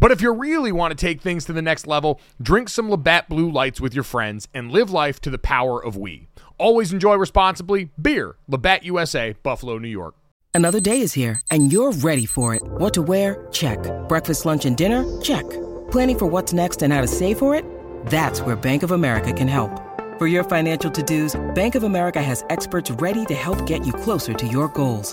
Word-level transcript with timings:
But 0.00 0.12
if 0.12 0.20
you 0.20 0.32
really 0.32 0.72
want 0.72 0.90
to 0.90 1.06
take 1.06 1.20
things 1.20 1.44
to 1.46 1.52
the 1.52 1.62
next 1.62 1.86
level, 1.86 2.20
drink 2.40 2.68
some 2.68 2.90
Labatt 2.90 3.28
Blue 3.28 3.50
Lights 3.50 3.80
with 3.80 3.94
your 3.94 4.04
friends 4.04 4.48
and 4.54 4.70
live 4.70 4.90
life 4.90 5.20
to 5.20 5.30
the 5.30 5.38
power 5.38 5.82
of 5.82 5.96
we. 5.96 6.28
Always 6.58 6.92
enjoy 6.92 7.16
responsibly. 7.16 7.90
Beer, 8.00 8.36
Labatt 8.48 8.84
USA, 8.84 9.34
Buffalo, 9.42 9.78
New 9.78 9.88
York. 9.88 10.14
Another 10.56 10.78
day 10.78 11.00
is 11.00 11.14
here, 11.14 11.40
and 11.50 11.72
you're 11.72 11.90
ready 11.90 12.26
for 12.26 12.54
it. 12.54 12.62
What 12.62 12.94
to 12.94 13.02
wear? 13.02 13.48
Check. 13.50 13.78
Breakfast, 14.08 14.46
lunch, 14.46 14.64
and 14.64 14.76
dinner? 14.76 15.20
Check. 15.20 15.42
Planning 15.90 16.18
for 16.18 16.26
what's 16.26 16.52
next 16.52 16.82
and 16.82 16.92
how 16.92 17.00
to 17.00 17.08
save 17.08 17.38
for 17.38 17.56
it? 17.56 17.64
That's 18.06 18.40
where 18.40 18.54
Bank 18.54 18.84
of 18.84 18.92
America 18.92 19.32
can 19.32 19.48
help. 19.48 19.80
For 20.16 20.28
your 20.28 20.44
financial 20.44 20.92
to 20.92 21.02
dos, 21.02 21.34
Bank 21.56 21.74
of 21.74 21.82
America 21.82 22.22
has 22.22 22.44
experts 22.50 22.88
ready 22.92 23.24
to 23.24 23.34
help 23.34 23.66
get 23.66 23.84
you 23.84 23.92
closer 23.92 24.32
to 24.32 24.46
your 24.46 24.68
goals. 24.68 25.12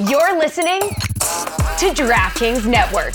You're 0.00 0.36
listening 0.36 0.80
to 0.80 1.92
DraftKings 1.94 2.66
Network. 2.66 3.14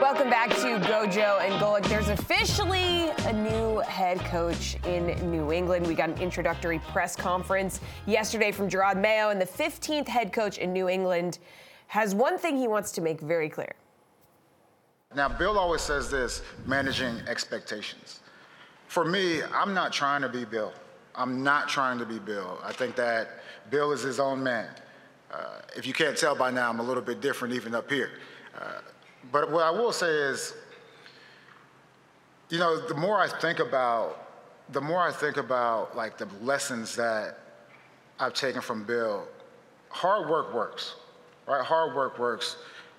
Welcome 0.00 0.30
back 0.30 0.50
to 0.50 0.78
Gojo 0.86 1.40
and 1.40 1.52
Golic. 1.54 1.84
There's 1.88 2.10
officially 2.10 3.10
a 3.26 3.32
new 3.32 3.80
head 3.80 4.20
coach 4.20 4.76
in 4.86 5.06
New 5.32 5.50
England. 5.50 5.88
We 5.88 5.94
got 5.94 6.10
an 6.10 6.18
introductory 6.18 6.78
press 6.78 7.16
conference 7.16 7.80
yesterday 8.06 8.52
from 8.52 8.70
Jerod 8.70 9.00
Mayo, 9.00 9.30
and 9.30 9.40
the 9.40 9.46
15th 9.46 10.06
head 10.06 10.32
coach 10.32 10.58
in 10.58 10.72
New 10.72 10.88
England 10.88 11.40
has 11.88 12.14
one 12.14 12.38
thing 12.38 12.56
he 12.56 12.68
wants 12.68 12.92
to 12.92 13.00
make 13.00 13.20
very 13.20 13.48
clear. 13.48 13.74
Now, 15.12 15.28
Bill 15.28 15.58
always 15.58 15.80
says 15.80 16.08
this 16.08 16.40
managing 16.66 17.16
expectations. 17.26 18.20
For 18.86 19.04
me, 19.04 19.42
I'm 19.42 19.74
not 19.74 19.92
trying 19.92 20.22
to 20.22 20.28
be 20.28 20.44
Bill. 20.44 20.72
I'm 21.16 21.42
not 21.42 21.68
trying 21.68 21.98
to 21.98 22.06
be 22.06 22.20
Bill. 22.20 22.60
I 22.62 22.72
think 22.72 22.94
that 22.94 23.40
Bill 23.70 23.90
is 23.90 24.02
his 24.02 24.20
own 24.20 24.40
man. 24.40 24.68
Uh, 25.32 25.62
if 25.76 25.84
you 25.84 25.92
can't 25.92 26.16
tell 26.16 26.36
by 26.36 26.52
now, 26.52 26.68
I'm 26.68 26.78
a 26.78 26.82
little 26.84 27.02
bit 27.02 27.20
different 27.20 27.54
even 27.54 27.74
up 27.74 27.90
here. 27.90 28.10
Uh, 28.56 28.82
but 29.32 29.50
what 29.50 29.64
I 29.64 29.70
will 29.70 29.92
say 29.92 30.10
is, 30.10 30.54
you 32.48 32.58
know, 32.58 32.86
the 32.86 32.94
more 32.94 33.20
I 33.20 33.26
think 33.26 33.58
about, 33.58 34.28
the 34.70 34.80
more 34.80 35.00
I 35.00 35.10
think 35.10 35.38
about 35.38 35.96
like 35.96 36.18
the 36.18 36.28
lessons 36.40 36.94
that 36.94 37.38
I've 38.20 38.34
taken 38.34 38.60
from 38.60 38.84
Bill, 38.84 39.26
hard 39.88 40.30
work 40.30 40.54
works, 40.54 40.94
right? 41.48 41.64
Hard 41.64 41.96
work 41.96 42.20
works, 42.20 42.56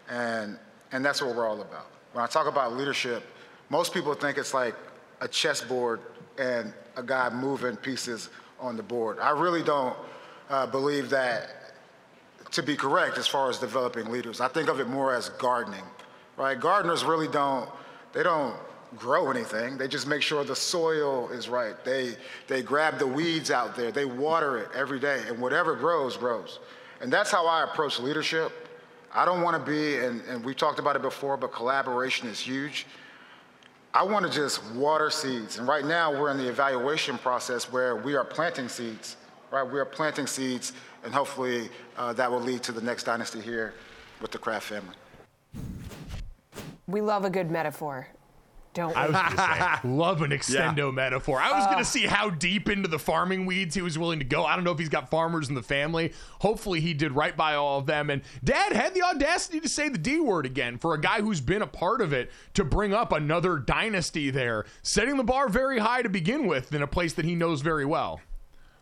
and 0.09 0.59
and 0.91 1.05
that's 1.05 1.21
what 1.21 1.35
we're 1.35 1.47
all 1.47 1.61
about. 1.61 1.87
When 2.13 2.23
I 2.23 2.27
talk 2.27 2.47
about 2.47 2.75
leadership, 2.75 3.23
most 3.69 3.93
people 3.93 4.13
think 4.13 4.37
it's 4.37 4.53
like 4.53 4.75
a 5.21 5.27
chessboard 5.27 6.01
and 6.37 6.73
a 6.97 7.03
guy 7.03 7.29
moving 7.29 7.77
pieces 7.77 8.29
on 8.59 8.75
the 8.75 8.83
board. 8.83 9.19
I 9.19 9.31
really 9.31 9.63
don't 9.63 9.95
uh, 10.49 10.67
believe 10.67 11.09
that 11.09 11.49
to 12.51 12.61
be 12.61 12.75
correct 12.75 13.17
as 13.17 13.27
far 13.27 13.49
as 13.49 13.57
developing 13.57 14.11
leaders. 14.11 14.41
I 14.41 14.49
think 14.49 14.67
of 14.67 14.79
it 14.79 14.87
more 14.87 15.13
as 15.15 15.29
gardening, 15.29 15.83
right? 16.35 16.59
Gardeners 16.59 17.05
really 17.05 17.29
don't, 17.29 17.69
they 18.11 18.23
don't 18.23 18.55
grow 18.97 19.31
anything. 19.31 19.77
They 19.77 19.87
just 19.87 20.05
make 20.05 20.21
sure 20.21 20.43
the 20.43 20.55
soil 20.55 21.29
is 21.29 21.47
right. 21.47 21.81
They, 21.85 22.15
they 22.47 22.61
grab 22.61 22.99
the 22.99 23.07
weeds 23.07 23.51
out 23.51 23.75
there. 23.75 23.91
They 23.91 24.03
water 24.03 24.57
it 24.57 24.67
every 24.75 24.99
day, 24.99 25.23
and 25.27 25.39
whatever 25.39 25.75
grows, 25.75 26.17
grows. 26.17 26.59
And 26.99 27.11
that's 27.11 27.31
how 27.31 27.47
I 27.47 27.63
approach 27.63 27.99
leadership. 27.99 28.60
I 29.13 29.25
don't 29.25 29.41
want 29.41 29.63
to 29.63 29.71
be, 29.71 29.97
and, 29.97 30.21
and 30.21 30.43
we 30.43 30.53
talked 30.53 30.79
about 30.79 30.95
it 30.95 31.01
before, 31.01 31.35
but 31.37 31.51
collaboration 31.51 32.27
is 32.27 32.39
huge. 32.39 32.85
I 33.93 34.03
want 34.03 34.25
to 34.25 34.31
just 34.31 34.63
water 34.73 35.09
seeds. 35.09 35.57
And 35.57 35.67
right 35.67 35.83
now, 35.83 36.17
we're 36.17 36.31
in 36.31 36.37
the 36.37 36.47
evaluation 36.47 37.17
process 37.17 37.71
where 37.71 37.97
we 37.97 38.15
are 38.15 38.23
planting 38.23 38.69
seeds, 38.69 39.17
right? 39.51 39.63
We 39.63 39.79
are 39.79 39.85
planting 39.85 40.27
seeds, 40.27 40.71
and 41.03 41.13
hopefully 41.13 41.69
uh, 41.97 42.13
that 42.13 42.31
will 42.31 42.39
lead 42.39 42.63
to 42.63 42.71
the 42.71 42.81
next 42.81 43.03
dynasty 43.03 43.41
here 43.41 43.73
with 44.21 44.31
the 44.31 44.37
Kraft 44.37 44.67
family. 44.67 44.95
We 46.87 47.01
love 47.01 47.25
a 47.25 47.29
good 47.29 47.51
metaphor. 47.51 48.07
Don't 48.73 48.95
I 48.95 49.07
was 49.07 49.15
gonna 49.15 49.79
say, 49.81 49.87
love 49.87 50.21
an 50.21 50.31
extendo 50.31 50.87
Yeah. 50.87 50.91
metaphor. 50.91 51.41
I 51.41 51.51
was 51.51 51.65
gonna 51.65 51.79
ah. 51.79 51.83
see 51.83 52.05
how 52.05 52.29
deep 52.29 52.69
into 52.69 52.87
the 52.87 52.99
farming 52.99 53.45
weeds 53.45 53.75
he 53.75 53.81
was 53.81 53.97
willing 53.97 54.19
to 54.19 54.25
go. 54.25 54.45
I 54.45 54.55
don't 54.55 54.63
know 54.63 54.71
if 54.71 54.79
he's 54.79 54.89
got 54.89 55.09
farmers 55.09 55.49
in 55.49 55.55
the 55.55 55.63
family. 55.63 56.13
Hopefully, 56.39 56.79
he 56.79 56.93
did 56.93 57.11
right 57.11 57.35
by 57.35 57.55
all 57.55 57.79
of 57.79 57.85
them. 57.85 58.09
And 58.09 58.21
Dad 58.43 58.71
had 58.71 58.93
the 58.93 59.03
audacity 59.03 59.59
to 59.59 59.67
say 59.67 59.89
the 59.89 59.97
D 59.97 60.19
word 60.19 60.45
again 60.45 60.77
for 60.77 60.93
a 60.93 61.01
guy 61.01 61.21
who's 61.21 61.41
been 61.41 61.61
a 61.61 61.67
part 61.67 61.99
of 62.01 62.13
it 62.13 62.31
to 62.53 62.63
bring 62.63 62.93
up 62.93 63.11
another 63.11 63.57
dynasty 63.57 64.29
there, 64.29 64.65
setting 64.83 65.17
the 65.17 65.23
bar 65.23 65.49
very 65.49 65.79
high 65.79 66.01
to 66.01 66.09
begin 66.09 66.47
with 66.47 66.73
in 66.73 66.81
a 66.81 66.87
place 66.87 67.13
that 67.13 67.25
he 67.25 67.35
knows 67.35 67.61
very 67.61 67.85
well. 67.85 68.21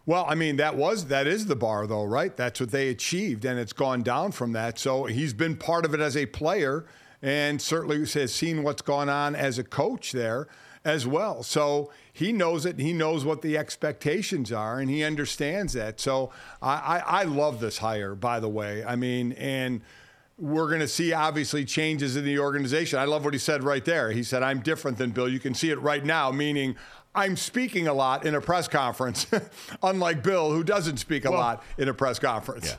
Well, 0.05 0.25
I 0.27 0.33
mean, 0.33 0.55
that 0.55 0.75
was 0.75 1.05
that 1.07 1.27
is 1.27 1.45
the 1.45 1.55
bar 1.55 1.85
though, 1.85 2.03
right? 2.03 2.35
That's 2.35 2.59
what 2.59 2.71
they 2.71 2.89
achieved, 2.89 3.45
and 3.45 3.59
it's 3.59 3.73
gone 3.73 4.01
down 4.01 4.31
from 4.31 4.53
that. 4.53 4.79
So 4.79 5.05
he's 5.05 5.33
been 5.33 5.55
part 5.55 5.85
of 5.85 5.93
it 5.93 5.99
as 5.99 6.17
a 6.17 6.25
player, 6.25 6.85
and 7.21 7.61
certainly 7.61 7.99
has 7.99 8.33
seen 8.33 8.63
what's 8.63 8.81
gone 8.81 9.09
on 9.09 9.35
as 9.35 9.57
a 9.57 9.63
coach 9.63 10.11
there 10.11 10.47
as 10.85 11.05
well. 11.05 11.43
So 11.43 11.91
he 12.13 12.31
knows 12.31 12.65
it. 12.65 12.79
He 12.79 12.93
knows 12.93 13.25
what 13.25 13.41
the 13.41 13.57
expectations 13.57 14.51
are, 14.51 14.79
and 14.79 14.89
he 14.89 15.03
understands 15.03 15.73
that. 15.73 15.99
So 15.99 16.31
I, 16.61 16.73
I, 17.05 17.21
I 17.21 17.23
love 17.23 17.59
this 17.59 17.79
hire, 17.79 18.15
by 18.15 18.39
the 18.39 18.49
way. 18.49 18.83
I 18.83 18.95
mean, 18.95 19.33
and 19.33 19.81
we're 20.37 20.67
going 20.69 20.79
to 20.79 20.87
see 20.87 21.11
obviously 21.11 21.65
changes 21.65 22.15
in 22.15 22.23
the 22.23 22.39
organization. 22.39 22.97
I 22.97 23.03
love 23.05 23.25
what 23.25 23.33
he 23.33 23.39
said 23.39 23.63
right 23.63 23.83
there. 23.83 24.11
He 24.11 24.23
said, 24.23 24.41
I'm 24.41 24.61
different 24.61 24.97
than 24.97 25.11
Bill. 25.11 25.27
You 25.27 25.39
can 25.39 25.53
see 25.53 25.69
it 25.69 25.79
right 25.81 26.03
now, 26.03 26.31
meaning 26.31 26.77
I'm 27.13 27.35
speaking 27.35 27.87
a 27.87 27.93
lot 27.93 28.25
in 28.25 28.35
a 28.35 28.39
press 28.41 28.69
conference, 28.69 29.27
unlike 29.83 30.23
Bill, 30.23 30.51
who 30.53 30.63
doesn't 30.63 30.97
speak 30.97 31.25
a 31.25 31.31
Well- 31.31 31.39
lot 31.41 31.63
in 31.77 31.89
a 31.89 31.93
press 31.93 32.19
conference. 32.19 32.67
Yeah, 32.67 32.75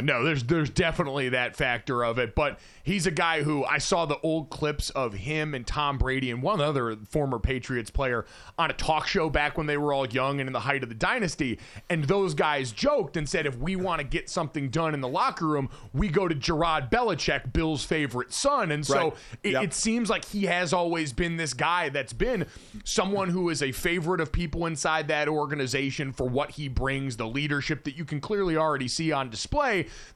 no, 0.00 0.22
there's 0.22 0.44
there's 0.44 0.70
definitely 0.70 1.30
that 1.30 1.56
factor 1.56 2.04
of 2.04 2.18
it, 2.18 2.34
but 2.36 2.60
he's 2.84 3.06
a 3.06 3.10
guy 3.10 3.42
who 3.42 3.64
I 3.64 3.78
saw 3.78 4.06
the 4.06 4.18
old 4.20 4.48
clips 4.48 4.90
of 4.90 5.14
him 5.14 5.54
and 5.54 5.66
Tom 5.66 5.98
Brady 5.98 6.30
and 6.30 6.40
one 6.40 6.60
other 6.60 6.96
former 7.08 7.38
Patriots 7.40 7.90
player 7.90 8.24
on 8.58 8.70
a 8.70 8.74
talk 8.74 9.08
show 9.08 9.28
back 9.28 9.58
when 9.58 9.66
they 9.66 9.76
were 9.76 9.92
all 9.92 10.06
young 10.06 10.38
and 10.40 10.48
in 10.48 10.52
the 10.52 10.60
height 10.60 10.82
of 10.84 10.88
the 10.88 10.94
dynasty, 10.94 11.58
and 11.90 12.04
those 12.04 12.32
guys 12.34 12.70
joked 12.70 13.16
and 13.16 13.28
said 13.28 13.44
if 13.46 13.56
we 13.58 13.74
want 13.74 14.00
to 14.00 14.06
get 14.06 14.30
something 14.30 14.68
done 14.68 14.94
in 14.94 15.00
the 15.00 15.08
locker 15.08 15.46
room, 15.48 15.68
we 15.92 16.08
go 16.08 16.28
to 16.28 16.34
Jerod 16.34 16.90
Belichick, 16.90 17.52
Bill's 17.52 17.84
favorite 17.84 18.32
son, 18.32 18.70
and 18.70 18.86
so 18.86 18.94
Right. 18.94 19.14
it, 19.42 19.52
Yep. 19.52 19.64
it 19.64 19.74
seems 19.74 20.08
like 20.10 20.24
he 20.26 20.44
has 20.44 20.72
always 20.72 21.12
been 21.12 21.36
this 21.38 21.54
guy 21.54 21.88
that's 21.88 22.12
been 22.12 22.46
someone 22.84 23.30
who 23.30 23.48
is 23.48 23.62
a 23.62 23.72
favorite 23.72 24.20
of 24.20 24.30
people 24.30 24.66
inside 24.66 25.08
that 25.08 25.28
organization 25.28 26.12
for 26.12 26.28
what 26.28 26.52
he 26.52 26.68
brings, 26.68 27.16
the 27.16 27.26
leadership 27.26 27.84
that 27.84 27.96
you 27.96 28.04
can 28.04 28.20
clearly 28.20 28.56
already 28.56 28.86
see 28.86 29.10
on 29.10 29.28
display. 29.30 29.61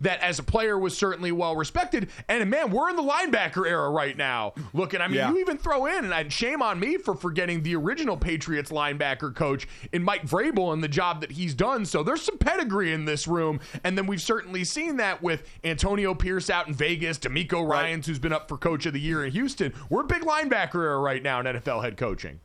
That 0.00 0.20
as 0.20 0.38
a 0.38 0.42
player 0.42 0.78
was 0.78 0.96
certainly 0.96 1.32
well 1.32 1.56
respected. 1.56 2.10
And 2.28 2.48
man, 2.50 2.70
we're 2.70 2.90
in 2.90 2.96
the 2.96 3.02
linebacker 3.02 3.66
era 3.66 3.88
right 3.90 4.16
now. 4.16 4.54
Look, 4.72 4.94
and 4.94 5.02
I 5.02 5.06
mean, 5.08 5.16
Yeah. 5.16 5.30
you 5.30 5.38
even 5.38 5.58
throw 5.58 5.86
in, 5.86 6.04
and 6.04 6.12
I- 6.14 6.28
shame 6.28 6.60
on 6.62 6.78
me 6.80 6.96
for 6.98 7.14
forgetting 7.14 7.62
the 7.62 7.76
original 7.76 8.16
Patriots 8.16 8.70
linebacker 8.70 9.34
coach 9.34 9.66
in 9.92 10.02
Mike 10.02 10.26
Vrabel 10.26 10.72
and 10.72 10.82
the 10.82 10.88
job 10.88 11.20
that 11.20 11.32
he's 11.32 11.54
done. 11.54 11.86
So 11.86 12.02
there's 12.02 12.22
some 12.22 12.38
pedigree 12.38 12.92
in 12.92 13.04
this 13.04 13.26
room. 13.28 13.60
And 13.84 13.96
then 13.96 14.06
we've 14.06 14.20
certainly 14.22 14.64
seen 14.64 14.96
that 14.96 15.22
with 15.22 15.48
Antonio 15.64 16.14
Pierce 16.14 16.50
out 16.50 16.68
in 16.68 16.74
Vegas, 16.74 17.18
DeMeco 17.18 17.66
Ryans, 17.66 18.06
who's 18.06 18.18
been 18.18 18.32
up 18.32 18.48
for 18.48 18.56
coach 18.58 18.86
of 18.86 18.92
the 18.92 19.00
year 19.00 19.24
in 19.24 19.32
Houston. 19.32 19.72
We're 19.88 20.02
a 20.02 20.06
big 20.06 20.22
linebacker 20.22 20.82
era 20.82 20.98
right 20.98 21.22
now 21.22 21.40
in 21.40 21.46
NFL 21.46 21.82
head 21.82 21.96
coaching. 21.96 22.40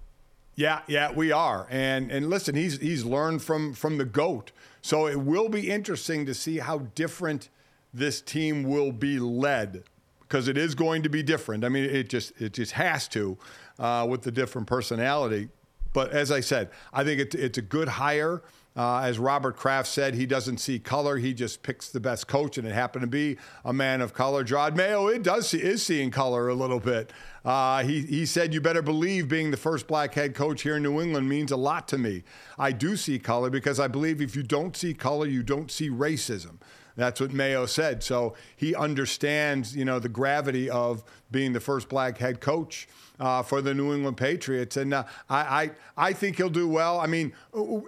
Yeah, 0.55 0.81
yeah, 0.87 1.11
we 1.11 1.31
are. 1.31 1.65
And 1.69 2.11
and 2.11 2.29
listen, 2.29 2.55
he's 2.55 2.77
he's 2.79 3.05
learned 3.05 3.41
from 3.41 3.73
from 3.73 3.97
the 3.97 4.05
goat. 4.05 4.51
So 4.81 5.07
it 5.07 5.19
will 5.19 5.49
be 5.49 5.69
interesting 5.69 6.25
to 6.25 6.33
see 6.33 6.57
how 6.57 6.79
different 6.95 7.49
this 7.93 8.21
team 8.21 8.63
will 8.63 8.91
be 8.91 9.19
led 9.19 9.83
because 10.21 10.47
it 10.47 10.57
is 10.57 10.75
going 10.75 11.03
to 11.03 11.09
be 11.09 11.21
different. 11.21 11.63
I 11.63 11.69
mean, 11.69 11.83
it 11.83 12.09
just 12.09 12.39
it 12.39 12.53
just 12.53 12.71
has 12.73 13.07
to 13.09 13.37
uh, 13.79 14.07
with 14.09 14.21
the 14.21 14.31
different 14.31 14.67
personality. 14.67 15.49
But 15.93 16.11
as 16.11 16.31
I 16.31 16.39
said, 16.39 16.69
I 16.93 17.03
think 17.03 17.19
it, 17.19 17.35
it's 17.35 17.57
a 17.57 17.61
good 17.61 17.89
hire. 17.89 18.41
Uh, 18.73 18.99
as 18.99 19.19
Robert 19.19 19.57
Kraft 19.57 19.89
said, 19.89 20.13
he 20.13 20.25
doesn't 20.25 20.59
see 20.59 20.79
color. 20.79 21.17
He 21.17 21.33
just 21.33 21.61
picks 21.61 21.89
the 21.89 21.99
best 21.99 22.27
coach, 22.27 22.57
and 22.57 22.65
it 22.65 22.73
happened 22.73 23.01
to 23.01 23.07
be 23.07 23.37
a 23.65 23.73
man 23.73 23.99
of 23.99 24.13
color. 24.13 24.45
Jerod 24.45 24.75
Mayo 24.75 25.07
it 25.07 25.23
does 25.23 25.49
see, 25.49 25.57
is 25.57 25.83
seeing 25.83 26.09
color 26.09 26.47
a 26.47 26.53
little 26.53 26.79
bit. 26.79 27.11
Uh, 27.43 27.83
he, 27.83 28.01
he 28.01 28.25
said, 28.25 28.53
You 28.53 28.61
better 28.61 28.81
believe 28.81 29.27
being 29.27 29.51
the 29.51 29.57
first 29.57 29.87
black 29.87 30.13
head 30.13 30.33
coach 30.35 30.61
here 30.61 30.77
in 30.77 30.83
New 30.83 31.01
England 31.01 31.27
means 31.27 31.51
a 31.51 31.57
lot 31.57 31.87
to 31.89 31.97
me. 31.97 32.23
I 32.57 32.71
do 32.71 32.95
see 32.95 33.19
color 33.19 33.49
because 33.49 33.77
I 33.77 33.89
believe 33.89 34.21
if 34.21 34.37
you 34.37 34.43
don't 34.43 34.75
see 34.77 34.93
color, 34.93 35.27
you 35.27 35.43
don't 35.43 35.69
see 35.69 35.89
racism. 35.89 36.57
That's 36.95 37.19
what 37.19 37.33
Mayo 37.33 37.65
said. 37.65 38.03
So 38.03 38.35
he 38.55 38.75
understands, 38.75 39.75
you 39.75 39.85
know, 39.85 39.99
the 39.99 40.09
gravity 40.09 40.69
of 40.69 41.03
being 41.29 41.53
the 41.53 41.59
first 41.59 41.89
black 41.89 42.17
head 42.17 42.39
coach 42.39 42.87
uh, 43.21 43.43
for 43.43 43.61
the 43.61 43.73
New 43.73 43.93
England 43.93 44.17
Patriots, 44.17 44.75
and 44.77 44.93
uh, 44.93 45.03
I, 45.29 45.39
I 45.63 45.71
I 46.09 46.13
think 46.13 46.37
he'll 46.37 46.49
do 46.49 46.67
well. 46.67 46.99
I 46.99 47.05
mean, 47.05 47.33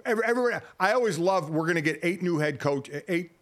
every, 0.06 0.24
every, 0.24 0.54
I 0.78 0.92
always 0.92 1.18
love 1.18 1.50
we're 1.50 1.64
going 1.64 1.74
to 1.74 1.82
get 1.82 1.98
eight 2.02 2.22
new 2.22 2.38
head 2.38 2.60
coach, 2.60 2.88
eight 3.08 3.32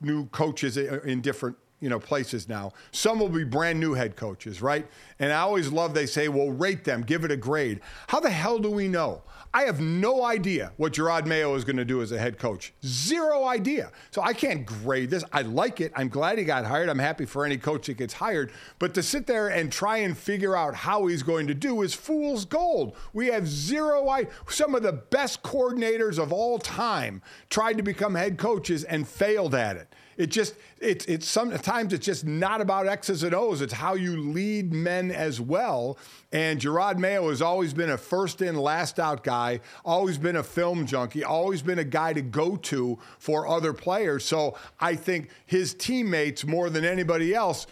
new 0.00 0.26
coaches 0.26 0.76
in 0.76 1.20
different 1.20 1.56
you 1.80 1.88
know 1.88 1.98
places 1.98 2.48
now. 2.48 2.72
Some 2.92 3.18
will 3.18 3.28
be 3.28 3.42
brand 3.42 3.80
new 3.80 3.92
head 3.92 4.14
coaches, 4.14 4.62
right? 4.62 4.86
And 5.18 5.32
I 5.32 5.40
always 5.40 5.72
love 5.72 5.94
they 5.94 6.06
say, 6.06 6.28
"Well, 6.28 6.52
rate 6.52 6.84
them, 6.84 7.02
give 7.02 7.24
it 7.24 7.32
a 7.32 7.36
grade." 7.36 7.80
How 8.06 8.20
the 8.20 8.30
hell 8.30 8.60
do 8.60 8.70
we 8.70 8.86
know? 8.86 9.22
I 9.54 9.64
have 9.64 9.80
no 9.80 10.24
idea 10.24 10.72
what 10.78 10.94
Jerod 10.94 11.26
Mayo 11.26 11.54
is 11.54 11.64
going 11.64 11.76
to 11.76 11.84
do 11.84 12.00
as 12.00 12.10
a 12.10 12.18
head 12.18 12.38
coach. 12.38 12.72
Zero 12.86 13.44
idea. 13.44 13.92
So 14.10 14.22
I 14.22 14.32
can't 14.32 14.64
grade 14.64 15.10
this. 15.10 15.24
I 15.30 15.42
like 15.42 15.82
it. 15.82 15.92
I'm 15.94 16.08
glad 16.08 16.38
he 16.38 16.44
got 16.44 16.64
hired. 16.64 16.88
I'm 16.88 16.98
happy 16.98 17.26
for 17.26 17.44
any 17.44 17.58
coach 17.58 17.88
that 17.88 17.98
gets 17.98 18.14
hired. 18.14 18.50
But 18.78 18.94
to 18.94 19.02
sit 19.02 19.26
there 19.26 19.48
and 19.48 19.70
try 19.70 19.98
and 19.98 20.16
figure 20.16 20.56
out 20.56 20.74
how 20.74 21.06
he's 21.06 21.22
going 21.22 21.48
to 21.48 21.54
do 21.54 21.82
is 21.82 21.92
fool's 21.92 22.46
gold. 22.46 22.96
We 23.12 23.26
have 23.26 23.46
zero 23.46 24.08
idea. 24.08 24.30
Some 24.48 24.74
of 24.74 24.82
the 24.82 24.92
best 24.92 25.42
coordinators 25.42 26.18
of 26.18 26.32
all 26.32 26.58
time 26.58 27.20
tried 27.50 27.74
to 27.74 27.82
become 27.82 28.14
head 28.14 28.38
coaches 28.38 28.84
and 28.84 29.06
failed 29.06 29.54
at 29.54 29.76
it. 29.76 29.94
It 30.16 30.26
just 30.26 30.54
it's 30.78 31.04
it's 31.06 31.26
sometimes 31.26 31.92
it's 31.92 32.04
just 32.04 32.24
not 32.24 32.60
about 32.60 32.86
X's 32.86 33.22
and 33.22 33.34
O's. 33.34 33.60
It's 33.60 33.72
how 33.72 33.94
you 33.94 34.16
lead 34.16 34.72
men 34.72 35.10
as 35.10 35.40
well. 35.40 35.98
And 36.32 36.60
Jerod 36.60 36.98
Mayo 36.98 37.28
has 37.28 37.42
always 37.42 37.74
been 37.74 37.90
a 37.90 37.98
first 37.98 38.42
in, 38.42 38.56
last 38.56 38.98
out 38.98 39.22
guy, 39.24 39.60
always 39.84 40.18
been 40.18 40.36
a 40.36 40.42
film 40.42 40.86
junkie, 40.86 41.24
always 41.24 41.62
been 41.62 41.78
a 41.78 41.84
guy 41.84 42.12
to 42.12 42.22
go 42.22 42.56
to 42.56 42.98
for 43.18 43.46
other 43.46 43.72
players. 43.72 44.24
So 44.24 44.56
I 44.80 44.94
think 44.96 45.30
his 45.46 45.74
teammates, 45.74 46.44
more 46.44 46.70
than 46.70 46.84
anybody 46.84 47.34
else, 47.34 47.66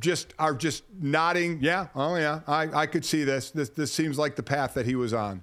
just 0.00 0.34
are 0.38 0.54
just 0.54 0.82
nodding, 1.00 1.58
yeah, 1.60 1.88
oh 1.94 2.16
yeah, 2.16 2.40
I, 2.46 2.82
I 2.82 2.86
could 2.86 3.04
see 3.04 3.24
this. 3.24 3.50
This 3.50 3.68
this 3.70 3.92
seems 3.92 4.18
like 4.18 4.36
the 4.36 4.42
path 4.42 4.74
that 4.74 4.86
he 4.86 4.96
was 4.96 5.14
on. 5.14 5.42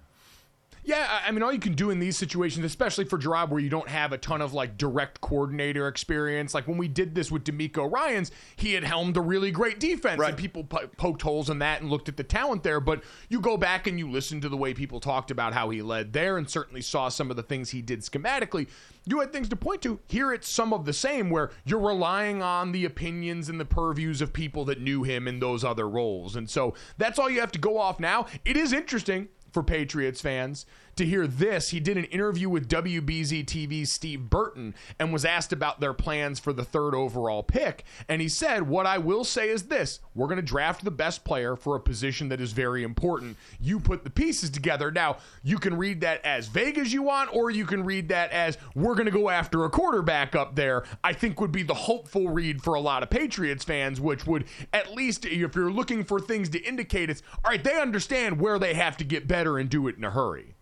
Yeah, 0.85 1.21
I- 1.25 1.31
mean, 1.31 1.41
all 1.44 1.53
you 1.53 1.59
can 1.59 1.75
do 1.75 1.89
in 1.91 2.00
these 2.00 2.18
situations, 2.18 2.65
especially 2.65 3.06
for 3.06 3.18
Jerod, 3.18 3.50
where 3.50 3.62
you 3.62 3.69
don't 3.69 3.88
have 3.88 4.12
a 4.12 4.18
ton 4.18 4.41
of 4.41 4.53
like 4.53 4.77
direct 4.77 5.21
coordinator 5.21 5.88
experience. 5.88 6.53
Like 6.53 6.68
when 6.68 6.77
we 6.77 6.89
did 6.89 7.15
this 7.15 7.31
with 7.31 7.45
DeMeco 7.45 7.89
Ryans, 7.89 8.31
he 8.57 8.74
had 8.74 8.83
helmed 8.83 9.15
a 9.15 9.21
really 9.21 9.50
great 9.50 9.80
defense, 9.80 10.19
Right. 10.19 10.30
and 10.31 10.38
people 10.38 10.65
po- 10.65 10.88
poked 10.97 11.21
holes 11.21 11.50
in 11.50 11.59
that 11.59 11.80
and 11.81 11.89
looked 11.89 12.09
at 12.09 12.18
the 12.18 12.24
talent 12.24 12.63
there. 12.63 12.81
But 12.81 13.01
you 13.30 13.39
go 13.39 13.56
back 13.56 13.88
and 13.88 13.97
you 13.97 14.12
listen 14.12 14.41
to 14.41 14.50
the 14.50 14.57
way 14.57 14.74
people 14.74 15.00
talked 15.00 15.31
about 15.31 15.53
how 15.53 15.69
he 15.69 15.81
led 15.81 16.12
there, 16.12 16.38
and 16.38 16.50
certainly 16.50 16.81
saw 16.81 17.07
some 17.07 17.30
of 17.31 17.38
the 17.38 17.44
things 17.44 17.69
he 17.69 17.81
did 17.81 18.01
schematically. 18.01 18.68
You 19.06 19.21
had 19.21 19.31
things 19.31 19.47
to 19.50 19.56
point 19.56 19.81
to. 19.83 20.00
Here, 20.07 20.33
it's 20.33 20.50
some 20.50 20.74
of 20.74 20.83
the 20.85 20.94
same, 20.94 21.30
where 21.30 21.51
you're 21.65 21.80
relying 21.80 22.41
on 22.41 22.74
the 22.74 22.83
opinions 22.83 23.47
and 23.47 23.59
the 23.59 23.65
purviews 23.65 24.21
of 24.21 24.33
people 24.33 24.65
that 24.65 24.81
knew 24.81 25.03
him 25.03 25.27
in 25.30 25.39
those 25.39 25.63
other 25.63 25.88
roles, 25.88 26.35
and 26.35 26.50
so 26.50 26.74
that's 26.97 27.18
all 27.19 27.30
you 27.30 27.39
have 27.39 27.51
to 27.53 27.59
go 27.59 27.77
off 27.77 28.00
now. 28.01 28.25
It 28.44 28.57
is 28.57 28.74
interesting 28.74 29.30
for 29.54 29.64
Patriots 29.64 30.22
fans 30.22 30.66
to 30.95 31.06
hear 31.06 31.28
this. 31.28 31.69
He 31.69 31.80
did 31.80 31.98
an 31.98 32.06
interview 32.06 32.50
with 32.50 32.69
WBZ 32.69 33.45
TV's 33.45 33.92
Steve 33.92 34.30
Burton 34.30 34.75
and 35.00 35.12
was 35.12 35.25
asked 35.25 35.54
about 35.54 35.80
their 35.80 35.94
plans 35.94 36.40
for 36.40 36.54
the 36.54 36.63
third 36.63 36.95
overall 36.95 37.44
pick. 37.44 37.84
And 38.07 38.22
he 38.22 38.30
said, 38.30 38.68
What 38.68 38.86
I 38.86 38.98
will 38.98 39.24
say 39.24 39.50
is 39.50 39.63
this 39.63 40.00
we're 40.13 40.28
going 40.28 40.38
to 40.38 40.42
draft 40.42 40.84
the 40.84 40.92
best 40.92 41.24
player 41.24 41.56
for 41.56 41.75
a 41.75 41.80
position 41.80 42.30
that 42.30 42.42
is 42.42 42.51
very 42.51 42.84
important. 42.84 43.38
You 43.60 43.80
put 43.80 44.04
the 44.04 44.10
pieces 44.10 44.50
together. 44.50 44.92
Now, 44.92 45.18
you 45.44 45.57
can 45.57 45.78
read 45.78 46.01
that 46.01 46.24
as 46.25 46.48
vague 46.48 46.78
as 46.78 46.94
you 46.94 47.04
want, 47.04 47.36
or 47.36 47.50
you 47.50 47.66
can 47.66 47.84
read 47.84 48.10
that 48.10 48.31
as 48.31 48.57
we're 48.75 48.95
going 48.95 49.06
to 49.06 49.12
go 49.12 49.30
after 49.30 49.63
a 49.66 49.69
quarterback 49.69 50.36
up 50.36 50.56
there. 50.56 50.84
I 51.04 51.13
think 51.13 51.40
would 51.42 51.51
be 51.51 51.63
the 51.63 51.74
hopeful 51.74 52.30
read 52.30 52.62
for 52.62 52.75
a 52.75 52.80
lot 52.80 53.04
of 53.04 53.10
Patriots 53.10 53.63
fans, 53.63 54.00
which 54.00 54.26
would 54.26 54.45
at 54.71 54.94
least, 54.94 55.26
if 55.26 55.56
you're 55.56 55.71
looking 55.71 56.04
for 56.04 56.19
things 56.19 56.50
to 56.50 56.62
indicate 56.62 57.09
it's 57.09 57.23
all 57.44 57.52
right, 57.52 57.64
they 57.64 57.80
understand 57.80 58.40
where 58.40 58.59
they 58.59 58.73
have 58.73 58.97
to 58.97 59.04
get 59.04 59.28
better 59.28 59.57
and 59.57 59.69
do 59.69 59.88
it 59.88 59.97
in 59.97 60.04
a 60.04 60.12
hurry. 60.12 60.56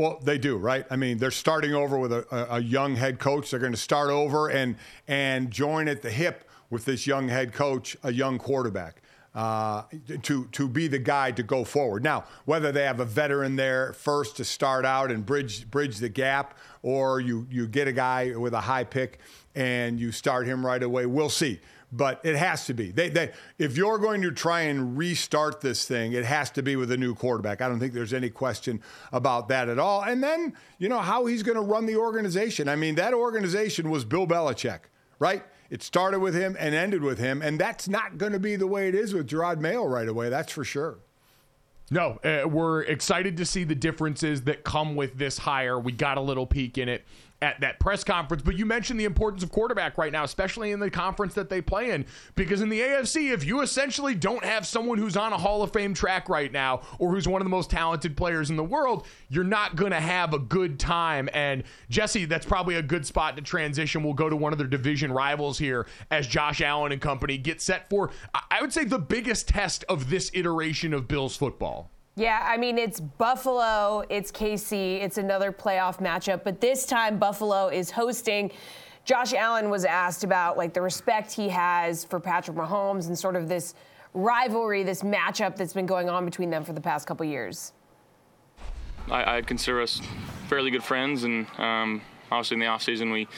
Well, 0.00 0.18
they 0.22 0.38
do, 0.38 0.56
right? 0.56 0.86
I 0.88 0.96
mean, 0.96 1.18
they're 1.18 1.30
starting 1.30 1.74
over 1.74 1.98
with 1.98 2.10
a, 2.10 2.54
a, 2.54 2.58
young 2.58 2.96
head 2.96 3.18
coach. 3.18 3.50
They're 3.50 3.60
going 3.60 3.74
to 3.74 3.78
start 3.78 4.08
over 4.08 4.48
and 4.48 4.76
and 5.06 5.50
join 5.50 5.88
at 5.88 6.00
the 6.00 6.10
hip 6.10 6.48
with 6.70 6.86
this 6.86 7.06
young 7.06 7.28
head 7.28 7.52
coach, 7.52 7.98
a 8.02 8.10
young 8.10 8.38
quarterback, 8.38 9.02
uh, 9.34 9.82
to 10.22 10.46
to 10.46 10.68
be 10.68 10.88
the 10.88 10.98
guy 10.98 11.32
to 11.32 11.42
go 11.42 11.64
forward. 11.64 12.02
Now, 12.02 12.24
whether 12.46 12.72
they 12.72 12.84
have 12.84 12.98
a 13.00 13.04
veteran 13.04 13.56
there 13.56 13.92
first 13.92 14.38
to 14.38 14.44
start 14.46 14.86
out 14.86 15.10
and 15.10 15.26
bridge 15.26 15.70
bridge 15.70 15.98
the 15.98 16.08
gap, 16.08 16.56
or 16.82 17.20
you 17.20 17.46
you 17.50 17.66
get 17.66 17.88
a 17.88 17.92
guy 17.92 18.34
with 18.36 18.54
a 18.54 18.60
high 18.60 18.84
pick 18.84 19.20
and 19.54 19.98
you 19.98 20.12
start 20.12 20.46
him 20.46 20.64
right 20.64 20.82
away, 20.82 21.06
we'll 21.06 21.30
see 21.30 21.60
but 21.92 22.20
it 22.24 22.36
has 22.36 22.66
to 22.66 22.74
be. 22.74 22.90
They, 22.90 23.08
they, 23.08 23.32
if 23.58 23.76
you're 23.76 23.98
going 23.98 24.22
to 24.22 24.30
try 24.30 24.62
and 24.62 24.96
restart 24.96 25.60
this 25.60 25.84
thing, 25.86 26.12
it 26.12 26.24
has 26.24 26.50
to 26.50 26.62
be 26.62 26.76
with 26.76 26.90
a 26.92 26.96
new 26.96 27.14
quarterback. 27.14 27.60
I 27.60 27.68
don't 27.68 27.80
think 27.80 27.92
there's 27.92 28.12
any 28.12 28.30
question 28.30 28.80
about 29.12 29.48
that 29.48 29.68
at 29.68 29.78
all. 29.78 30.02
And 30.02 30.22
then, 30.22 30.54
you 30.78 30.88
know, 30.88 31.00
how 31.00 31.26
he's 31.26 31.42
going 31.42 31.56
to 31.56 31.62
run 31.62 31.86
the 31.86 31.96
organization. 31.96 32.68
I 32.68 32.76
mean, 32.76 32.94
that 32.96 33.14
organization 33.14 33.90
was 33.90 34.04
Bill 34.04 34.26
Belichick, 34.26 34.80
right? 35.18 35.42
It 35.68 35.82
started 35.82 36.20
with 36.20 36.34
him 36.34 36.56
and 36.58 36.74
ended 36.74 37.02
with 37.02 37.18
him, 37.18 37.42
and 37.42 37.58
that's 37.58 37.88
not 37.88 38.18
going 38.18 38.32
to 38.32 38.40
be 38.40 38.56
the 38.56 38.66
way 38.66 38.88
it 38.88 38.94
is 38.94 39.14
with 39.14 39.28
Jerod 39.28 39.58
Mayo 39.58 39.84
right 39.84 40.08
away. 40.08 40.28
That's 40.28 40.52
for 40.52 40.64
sure. 40.64 40.98
No, 41.90 42.20
uh, 42.22 42.48
we're 42.48 42.82
excited 42.82 43.36
to 43.38 43.44
see 43.44 43.64
the 43.64 43.74
differences 43.74 44.42
that 44.42 44.62
come 44.62 44.94
with 44.94 45.18
this 45.18 45.38
hire. 45.38 45.78
We 45.78 45.90
got 45.92 46.18
a 46.18 46.20
little 46.20 46.46
peek 46.46 46.78
in 46.78 46.88
it 46.88 47.04
at 47.42 47.60
that 47.60 47.80
press 47.80 48.04
conference, 48.04 48.42
but 48.42 48.56
you 48.56 48.66
mentioned 48.66 49.00
the 49.00 49.04
importance 49.04 49.42
of 49.42 49.50
quarterback 49.50 49.96
right 49.96 50.12
now, 50.12 50.24
especially 50.24 50.72
in 50.72 50.80
the 50.80 50.90
conference 50.90 51.34
that 51.34 51.48
they 51.48 51.60
play 51.62 51.90
in. 51.90 52.04
Because 52.34 52.60
in 52.60 52.68
the 52.68 52.80
AFC, 52.80 53.32
if 53.32 53.44
you 53.44 53.62
essentially 53.62 54.14
don't 54.14 54.44
have 54.44 54.66
someone 54.66 54.98
who's 54.98 55.16
on 55.16 55.32
a 55.32 55.38
Hall 55.38 55.62
of 55.62 55.72
Fame 55.72 55.94
track 55.94 56.28
right 56.28 56.52
now 56.52 56.82
or 56.98 57.10
who's 57.10 57.26
one 57.26 57.40
of 57.40 57.46
the 57.46 57.50
most 57.50 57.70
talented 57.70 58.16
players 58.16 58.50
in 58.50 58.56
the 58.56 58.64
world, 58.64 59.06
you're 59.28 59.44
not 59.44 59.76
going 59.76 59.92
to 59.92 60.00
have 60.00 60.34
a 60.34 60.38
good 60.38 60.78
time. 60.78 61.28
And 61.32 61.62
Jesse, 61.88 62.26
that's 62.26 62.46
probably 62.46 62.74
a 62.74 62.82
good 62.82 63.06
spot 63.06 63.36
to 63.36 63.42
transition. 63.42 64.02
We'll 64.02 64.12
go 64.14 64.28
to 64.28 64.36
one 64.36 64.52
of 64.52 64.58
their 64.58 64.66
division 64.68 65.10
rivals 65.12 65.58
here 65.58 65.86
as 66.10 66.26
Josh 66.26 66.60
Allen 66.60 66.92
and 66.92 67.00
company 67.00 67.38
get 67.38 67.60
set 67.62 67.88
for, 67.88 68.10
I- 68.34 68.60
would 68.60 68.72
say, 68.72 68.84
the 68.84 68.98
biggest 68.98 69.48
test 69.48 69.84
of 69.88 70.10
this 70.10 70.30
iteration 70.34 70.92
of 70.92 71.08
Bills 71.08 71.36
football. 71.36 71.90
Yeah, 72.20 72.46
I 72.46 72.58
mean, 72.58 72.76
it's 72.76 73.00
Buffalo, 73.00 74.04
it's 74.10 74.30
KC, 74.30 75.00
it's 75.00 75.16
another 75.16 75.50
playoff 75.50 76.00
matchup, 76.00 76.44
but 76.44 76.60
this 76.60 76.84
time 76.84 77.18
Buffalo 77.18 77.68
is 77.68 77.90
hosting 77.90 78.50
Josh 79.06 79.32
Allen 79.32 79.70
was 79.70 79.86
asked 79.86 80.22
about 80.22 80.58
like 80.58 80.74
the 80.74 80.82
respect 80.82 81.32
he 81.32 81.48
has 81.48 82.04
for 82.04 82.20
Patrick 82.20 82.58
Mahomes 82.58 83.06
and 83.06 83.18
sort 83.18 83.36
of 83.36 83.48
this 83.48 83.74
rivalry, 84.12 84.82
this 84.82 85.00
matchup 85.00 85.56
that's 85.56 85.72
been 85.72 85.86
going 85.86 86.10
on 86.10 86.26
between 86.26 86.50
them 86.50 86.62
for 86.62 86.74
the 86.74 86.80
past 86.82 87.06
couple 87.06 87.24
years. 87.24 87.72
I, 89.10 89.38
I 89.38 89.40
consider 89.40 89.80
us 89.80 90.02
fairly 90.46 90.70
good 90.70 90.84
friends, 90.84 91.24
and 91.24 91.46
um, 91.56 92.02
obviously 92.30 92.56
in 92.56 92.60
the 92.60 92.66
offseason 92.66 93.14
we 93.14 93.28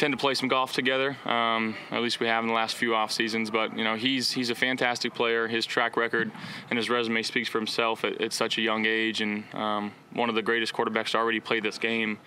tend 0.00 0.14
to 0.14 0.16
play 0.16 0.32
some 0.32 0.48
golf 0.48 0.72
together. 0.72 1.14
Um, 1.26 1.76
at 1.90 2.00
least 2.00 2.20
we 2.20 2.26
have 2.26 2.42
in 2.42 2.48
the 2.48 2.54
last 2.54 2.74
few 2.76 2.94
off 2.94 3.12
seasons. 3.12 3.50
But 3.50 3.76
you 3.76 3.84
know, 3.84 3.96
he's 3.96 4.32
he's 4.32 4.48
a 4.48 4.54
fantastic 4.54 5.14
player. 5.14 5.46
His 5.46 5.66
track 5.66 5.94
record 5.94 6.32
and 6.70 6.78
his 6.78 6.88
resume 6.88 7.22
speaks 7.22 7.50
for 7.50 7.58
himself 7.58 8.02
at, 8.02 8.18
at 8.18 8.32
such 8.32 8.56
a 8.56 8.62
young 8.62 8.86
age, 8.86 9.20
and 9.20 9.44
um, 9.52 9.92
one 10.14 10.30
of 10.30 10.34
the 10.34 10.42
greatest 10.42 10.72
quarterbacks 10.72 11.10
to 11.10 11.18
already 11.18 11.38
play 11.38 11.60
this 11.60 11.76
game. 11.76 12.18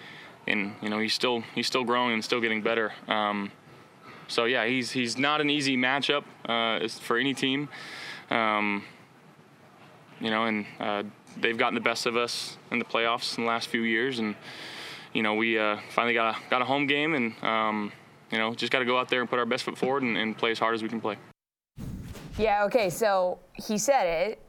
And 0.46 0.76
you 0.84 0.90
know, 0.90 1.00
he's 1.00 1.16
still 1.16 1.44
he's 1.56 1.66
still 1.66 1.84
growing 1.84 2.14
and 2.14 2.24
still 2.24 2.40
getting 2.40 2.62
better. 2.62 2.94
Um, 3.08 3.52
so 4.28 4.46
yeah, 4.46 4.68
he's 4.68 4.92
he's 4.92 5.18
not 5.18 5.42
an 5.42 5.50
easy 5.50 5.76
matchup 5.76 6.26
uh, 6.46 6.88
for 6.88 7.18
any 7.18 7.34
team. 7.34 7.70
Um, 8.30 8.84
you 10.20 10.30
know, 10.30 10.46
and 10.46 10.66
uh, 10.80 11.04
they've 11.38 11.58
gotten 11.58 11.74
the 11.74 11.82
best 11.82 12.06
of 12.06 12.16
us 12.16 12.56
in 12.70 12.78
the 12.78 12.86
playoffs 12.86 13.36
in 13.36 13.46
the 13.46 13.50
last 13.50 13.68
few 13.68 13.82
years, 13.82 14.20
and 14.20 14.36
you 15.14 15.24
know, 15.24 15.36
we 15.36 15.58
uh, 15.58 15.78
finally 15.90 16.14
got 16.14 16.36
a, 16.36 16.40
got 16.50 16.62
a 16.62 16.66
home 16.66 16.88
game, 16.88 17.14
and 17.14 17.44
um, 17.44 17.92
you 18.32 18.38
know, 18.38 18.54
just 18.54 18.72
got 18.72 18.80
to 18.80 18.86
go 18.86 18.98
out 18.98 19.10
there 19.10 19.22
and 19.22 19.30
put 19.30 19.40
our 19.40 19.46
best 19.46 19.64
foot 19.64 19.78
forward 19.78 20.04
and, 20.04 20.18
and 20.18 20.38
play 20.38 20.52
as 20.52 20.60
hard 20.60 20.76
as 20.76 20.84
we 20.84 20.90
can 20.90 21.00
play. 21.00 21.18
Yeah. 22.38 22.64
Okay. 22.66 22.90
So 22.90 23.40
he 23.54 23.78
said 23.78 24.06
it. 24.06 24.40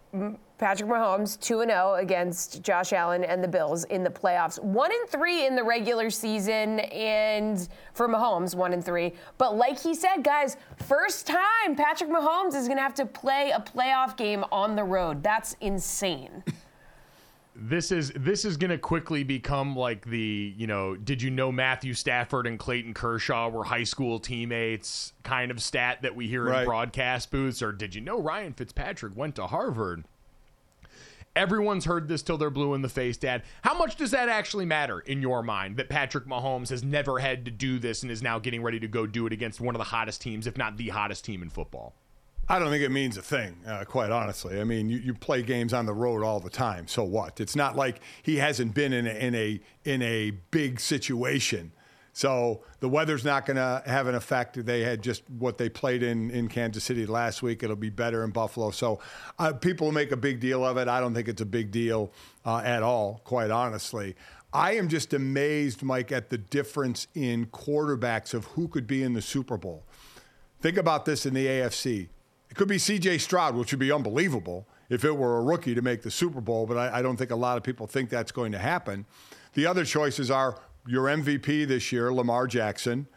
Patrick 0.57 0.89
Mahomes 0.89 1.39
2 1.41 1.65
0 1.65 1.95
against 1.97 2.63
Josh 2.63 2.93
Allen 2.93 3.25
and 3.25 3.43
the 3.43 3.49
Bills 3.49 3.85
in 3.85 4.05
the 4.05 4.11
playoffs. 4.11 4.63
1 4.63 4.91
and 4.93 5.09
3 5.11 5.47
in 5.47 5.57
the 5.57 5.65
regular 5.65 6.09
season 6.11 6.81
and 6.81 7.69
for 7.93 8.09
Mahomes 8.09 8.55
1 8.55 8.73
and 8.73 8.85
3. 8.85 9.13
But 9.37 9.57
like 9.57 9.81
he 9.81 9.95
said, 9.95 10.23
guys, 10.23 10.57
first 10.77 11.27
time 11.27 11.75
Patrick 11.77 12.09
Mahomes 12.09 12.55
is 12.55 12.67
going 12.67 12.77
to 12.77 12.83
have 12.83 12.95
to 12.95 13.07
play 13.07 13.53
a 13.55 13.61
playoff 13.61 14.17
game 14.17 14.45
on 14.53 14.77
the 14.77 14.85
road. 14.85 15.23
That's 15.23 15.57
insane. 15.61 16.45
this 17.57 17.93
is 17.93 18.13
this 18.17 18.45
is 18.45 18.57
going 18.57 18.71
to 18.71 18.79
quickly 18.79 19.23
become 19.23 19.77
like 19.77 20.05
the 20.07 20.55
you 20.57 20.67
know 20.67 20.97
did 20.97 21.23
you 21.23 21.31
know 21.31 21.53
Matthew 21.53 21.95
Stafford 21.95 22.47
and 22.47 22.59
Clayton 22.59 22.95
Kershaw 22.95 23.49
were 23.49 23.65
high 23.65 23.85
school 23.85 24.19
teammates 24.19 25.13
kind 25.23 25.51
of 25.51 25.63
stat 25.63 26.03
that 26.03 26.17
we 26.17 26.27
hear 26.27 26.45
right. 26.45 26.61
in 26.61 26.67
broadcast 26.67 27.31
booths 27.31 27.63
or 27.63 27.71
did 27.73 27.95
you 27.95 28.01
know 28.01 28.21
Ryan 28.21 28.53
Fitzpatrick 28.53 29.17
went 29.17 29.37
to 29.37 29.47
Harvard 29.47 30.05
Everyone's 31.37 31.85
heard 31.85 32.07
this 32.07 32.23
till 32.23 32.39
they're 32.39 32.49
blue 32.49 32.75
in 32.75 32.83
the 32.83 32.89
face, 32.89 33.17
Dad. 33.17 33.43
How 33.63 33.77
much 33.77 33.97
does 33.97 34.13
that 34.13 34.29
actually 34.29 34.67
matter 34.67 35.01
in 35.01 35.21
your 35.21 35.43
mind 35.43 35.77
that 35.79 35.89
Patrick 35.89 36.27
Mahomes 36.27 36.69
has 36.69 36.85
never 36.85 37.19
had 37.19 37.45
to 37.47 37.51
do 37.51 37.81
this 37.81 38.03
and 38.05 38.13
is 38.13 38.23
now 38.23 38.39
getting 38.39 38.63
ready 38.63 38.79
to 38.79 38.87
go 38.87 39.05
do 39.05 39.27
it 39.27 39.33
against 39.33 39.61
one 39.61 39.75
of 39.75 39.79
the 39.79 39.85
hottest 39.85 40.21
teams, 40.21 40.47
if 40.47 40.57
not 40.57 40.77
the 40.77 40.91
hottest 40.91 41.25
team 41.25 41.43
in 41.43 41.51
football? 41.51 41.93
I 42.49 42.59
don't 42.59 42.71
think 42.71 42.85
it 42.85 42.91
means 42.91 43.17
a 43.17 43.23
thing, 43.23 43.57
uh, 43.67 43.85
quite 43.85 44.11
honestly. 44.11 44.61
I 44.61 44.65
mean, 44.65 44.89
you, 44.89 44.99
you 44.99 45.15
play 45.15 45.43
games 45.43 45.73
on 45.73 45.87
the 45.87 45.95
road 45.95 46.23
all 46.23 46.41
the 46.41 46.51
time. 46.51 46.87
So 46.87 47.03
what? 47.03 47.41
It's 47.41 47.57
not 47.57 47.75
like 47.75 48.01
he 48.23 48.37
hasn't 48.37 48.75
been 48.75 48.93
in 48.93 49.07
a, 49.07 49.11
in 49.11 49.35
a 49.35 49.61
in 49.85 50.03
a 50.03 50.31
big 50.51 50.79
situation. 50.81 51.73
So 52.13 52.63
the 52.79 52.89
weather's 52.89 53.25
not 53.25 53.45
going 53.45 53.57
to 53.57 53.83
have 53.87 54.07
an 54.07 54.15
effect. 54.15 54.65
They 54.65 54.83
had 54.83 55.03
just 55.03 55.29
what 55.31 55.59
they 55.59 55.69
played 55.69 56.03
in 56.03 56.31
in 56.31 56.49
Kansas 56.49 56.85
City 56.85 57.07
last 57.07 57.43
week. 57.43 57.63
It'll 57.63 57.77
be 57.77 57.91
better 57.91 58.23
in 58.25 58.31
Buffalo. 58.31 58.71
So 58.71 59.01
uh, 59.39 59.53
people 59.55 59.91
make 59.91 60.13
a 60.13 60.17
big 60.17 60.39
deal 60.39 60.65
of 60.65 60.77
it. 60.77 60.87
I 60.87 61.01
don't 61.01 61.15
think 61.15 61.29
it's 61.29 61.43
a 61.43 61.47
big 61.47 61.71
deal 61.71 62.13
uh, 62.45 62.59
at 62.59 62.83
all, 62.83 63.21
quite 63.25 63.51
honestly. 63.51 64.15
I 64.53 64.77
am 64.77 64.89
just 64.89 65.13
amazed, 65.13 65.83
Mike, 65.83 66.13
at 66.13 66.31
the 66.31 66.39
difference 66.39 67.09
in 67.15 67.47
quarterbacks 67.47 68.33
of 68.33 68.45
who 68.45 68.69
could 68.69 68.87
be 68.87 69.03
in 69.03 69.15
the 69.15 69.23
Super 69.23 69.57
Bowl. 69.57 69.83
Think 70.61 70.77
about 70.77 71.07
this 71.07 71.27
in 71.27 71.35
the 71.35 71.47
AFC. 71.47 72.09
It 72.55 72.57
could 72.57 72.69
be 72.69 72.77
CJ 72.77 73.21
Stroud, 73.21 73.57
which 73.57 73.73
would 73.73 73.81
be 73.81 73.91
unbelievable 73.91 74.69
if 74.89 75.05
it 75.05 75.17
were 75.17 75.39
a 75.39 75.43
rookie 75.43 75.75
to 75.75 75.83
make 75.83 76.03
the 76.03 76.11
Super 76.13 76.41
Bowl, 76.41 76.67
but 76.67 76.77
I, 76.77 76.99
I 76.99 77.03
don't 77.03 77.17
think 77.17 77.33
a 77.33 77.37
lot 77.37 77.57
of 77.57 77.65
people 77.65 77.89
think 77.89 78.11
that's 78.11 78.31
going 78.31 78.53
to 78.53 78.59
happen. 78.59 79.07
The 79.55 79.67
other 79.67 79.85
choices 79.85 80.31
are 80.31 80.61
your 80.87 81.07
MVP 81.07 81.67
this 81.67 81.91
year, 81.91 82.13
Lamar 82.13 82.47
Jackson, 82.47 83.09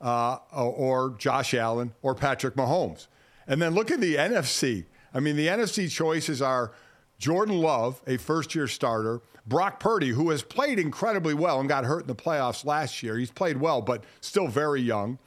uh, 0.00 0.38
or 0.52 1.14
Josh 1.18 1.54
Allen, 1.54 1.92
or 2.02 2.16
Patrick 2.16 2.56
Mahomes. 2.56 3.06
And 3.46 3.62
then 3.62 3.76
look 3.76 3.92
at 3.92 4.00
the 4.00 4.16
NFC. 4.16 4.86
I 5.14 5.20
mean, 5.20 5.36
the 5.36 5.46
NFC 5.46 5.88
choices 5.88 6.42
are 6.42 6.72
Jordan 7.16 7.58
Love, 7.58 8.02
a 8.08 8.16
first 8.16 8.56
year 8.56 8.66
starter, 8.66 9.20
Brock 9.46 9.78
Purdy, 9.78 10.08
who 10.08 10.30
has 10.30 10.42
played 10.42 10.80
incredibly 10.80 11.34
well 11.34 11.60
and 11.60 11.68
got 11.68 11.84
hurt 11.84 12.00
in 12.00 12.06
the 12.08 12.16
playoffs 12.16 12.64
last 12.64 13.04
year. 13.04 13.16
He's 13.16 13.30
played 13.30 13.58
well, 13.58 13.82
but 13.82 14.02
still 14.20 14.48
very 14.48 14.80
young. 14.80 15.20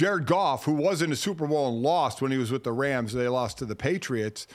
Jared 0.00 0.24
Goff, 0.24 0.64
who 0.64 0.72
was 0.72 1.02
in 1.02 1.10
the 1.10 1.16
Super 1.16 1.46
Bowl 1.46 1.68
and 1.68 1.82
lost 1.82 2.22
when 2.22 2.32
he 2.32 2.38
was 2.38 2.50
with 2.50 2.64
the 2.64 2.72
Rams, 2.72 3.12
they 3.12 3.28
lost 3.28 3.58
to 3.58 3.66
the 3.66 3.76
Patriots, 3.76 4.46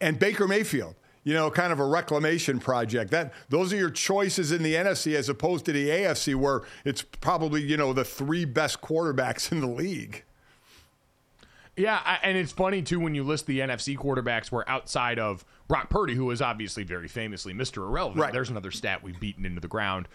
and 0.00 0.18
Baker 0.18 0.48
Mayfield. 0.48 0.96
You 1.22 1.32
know, 1.32 1.48
kind 1.48 1.72
of 1.72 1.78
a 1.78 1.86
reclamation 1.86 2.58
project. 2.58 3.12
That 3.12 3.32
those 3.48 3.72
are 3.72 3.76
your 3.76 3.90
choices 3.90 4.50
in 4.50 4.64
the 4.64 4.74
NFC 4.74 5.14
as 5.14 5.28
opposed 5.28 5.64
to 5.66 5.72
the 5.72 5.88
AFC, 5.90 6.34
where 6.34 6.62
it's 6.84 7.02
probably 7.02 7.62
you 7.62 7.76
know 7.76 7.92
the 7.92 8.04
three 8.04 8.44
best 8.44 8.80
quarterbacks 8.80 9.52
in 9.52 9.60
the 9.60 9.68
league. 9.68 10.24
Yeah, 11.76 12.18
and 12.24 12.36
it's 12.36 12.50
funny 12.50 12.82
too 12.82 12.98
when 12.98 13.14
you 13.14 13.22
list 13.22 13.46
the 13.46 13.60
NFC 13.60 13.96
quarterbacks 13.96 14.50
where 14.50 14.68
outside 14.68 15.20
of 15.20 15.44
Brock 15.66 15.88
Purdy, 15.88 16.14
who 16.14 16.30
is 16.30 16.42
obviously 16.42 16.84
very 16.84 17.08
famously 17.08 17.54
Mr. 17.54 17.78
Irrelevant. 17.78 18.20
Right. 18.20 18.32
There's 18.32 18.50
another 18.50 18.70
stat 18.70 19.02
we've 19.02 19.18
beaten 19.18 19.46
into 19.46 19.60
the 19.60 19.68
ground. 19.68 20.08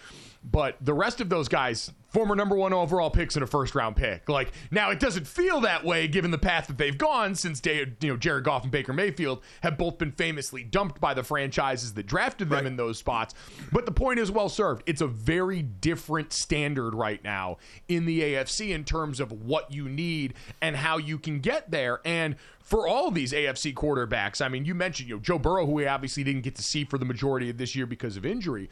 But 0.44 0.78
the 0.80 0.94
rest 0.94 1.20
of 1.20 1.30
those 1.30 1.50
guys, 1.50 1.92
former 2.08 2.36
number 2.36 2.56
one 2.56 2.72
overall 2.72 3.10
picks 3.10 3.36
in 3.36 3.44
a 3.44 3.48
first 3.48 3.76
round 3.76 3.96
pick. 3.96 4.30
Like 4.30 4.52
now, 4.72 4.90
it 4.92 5.00
doesn't 5.00 5.28
feel 5.28 5.62
that 5.62 5.84
way 5.84 6.08
given 6.08 6.32
the 6.32 6.38
path 6.38 6.68
that 6.68 6.78
they've 6.78 6.98
gone 6.98 7.36
since 7.36 7.60
they, 7.60 7.80
you 8.00 8.10
know 8.10 8.16
Jared 8.16 8.46
Goff 8.46 8.64
and 8.64 8.72
Baker 8.72 8.94
Mayfield 8.94 9.42
have 9.62 9.78
both 9.78 9.98
been 9.98 10.12
famously 10.12 10.64
dumped 10.64 11.02
by 11.02 11.14
the 11.14 11.24
franchises 11.24 11.94
that 11.96 12.06
drafted 12.06 12.50
them 12.50 12.60
right. 12.60 12.66
in 12.68 12.78
those 12.78 12.98
spots. 12.98 13.34
But 13.72 13.86
the 13.86 13.92
point 13.92 14.20
is 14.20 14.32
well 14.32 14.50
served. 14.50 14.84
It's 14.86 15.02
a 15.02 15.08
very 15.08 15.62
different 15.62 16.32
standard 16.32 16.96
right 16.96 17.24
now 17.24 17.58
in 17.88 18.06
the 18.06 18.22
AFC 18.22 18.70
in 18.70 18.86
terms 18.86 19.20
of 19.20 19.32
what 19.32 19.74
you 19.74 19.90
need 19.90 20.36
and 20.62 20.76
how 20.76 20.98
you 20.98 21.18
can 21.18 21.40
get 21.40 21.70
there. 21.70 22.00
And 22.06 22.38
for 22.70 22.88
all 22.88 23.10
these 23.10 23.34
AFC 23.34 23.74
quarterbacks. 23.74 24.46
I 24.46 24.48
mean, 24.48 24.64
you 24.64 24.76
mentioned 24.76 25.10
you 25.10 25.16
know 25.16 25.22
Joe 25.22 25.40
Burrow, 25.40 25.66
who 25.66 25.72
we 25.72 25.88
obviously 25.88 26.24
didn't 26.24 26.42
get 26.44 26.56
to 26.56 26.64
see 26.64 26.86
for 26.86 27.00
the 27.00 27.06
majority 27.06 27.50
of 27.50 27.58
this 27.58 27.76
year 27.76 27.88
because 27.88 28.16
of 28.16 28.26
injury. 28.26 28.70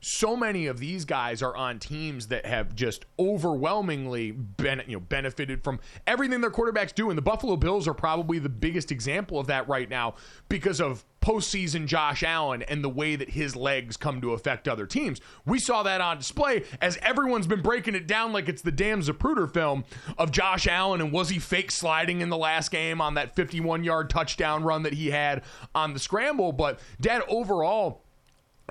So 0.00 0.36
many 0.36 0.66
of 0.66 0.78
these 0.78 1.04
guys 1.04 1.42
are 1.42 1.56
on 1.56 1.80
teams 1.80 2.28
that 2.28 2.46
have 2.46 2.74
just 2.74 3.06
overwhelmingly 3.18 4.30
been, 4.30 4.82
you 4.86 4.96
know, 4.96 5.00
benefited 5.00 5.64
from 5.64 5.80
everything 6.06 6.40
their 6.40 6.50
quarterbacks 6.50 6.94
do. 6.94 7.10
And 7.10 7.18
the 7.18 7.22
Buffalo 7.22 7.56
Bills 7.56 7.88
are 7.88 7.94
probably 7.94 8.38
the 8.38 8.48
biggest 8.50 8.92
example 8.92 9.40
of 9.40 9.48
that 9.48 9.66
right 9.66 9.88
now 9.88 10.14
because 10.48 10.80
of 10.80 11.04
postseason 11.28 11.84
Josh 11.84 12.22
Allen 12.22 12.62
and 12.62 12.82
the 12.82 12.88
way 12.88 13.14
that 13.14 13.28
his 13.28 13.54
legs 13.54 13.98
come 13.98 14.22
to 14.22 14.32
affect 14.32 14.66
other 14.66 14.86
teams. 14.86 15.20
We 15.44 15.58
saw 15.58 15.82
that 15.82 16.00
on 16.00 16.16
display 16.16 16.64
as 16.80 16.96
everyone's 17.02 17.46
been 17.46 17.60
breaking 17.60 17.94
it 17.94 18.06
down 18.06 18.32
like 18.32 18.48
it's 18.48 18.62
the 18.62 18.72
damn 18.72 19.02
Zapruder 19.02 19.52
film 19.52 19.84
of 20.16 20.32
Josh 20.32 20.66
Allen 20.66 21.02
and 21.02 21.12
was 21.12 21.28
he 21.28 21.38
fake 21.38 21.70
sliding 21.70 22.22
in 22.22 22.30
the 22.30 22.38
last 22.38 22.70
game 22.70 23.02
on 23.02 23.12
that 23.14 23.36
51 23.36 23.84
yard 23.84 24.08
touchdown 24.08 24.64
run 24.64 24.84
that 24.84 24.94
he 24.94 25.10
had 25.10 25.42
on 25.74 25.92
the 25.92 26.00
scramble. 26.00 26.50
But, 26.50 26.80
Dad, 26.98 27.20
overall, 27.28 28.00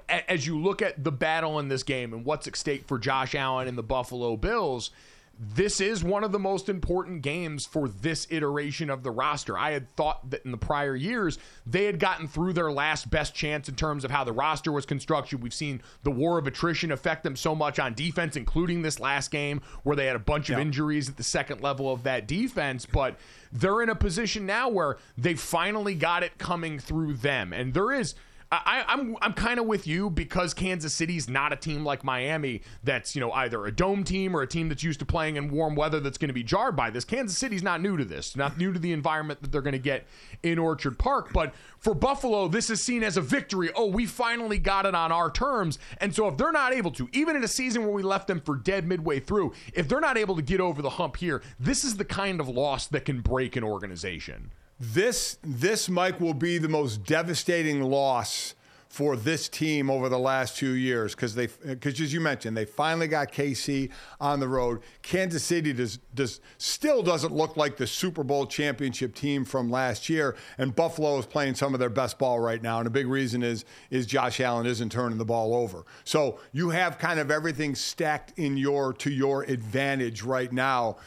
as 0.10 0.48
you 0.48 0.60
look 0.60 0.82
at 0.82 1.04
the 1.04 1.12
battle 1.12 1.60
in 1.60 1.68
this 1.68 1.84
game 1.84 2.12
and 2.12 2.26
what's 2.26 2.48
at 2.48 2.56
stake 2.56 2.88
for 2.88 2.98
Josh 2.98 3.36
Allen 3.36 3.68
and 3.68 3.78
the 3.78 3.84
Buffalo 3.84 4.36
Bills, 4.36 4.90
this 5.40 5.80
is 5.80 6.04
one 6.04 6.24
of 6.24 6.32
the 6.32 6.40
most 6.40 6.68
important 6.68 7.22
games 7.22 7.66
for 7.66 7.88
this 7.88 8.26
iteration 8.32 8.90
of 8.90 9.04
the 9.04 9.12
roster. 9.12 9.58
I 9.58 9.72
had 9.72 9.90
thought 9.96 10.30
that 10.32 10.44
in 10.46 10.52
the 10.52 10.58
prior 10.58 10.96
years, 10.96 11.38
they 11.66 11.86
had 11.86 12.00
gotten 12.00 12.28
through 12.28 12.54
their 12.54 12.72
last 12.72 13.10
best 13.12 13.36
chance 13.36 13.70
in 13.70 13.76
terms 13.76 14.04
of 14.04 14.10
how 14.10 14.24
the 14.24 14.32
roster 14.32 14.72
was 14.72 14.86
constructed. 14.86 15.44
We've 15.44 15.54
seen 15.54 15.82
the 16.04 16.12
war 16.12 16.40
of 16.40 16.48
attrition 16.48 16.92
affect 16.92 17.24
them 17.24 17.36
so 17.36 17.54
much 17.54 17.78
on 17.78 17.94
defense, 17.94 18.36
including 18.36 18.82
this 18.82 19.00
last 19.00 19.30
game 19.30 19.62
where 19.84 19.96
they 19.96 20.08
had 20.08 20.16
a 20.16 20.20
bunch 20.20 20.50
of 20.50 20.58
injuries 20.58 21.08
at 21.08 21.18
the 21.18 21.24
second 21.24 21.62
level 21.62 21.92
of 21.92 22.04
that 22.04 22.28
defense. 22.28 22.88
But 22.88 23.18
they're 23.52 23.82
in 23.82 23.90
a 23.90 23.96
position 23.96 24.46
now 24.46 24.70
where 24.70 24.98
they 25.18 25.36
finally 25.36 25.94
got 25.94 26.24
it 26.24 26.38
coming 26.40 26.80
through 26.80 27.14
them. 27.14 27.54
And 27.54 27.74
there 27.74 27.92
is 27.92 28.16
I, 28.50 28.86
am 28.88 29.00
I'm, 29.00 29.18
I'm 29.22 29.34
kind 29.34 29.60
of 29.60 29.66
with 29.66 29.88
you 29.88 30.10
because 30.10 30.54
Kansas 30.54 30.94
City's 30.94 31.28
not 31.28 31.52
a 31.52 31.58
team 31.58 31.84
like 31.84 32.06
Miami 32.06 32.62
that's 32.82 33.14
you 33.14 33.20
know 33.20 33.32
either 33.34 33.66
a 33.66 33.72
dome 33.72 34.06
team 34.06 34.36
or 34.36 34.42
a 34.42 34.48
team 34.48 34.70
that's 34.70 34.84
used 34.84 35.00
to 35.00 35.06
playing 35.06 35.36
in 35.36 35.52
warm 35.52 35.76
weather 35.76 36.00
that's 36.00 36.18
going 36.18 36.30
to 36.30 36.34
be 36.34 36.44
jarred 36.44 36.76
by 36.76 36.90
this. 36.90 37.04
Kansas 37.04 37.38
City's 37.38 37.62
not 37.62 37.82
new 37.82 37.98
to 37.98 38.06
this, 38.06 38.36
not 38.38 38.58
new 38.58 38.72
to 38.72 38.80
the 38.80 38.94
environment 38.94 39.42
that 39.42 39.52
they're 39.52 39.62
going 39.62 39.74
to 39.74 39.80
get 39.80 40.06
in 40.44 40.58
Orchard 40.58 40.98
Park. 40.98 41.34
But 41.34 41.54
for 41.80 41.94
Buffalo, 41.94 42.48
this 42.48 42.70
is 42.70 42.82
seen 42.82 43.04
as 43.04 43.18
a 43.18 43.22
victory. 43.22 43.70
Oh, 43.76 43.88
we 43.88 44.06
finally 44.06 44.60
got 44.60 44.86
it 44.86 44.96
on 44.96 45.12
our 45.12 45.30
terms. 45.30 45.78
And 45.98 46.16
so 46.16 46.28
if 46.28 46.38
they're 46.38 46.52
not 46.52 46.74
able 46.74 46.92
to, 46.92 47.10
even 47.12 47.36
in 47.36 47.44
a 47.44 47.50
season 47.50 47.84
where 47.84 47.92
we 47.92 48.04
left 48.04 48.28
them 48.28 48.40
for 48.40 48.56
dead 48.56 48.88
midway 48.88 49.20
through, 49.20 49.54
if 49.74 49.90
they're 49.90 50.00
not 50.00 50.18
able 50.18 50.38
to 50.38 50.42
get 50.42 50.62
over 50.62 50.82
the 50.82 50.92
hump 50.92 51.18
here, 51.18 51.42
this 51.60 51.84
is 51.84 51.98
the 51.98 52.06
kind 52.06 52.40
of 52.40 52.48
loss 52.48 52.88
that 52.88 53.04
can 53.04 53.20
break 53.20 53.56
an 53.58 53.64
organization. 53.64 54.52
This, 54.80 55.38
this, 55.44 55.90
Mike, 55.90 56.20
will 56.20 56.34
be 56.34 56.58
the 56.58 56.70
most 56.70 57.04
devastating 57.04 57.82
loss 57.82 58.54
for 58.90 59.16
this 59.16 59.50
team 59.50 59.90
over 59.90 60.10
the 60.10 60.18
last 60.18 60.58
two 60.58 60.72
years 60.72 61.14
because 61.14 61.36
they 61.36 61.46
because 61.46 62.00
as 62.02 62.12
you 62.12 62.20
mentioned 62.20 62.58
they 62.58 62.66
finally 62.66 63.08
got 63.08 63.32
KC 63.32 63.92
on 64.20 64.40
the 64.40 64.48
road. 64.48 64.82
Kansas 65.04 65.44
City 65.44 65.74
does 65.74 65.98
does 66.16 66.40
still 66.58 67.04
doesn't 67.04 67.34
look 67.34 67.58
like 67.58 67.78
the 67.78 67.86
Super 67.86 68.24
Bowl 68.24 68.48
championship 68.48 69.14
team 69.14 69.46
from 69.46 69.70
last 69.70 70.10
year, 70.10 70.36
and 70.58 70.76
Buffalo 70.76 71.18
is 71.20 71.26
playing 71.26 71.56
some 71.56 71.74
of 71.74 71.80
their 71.80 71.90
best 71.90 72.18
ball 72.18 72.40
right 72.40 72.62
now. 72.64 72.80
And 72.80 72.88
a 72.88 72.90
big 72.90 73.08
reason 73.08 73.44
is 73.44 73.66
is 73.92 74.06
Josh 74.06 74.40
Allen 74.40 74.66
isn't 74.66 74.92
turning 74.92 75.18
the 75.18 75.26
ball 75.26 75.54
over. 75.54 75.84
So 76.04 76.40
you 76.52 76.70
have 76.70 76.98
kind 76.98 77.20
of 77.20 77.30
everything 77.30 77.76
stacked 77.76 78.34
in 78.38 78.58
your 78.58 78.94
to 78.94 79.12
your 79.12 79.44
advantage 79.44 80.24
right 80.24 80.52
now 80.52 80.98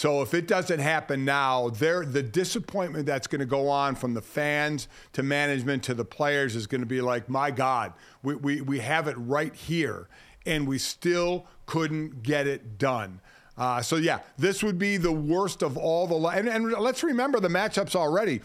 so 0.00 0.22
if 0.22 0.32
it 0.32 0.48
doesn't 0.48 0.78
happen 0.78 1.26
now, 1.26 1.68
there 1.68 2.06
the 2.06 2.22
disappointment 2.22 3.04
that's 3.04 3.26
going 3.26 3.40
to 3.40 3.44
go 3.44 3.68
on 3.68 3.94
from 3.94 4.14
the 4.14 4.22
fans 4.22 4.88
to 5.12 5.22
management 5.22 5.82
to 5.82 5.92
the 5.92 6.06
players 6.06 6.56
is 6.56 6.66
going 6.66 6.80
to 6.80 6.86
be 6.86 7.02
like, 7.02 7.28
my 7.28 7.50
God, 7.50 7.92
we, 8.22 8.34
we, 8.34 8.60
we 8.62 8.78
have 8.78 9.08
it 9.08 9.16
right 9.18 9.54
here, 9.54 10.08
and 10.46 10.66
we 10.66 10.78
still 10.78 11.44
couldn't 11.66 12.22
get 12.22 12.46
it 12.46 12.78
done. 12.78 13.20
Uh, 13.58 13.82
so 13.82 13.96
yeah, 13.96 14.20
this 14.38 14.62
would 14.62 14.78
be 14.78 14.96
the 14.96 15.12
worst 15.12 15.60
of 15.60 15.76
all 15.76 16.06
the. 16.06 16.16
And, 16.28 16.48
and 16.48 16.72
let's 16.72 17.02
remember 17.02 17.38
the 17.38 17.48
matchups 17.48 17.94
already. 17.94 18.40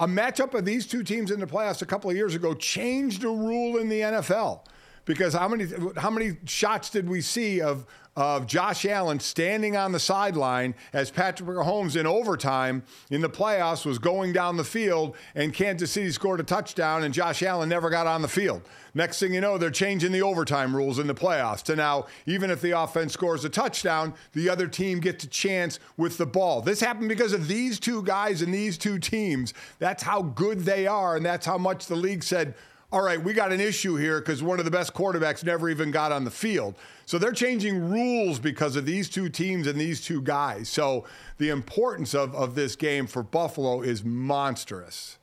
A 0.00 0.08
matchup 0.08 0.54
of 0.54 0.64
these 0.64 0.86
two 0.86 1.02
teams 1.02 1.30
in 1.30 1.40
the 1.40 1.46
playoffs 1.46 1.82
a 1.82 1.86
couple 1.86 2.08
of 2.08 2.16
years 2.16 2.34
ago 2.34 2.54
changed 2.54 3.22
a 3.22 3.28
rule 3.28 3.76
in 3.76 3.90
the 3.90 4.00
NFL 4.00 4.60
because 5.04 5.34
how 5.34 5.46
many 5.46 5.66
how 5.98 6.08
many 6.08 6.38
shots 6.46 6.88
did 6.88 7.06
we 7.06 7.20
see 7.20 7.60
of 7.60 7.84
of 8.16 8.46
Josh 8.46 8.86
Allen 8.86 9.20
standing 9.20 9.76
on 9.76 9.92
the 9.92 10.00
sideline 10.00 10.74
as 10.92 11.10
Patrick 11.10 11.48
Mahomes 11.48 11.96
in 11.96 12.06
overtime 12.06 12.82
in 13.10 13.20
the 13.20 13.28
playoffs 13.28 13.84
was 13.84 13.98
going 13.98 14.32
down 14.32 14.56
the 14.56 14.64
field 14.64 15.14
and 15.34 15.52
Kansas 15.52 15.92
City 15.92 16.10
scored 16.10 16.40
a 16.40 16.42
touchdown 16.42 17.04
and 17.04 17.12
Josh 17.12 17.42
Allen 17.42 17.68
never 17.68 17.90
got 17.90 18.06
on 18.06 18.22
the 18.22 18.28
field. 18.28 18.62
Next 18.94 19.20
thing 19.20 19.34
you 19.34 19.42
know, 19.42 19.58
they're 19.58 19.70
changing 19.70 20.12
the 20.12 20.22
overtime 20.22 20.74
rules 20.74 20.98
in 20.98 21.06
the 21.06 21.14
playoffs 21.14 21.62
to 21.64 21.76
now, 21.76 22.06
even 22.24 22.50
if 22.50 22.62
the 22.62 22.70
offense 22.70 23.12
scores 23.12 23.44
a 23.44 23.50
touchdown, 23.50 24.14
the 24.32 24.48
other 24.48 24.66
team 24.66 25.00
gets 25.00 25.24
a 25.24 25.28
chance 25.28 25.78
with 25.98 26.16
the 26.16 26.24
ball. 26.24 26.62
This 26.62 26.80
happened 26.80 27.10
because 27.10 27.34
of 27.34 27.46
these 27.46 27.78
two 27.78 28.02
guys 28.02 28.40
and 28.40 28.54
these 28.54 28.78
two 28.78 28.98
teams. 28.98 29.52
That's 29.78 30.02
how 30.02 30.22
good 30.22 30.60
they 30.60 30.86
are, 30.86 31.14
and 31.14 31.26
that's 31.26 31.44
how 31.44 31.58
much 31.58 31.86
the 31.86 31.96
league 31.96 32.24
said, 32.24 32.54
all 32.92 33.02
right, 33.02 33.20
we 33.20 33.32
got 33.32 33.50
an 33.52 33.60
issue 33.60 33.96
here 33.96 34.20
because 34.20 34.42
one 34.42 34.58
of 34.60 34.64
the 34.64 34.70
best 34.70 34.94
quarterbacks 34.94 35.42
never 35.42 35.68
even 35.68 35.90
got 35.90 36.12
on 36.12 36.24
the 36.24 36.30
field. 36.30 36.76
So 37.04 37.18
they're 37.18 37.32
changing 37.32 37.90
rules 37.90 38.38
because 38.38 38.76
of 38.76 38.86
these 38.86 39.08
two 39.08 39.28
teams 39.28 39.66
and 39.66 39.80
these 39.80 40.00
two 40.00 40.22
guys. 40.22 40.68
So 40.68 41.04
the 41.38 41.48
importance 41.48 42.14
of, 42.14 42.34
of 42.34 42.54
this 42.54 42.76
game 42.76 43.08
for 43.08 43.24
Buffalo 43.24 43.82
is 43.82 44.04
monstrous. 44.04 45.18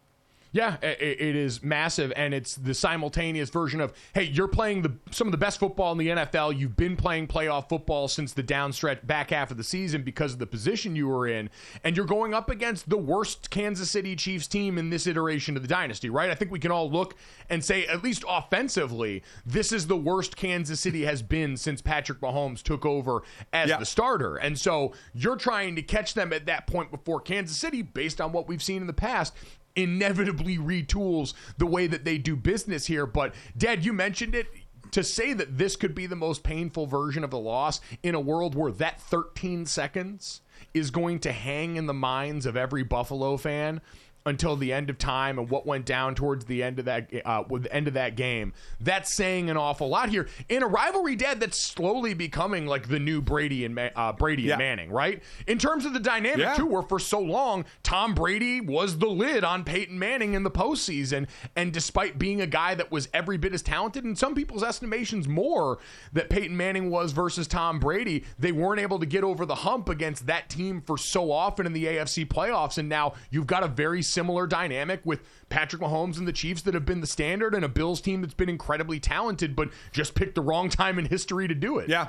Yeah, 0.53 0.77
it 0.83 1.35
is 1.35 1.63
massive, 1.63 2.13
and 2.15 2.31
it's 2.31 2.53
the 2.55 2.75
simultaneous 2.75 3.49
version 3.49 3.81
of, 3.81 3.91
hey, 4.13 4.25
you're 4.25 4.47
playing 4.47 4.83
the 4.83 4.93
some 5.09 5.27
of 5.27 5.31
the 5.31 5.37
best 5.37 5.59
football 5.59 5.91
in 5.93 5.97
the 5.97 6.09
NFL. 6.09 6.55
You've 6.55 6.75
been 6.75 6.95
playing 6.95 7.25
playoff 7.25 7.69
football 7.69 8.07
since 8.07 8.33
the 8.33 8.43
downstretch 8.43 9.05
back 9.07 9.31
half 9.31 9.49
of 9.49 9.57
the 9.57 9.63
season 9.63 10.03
because 10.03 10.33
of 10.33 10.37
the 10.37 10.45
position 10.45 10.95
you 10.95 11.07
were 11.07 11.27
in, 11.27 11.49
and 11.83 11.97
you're 11.97 12.05
going 12.05 12.35
up 12.35 12.51
against 12.51 12.87
the 12.87 12.99
worst 12.99 13.49
Kansas 13.49 13.89
City 13.89 14.15
Chiefs 14.15 14.45
team 14.45 14.77
in 14.77 14.91
this 14.91 15.07
iteration 15.07 15.55
of 15.55 15.63
the 15.63 15.67
dynasty, 15.67 16.11
right? 16.11 16.29
I 16.29 16.35
think 16.35 16.51
we 16.51 16.59
can 16.59 16.69
all 16.69 16.87
look 16.87 17.15
and 17.49 17.65
say, 17.65 17.87
at 17.87 18.03
least 18.03 18.23
offensively, 18.29 19.23
this 19.47 19.71
is 19.71 19.87
the 19.87 19.97
worst 19.97 20.35
Kansas 20.35 20.79
City 20.79 21.03
has 21.05 21.23
been 21.23 21.57
since 21.57 21.81
Patrick 21.81 22.19
Mahomes 22.21 22.61
took 22.61 22.85
over 22.85 23.23
as 23.53 23.69
yeah. 23.69 23.77
the 23.77 23.85
starter. 23.85 24.35
And 24.35 24.59
so 24.59 24.93
you're 25.15 25.35
trying 25.35 25.75
to 25.77 25.81
catch 25.81 26.13
them 26.13 26.31
at 26.31 26.45
that 26.45 26.67
point 26.67 26.91
before 26.91 27.21
Kansas 27.21 27.57
City, 27.57 27.81
based 27.81 28.21
on 28.21 28.31
what 28.31 28.47
we've 28.47 28.61
seen 28.61 28.81
in 28.81 28.87
the 28.87 28.93
past, 28.93 29.33
inevitably 29.75 30.57
retools 30.57 31.33
the 31.57 31.65
way 31.65 31.87
that 31.87 32.05
they 32.05 32.17
do 32.17 32.35
business 32.35 32.85
here. 32.85 33.05
But, 33.05 33.33
Dad, 33.57 33.85
you 33.85 33.93
mentioned 33.93 34.35
it 34.35 34.47
to 34.91 35.03
say 35.03 35.33
that 35.33 35.57
this 35.57 35.75
could 35.75 35.95
be 35.95 36.05
the 36.05 36.15
most 36.15 36.43
painful 36.43 36.85
version 36.85 37.23
of 37.23 37.31
the 37.31 37.39
loss 37.39 37.81
in 38.03 38.13
a 38.15 38.19
world 38.19 38.53
where 38.53 38.71
that 38.71 39.01
13 39.01 39.65
seconds 39.65 40.41
is 40.73 40.91
going 40.91 41.19
to 41.19 41.31
hang 41.31 41.75
in 41.75 41.87
the 41.87 41.93
minds 41.93 42.45
of 42.45 42.55
every 42.55 42.83
Buffalo 42.83 43.37
fan 43.37 43.81
until 44.25 44.55
the 44.55 44.71
end 44.71 44.89
of 44.89 44.97
time 44.97 45.37
and 45.37 45.49
what 45.49 45.65
went 45.65 45.85
down 45.85 46.15
towards 46.15 46.45
the 46.45 46.63
end 46.63 46.79
of 46.79 46.85
that 46.85 47.11
uh, 47.25 47.43
with 47.49 47.63
the 47.63 47.73
end 47.73 47.87
of 47.87 47.93
that 47.95 48.15
game. 48.15 48.53
That's 48.79 49.13
saying 49.13 49.49
an 49.49 49.57
awful 49.57 49.89
lot 49.89 50.09
here 50.09 50.27
in 50.49 50.63
a 50.63 50.67
rivalry, 50.67 51.15
Dad. 51.15 51.39
That's 51.39 51.57
slowly 51.57 52.13
becoming 52.13 52.65
like 52.65 52.87
the 52.87 52.99
new 52.99 53.21
Brady 53.21 53.65
and 53.65 53.77
uh, 53.95 54.13
Brady 54.13 54.43
yeah. 54.43 54.53
and 54.53 54.59
Manning, 54.59 54.91
right? 54.91 55.21
In 55.47 55.57
terms 55.57 55.85
of 55.85 55.93
the 55.93 55.99
dynamic 55.99 56.39
yeah. 56.39 56.55
too, 56.55 56.65
where 56.65 56.81
for 56.81 56.99
so 56.99 57.19
long 57.19 57.65
Tom 57.83 58.13
Brady 58.13 58.61
was 58.61 58.97
the 58.97 59.09
lid 59.09 59.43
on 59.43 59.63
Peyton 59.63 59.97
Manning 59.97 60.33
in 60.33 60.43
the 60.43 60.51
postseason, 60.51 61.27
and 61.55 61.73
despite 61.73 62.17
being 62.17 62.41
a 62.41 62.47
guy 62.47 62.75
that 62.75 62.91
was 62.91 63.09
every 63.13 63.37
bit 63.37 63.53
as 63.53 63.61
talented, 63.61 64.05
in 64.05 64.15
some 64.15 64.35
people's 64.35 64.63
estimations 64.63 65.27
more 65.27 65.79
that 66.13 66.29
Peyton 66.29 66.55
Manning 66.55 66.89
was 66.89 67.11
versus 67.11 67.47
Tom 67.47 67.79
Brady, 67.79 68.23
they 68.39 68.51
weren't 68.51 68.79
able 68.79 68.99
to 68.99 69.05
get 69.05 69.23
over 69.23 69.45
the 69.45 69.55
hump 69.55 69.89
against 69.89 70.27
that 70.27 70.49
team 70.49 70.81
for 70.81 70.97
so 70.97 71.31
often 71.31 71.65
in 71.65 71.73
the 71.73 71.85
AFC 71.85 72.25
playoffs, 72.25 72.77
and 72.77 72.87
now 72.87 73.13
you've 73.29 73.47
got 73.47 73.63
a 73.63 73.67
very 73.67 74.01
similar 74.13 74.47
dynamic 74.47 75.01
with 75.03 75.21
Patrick 75.49 75.81
Mahomes 75.81 76.17
and 76.17 76.27
the 76.27 76.33
Chiefs 76.33 76.61
that 76.61 76.73
have 76.73 76.85
been 76.85 77.01
the 77.01 77.07
standard 77.07 77.53
and 77.53 77.65
a 77.65 77.69
Bills 77.69 77.99
team 77.99 78.21
that's 78.21 78.33
been 78.33 78.49
incredibly 78.49 78.99
talented, 78.99 79.55
but 79.55 79.69
just 79.91 80.15
picked 80.15 80.35
the 80.35 80.41
wrong 80.41 80.69
time 80.69 80.99
in 80.99 81.05
history 81.05 81.47
to 81.47 81.55
do 81.55 81.79
it. 81.79 81.89
Yeah. 81.89 82.07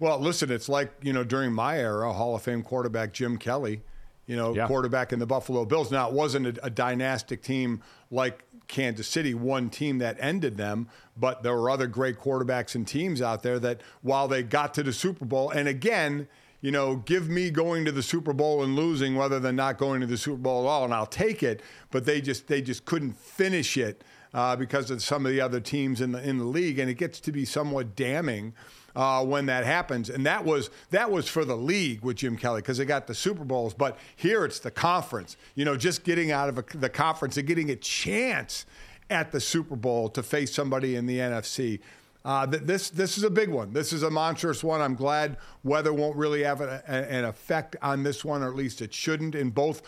Well, 0.00 0.18
listen, 0.18 0.50
it's 0.50 0.68
like, 0.68 0.92
you 1.02 1.12
know, 1.12 1.24
during 1.24 1.52
my 1.52 1.78
era, 1.78 2.12
Hall 2.12 2.34
of 2.34 2.42
Fame 2.42 2.62
quarterback 2.62 3.12
Jim 3.12 3.36
Kelly, 3.36 3.82
you 4.26 4.36
know, 4.36 4.54
yeah. 4.54 4.66
quarterback 4.66 5.12
in 5.12 5.18
the 5.18 5.26
Buffalo 5.26 5.64
Bills. 5.64 5.90
Now, 5.90 6.08
it 6.08 6.14
wasn't 6.14 6.46
a, 6.58 6.66
a 6.66 6.70
dynastic 6.70 7.42
team 7.42 7.82
like 8.10 8.44
Kansas 8.66 9.06
City, 9.06 9.34
one 9.34 9.70
team 9.70 9.98
that 9.98 10.16
ended 10.18 10.56
them, 10.56 10.88
but 11.16 11.42
there 11.42 11.54
were 11.54 11.70
other 11.70 11.86
great 11.86 12.18
quarterbacks 12.18 12.74
and 12.74 12.86
teams 12.86 13.20
out 13.20 13.42
there 13.42 13.58
that 13.58 13.82
while 14.02 14.26
they 14.26 14.42
got 14.42 14.74
to 14.74 14.82
the 14.82 14.92
Super 14.92 15.24
Bowl, 15.24 15.50
and 15.50 15.68
again, 15.68 16.28
you 16.64 16.70
know, 16.70 16.96
give 16.96 17.28
me 17.28 17.50
going 17.50 17.84
to 17.84 17.92
the 17.92 18.02
Super 18.02 18.32
Bowl 18.32 18.64
and 18.64 18.74
losing 18.74 19.18
rather 19.18 19.38
than 19.38 19.54
not 19.54 19.76
going 19.76 20.00
to 20.00 20.06
the 20.06 20.16
Super 20.16 20.38
Bowl 20.38 20.62
at 20.62 20.66
all, 20.66 20.84
and 20.86 20.94
I'll 20.94 21.04
take 21.04 21.42
it. 21.42 21.60
But 21.90 22.06
they 22.06 22.22
just 22.22 22.48
they 22.48 22.62
just 22.62 22.86
couldn't 22.86 23.18
finish 23.18 23.76
it 23.76 24.02
uh, 24.32 24.56
because 24.56 24.90
of 24.90 25.02
some 25.02 25.26
of 25.26 25.32
the 25.32 25.42
other 25.42 25.60
teams 25.60 26.00
in 26.00 26.12
the 26.12 26.26
in 26.26 26.38
the 26.38 26.44
league, 26.44 26.78
and 26.78 26.88
it 26.88 26.94
gets 26.94 27.20
to 27.20 27.32
be 27.32 27.44
somewhat 27.44 27.94
damning. 27.94 28.54
Uh, 28.96 29.24
when 29.24 29.46
that 29.46 29.64
happens. 29.64 30.08
And 30.08 30.24
that 30.24 30.44
was 30.44 30.70
that 30.90 31.10
was 31.10 31.28
for 31.28 31.44
the 31.44 31.56
league 31.56 32.02
with 32.02 32.18
Jim 32.18 32.36
Kelly 32.36 32.60
because 32.60 32.78
they 32.78 32.84
got 32.84 33.08
the 33.08 33.14
Super 33.14 33.42
Bowls. 33.42 33.74
But 33.74 33.98
here 34.14 34.44
it's 34.44 34.60
the 34.60 34.70
conference. 34.70 35.36
You 35.56 35.64
know, 35.64 35.76
just 35.76 36.04
getting 36.04 36.30
out 36.30 36.48
of 36.48 36.58
a, 36.58 36.64
the 36.76 36.88
conference 36.88 37.36
and 37.36 37.44
getting 37.44 37.70
a 37.70 37.76
chance 37.76 38.66
at 39.10 39.32
the 39.32 39.40
Super 39.40 39.74
Bowl 39.74 40.08
to 40.10 40.22
face 40.22 40.54
somebody 40.54 40.94
in 40.94 41.06
the 41.06 41.18
NFC. 41.18 41.80
Uh, 42.24 42.46
this 42.46 42.88
this 42.88 43.18
is 43.18 43.24
a 43.24 43.30
big 43.30 43.50
one. 43.50 43.72
This 43.72 43.92
is 43.92 44.02
a 44.02 44.10
monstrous 44.10 44.64
one. 44.64 44.80
I'm 44.80 44.94
glad 44.94 45.36
weather 45.62 45.92
won't 45.92 46.16
really 46.16 46.42
have 46.42 46.62
a, 46.62 46.82
a, 46.88 46.92
an 46.92 47.24
effect 47.26 47.76
on 47.82 48.02
this 48.02 48.24
one, 48.24 48.42
or 48.42 48.48
at 48.48 48.56
least 48.56 48.80
it 48.80 48.94
shouldn't. 48.94 49.34
In 49.34 49.50
both 49.50 49.82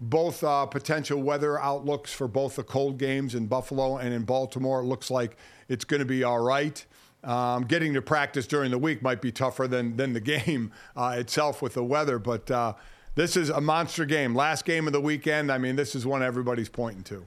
both 0.00 0.44
uh, 0.44 0.66
potential 0.66 1.20
weather 1.20 1.58
outlooks 1.60 2.12
for 2.12 2.28
both 2.28 2.56
the 2.56 2.62
cold 2.62 2.96
games 2.96 3.34
in 3.34 3.46
Buffalo 3.46 3.96
and 3.98 4.14
in 4.14 4.22
Baltimore, 4.22 4.80
it 4.80 4.84
looks 4.84 5.10
like 5.10 5.36
it's 5.68 5.84
going 5.84 5.98
to 5.98 6.06
be 6.06 6.22
all 6.22 6.40
right. 6.40 6.84
Um, 7.22 7.64
getting 7.64 7.92
to 7.94 8.00
practice 8.02 8.46
during 8.46 8.70
the 8.70 8.78
week 8.78 9.02
might 9.02 9.20
be 9.20 9.32
tougher 9.32 9.66
than 9.66 9.96
than 9.96 10.12
the 10.12 10.20
game 10.38 10.70
uh, 10.96 11.16
itself 11.18 11.60
with 11.60 11.74
the 11.74 11.84
weather, 11.84 12.20
but 12.20 12.48
uh, 12.52 12.74
this 13.16 13.36
is 13.36 13.50
a 13.50 13.60
monster 13.60 14.04
game. 14.04 14.32
Last 14.36 14.64
game 14.64 14.86
of 14.86 14.92
the 14.92 15.00
weekend. 15.00 15.50
I 15.50 15.58
mean, 15.58 15.74
this 15.74 15.96
is 15.96 16.06
one 16.06 16.22
everybody's 16.22 16.68
pointing 16.68 17.02
to. 17.04 17.26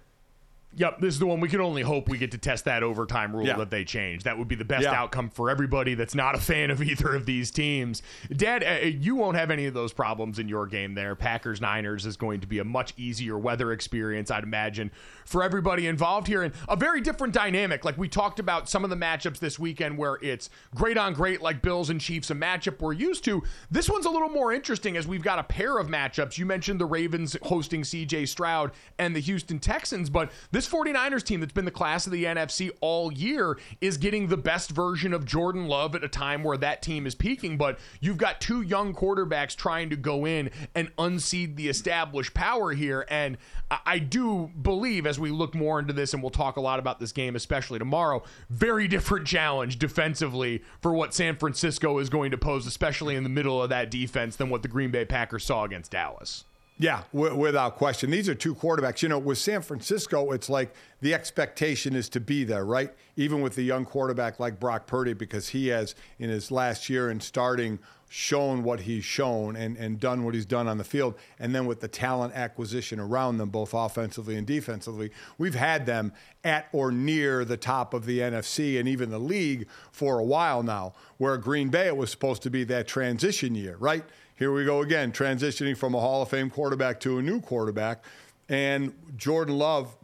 Yep, 0.76 1.02
this 1.02 1.14
is 1.14 1.20
the 1.20 1.28
one 1.28 1.40
we 1.40 1.50
can 1.50 1.62
only 1.62 1.84
hope 1.84 2.10
we 2.10 2.18
get 2.18 2.32
to 2.32 2.38
test 2.38 2.66
that 2.66 2.82
overtime 2.82 3.36
rule 3.36 3.46
yeah. 3.46 3.58
that 3.58 3.70
they 3.70 3.84
change. 3.84 4.24
That 4.24 4.38
would 4.38 4.48
be 4.48 4.56
the 4.56 4.66
best 4.66 4.84
yeah. 4.84 4.94
outcome 4.94 5.30
for 5.30 5.50
everybody 5.50 5.94
that's 5.94 6.16
not 6.16 6.34
a 6.36 6.40
fan 6.40 6.72
of 6.72 6.82
either 6.84 7.14
of 7.14 7.26
these 7.26 7.52
teams. 7.52 8.02
Dad, 8.32 8.64
uh, 8.64 8.86
you 8.86 9.16
won't 9.16 9.38
have 9.38 9.52
any 9.52 9.68
of 9.68 9.74
those 9.74 9.94
problems 9.94 10.40
in 10.40 10.48
your 10.48 10.66
game 10.66 10.96
there. 10.96 11.16
Packers 11.16 11.62
Niners 11.62 12.06
is 12.06 12.18
going 12.18 12.42
to 12.42 12.48
be 12.48 12.60
a 12.60 12.64
much 12.64 12.94
easier 12.98 13.38
weather 13.38 13.72
experience, 13.72 14.32
I'd 14.32 14.44
imagine, 14.44 14.92
for 15.26 15.44
everybody 15.44 15.88
involved 15.88 16.28
here. 16.28 16.42
And 16.42 16.54
a 16.68 16.76
very 16.76 17.02
different 17.02 17.34
dynamic. 17.34 17.86
Like 17.86 17.98
we 17.98 18.10
talked 18.10 18.40
about 18.40 18.68
some 18.68 18.84
of 18.84 18.90
the 18.90 18.96
matchups 18.96 19.40
this 19.40 19.60
weekend 19.60 19.98
where 19.98 20.18
it's 20.22 20.50
great 20.74 20.98
on 20.98 21.14
great, 21.14 21.42
like 21.42 21.62
Bills 21.62 21.90
and 21.90 22.02
Chiefs, 22.02 22.32
a 22.32 22.36
matchup 22.36 22.80
we're 22.80 22.94
used 22.94 23.24
to. 23.26 23.44
This 23.70 23.90
one's 23.90 24.06
a 24.06 24.10
little 24.10 24.30
more 24.30 24.52
interesting 24.52 24.98
as 24.98 25.06
we've 25.06 25.24
got 25.24 25.38
a 25.38 25.44
pair 25.44 25.78
of 25.78 25.88
matchups. 25.88 26.38
You 26.38 26.46
mentioned 26.48 26.80
the 26.80 26.86
Ravens 26.86 27.38
hosting 27.44 27.84
CJ 27.84 28.28
Stroud 28.28 28.72
and 28.98 29.16
the 29.16 29.20
Houston 29.20 29.60
Texans, 29.60 30.10
but 30.10 30.32
this 30.52 30.63
this 30.64 30.74
49ers 30.74 31.24
team 31.24 31.42
that's 31.42 31.52
been 31.52 31.66
the 31.66 31.72
class 31.72 32.06
of 32.06 32.14
the 32.14 32.24
NFC 32.24 32.72
all 32.80 33.12
year 33.12 33.58
is 33.82 33.98
getting 33.98 34.28
the 34.28 34.38
best 34.38 34.72
version 34.72 35.14
of 35.14 35.26
Jordan 35.26 35.68
Love 35.68 35.96
at 35.96 36.04
a 36.04 36.08
time 36.08 36.44
where 36.44 36.58
that 36.58 36.82
team 36.82 37.06
is 37.06 37.16
peaking. 37.16 37.58
But 37.58 37.80
you've 38.00 38.18
got 38.18 38.40
two 38.40 38.62
young 38.62 38.94
quarterbacks 38.94 39.56
trying 39.56 39.90
to 39.90 39.96
go 39.96 40.26
in 40.26 40.52
and 40.74 40.90
unseed 40.98 41.58
the 41.58 41.68
established 41.68 42.34
power 42.34 42.72
here. 42.72 43.06
And 43.10 43.38
I 43.86 44.00
do 44.00 44.52
believe, 44.62 45.06
as 45.06 45.20
we 45.20 45.32
look 45.32 45.54
more 45.54 45.80
into 45.80 45.94
this, 45.94 46.14
and 46.14 46.24
we'll 46.24 46.30
talk 46.30 46.56
a 46.56 46.62
lot 46.62 46.80
about 46.80 47.00
this 47.00 47.12
game, 47.12 47.36
especially 47.36 47.80
tomorrow, 47.80 48.24
very 48.50 48.88
different 48.88 49.28
challenge 49.28 49.80
defensively 49.80 50.64
for 50.82 50.94
what 50.94 51.14
San 51.14 51.36
Francisco 51.36 51.98
is 52.00 52.10
going 52.10 52.32
to 52.32 52.38
pose, 52.38 52.66
especially 52.66 53.16
in 53.16 53.24
the 53.24 53.30
middle 53.30 53.62
of 53.62 53.70
that 53.70 53.92
defense, 53.92 54.38
than 54.38 54.50
what 54.50 54.62
the 54.62 54.68
Green 54.68 54.92
Bay 54.92 55.04
Packers 55.04 55.44
saw 55.44 55.66
against 55.66 55.92
Dallas. 55.92 56.46
Yeah, 56.84 57.04
w- 57.14 57.34
without 57.34 57.78
question. 57.78 58.12
These 58.12 58.28
are 58.28 58.36
two 58.36 58.54
quarterbacks. 58.54 59.02
You 59.02 59.08
know, 59.08 59.18
with 59.18 59.38
San 59.38 59.62
Francisco, 59.62 60.34
it's 60.34 60.50
like 60.50 60.76
the 61.00 61.14
expectation 61.14 61.96
is 61.96 62.10
to 62.10 62.20
be 62.20 62.44
there, 62.44 62.66
right? 62.66 62.92
Even 63.16 63.42
with 63.42 63.56
the 63.56 63.64
young 63.64 63.86
quarterback 63.86 64.38
like 64.38 64.60
Brock 64.60 64.86
Purdy, 64.86 65.14
because 65.14 65.48
he 65.48 65.68
has, 65.68 65.96
in 66.20 66.30
his 66.30 66.52
last 66.52 66.90
year 66.90 67.10
in 67.10 67.22
starting, 67.22 67.80
shown 68.10 68.64
what 68.64 68.82
he's 68.82 69.06
shown 69.06 69.56
and, 69.56 69.78
and 69.78 69.98
done 69.98 70.26
what 70.26 70.34
he's 70.34 70.46
done 70.46 70.68
on 70.68 70.78
the 70.78 70.84
field. 70.84 71.16
And 71.40 71.56
then 71.56 71.68
with 71.68 71.80
the 71.80 71.88
talent 71.88 72.34
acquisition 72.36 73.00
around 73.00 73.38
them, 73.38 73.48
both 73.48 73.74
offensively 73.74 74.36
and 74.36 74.46
defensively, 74.46 75.10
we've 75.38 75.56
had 75.56 75.86
them 75.86 76.12
at 76.44 76.68
or 76.74 76.92
near 76.92 77.46
the 77.46 77.56
top 77.56 77.94
of 77.94 78.06
the 78.06 78.20
NFC 78.20 78.78
and 78.78 78.90
even 78.90 79.10
the 79.10 79.20
league 79.20 79.70
for 79.94 80.20
a 80.20 80.24
while 80.26 80.64
now, 80.64 80.92
where 81.18 81.38
Green 81.38 81.70
Bay, 81.70 81.88
it 81.88 81.96
was 81.96 82.12
supposed 82.12 82.44
to 82.44 82.50
be 82.50 82.66
that 82.66 82.90
transition 82.90 83.56
year, 83.56 83.78
right? 83.78 84.04
Here 84.36 84.52
we 84.52 84.66
go 84.66 84.82
again, 84.82 85.12
transitioning 85.12 85.78
from 85.78 85.94
a 85.94 86.00
Hall 86.00 86.24
of 86.24 86.30
Fame 86.30 86.50
quarterback 86.50 87.00
to 87.02 87.20
a 87.20 87.22
new 87.22 87.40
quarterback. 87.40 88.04
And 88.50 88.94
Jordan 89.16 89.58
Love 89.58 89.96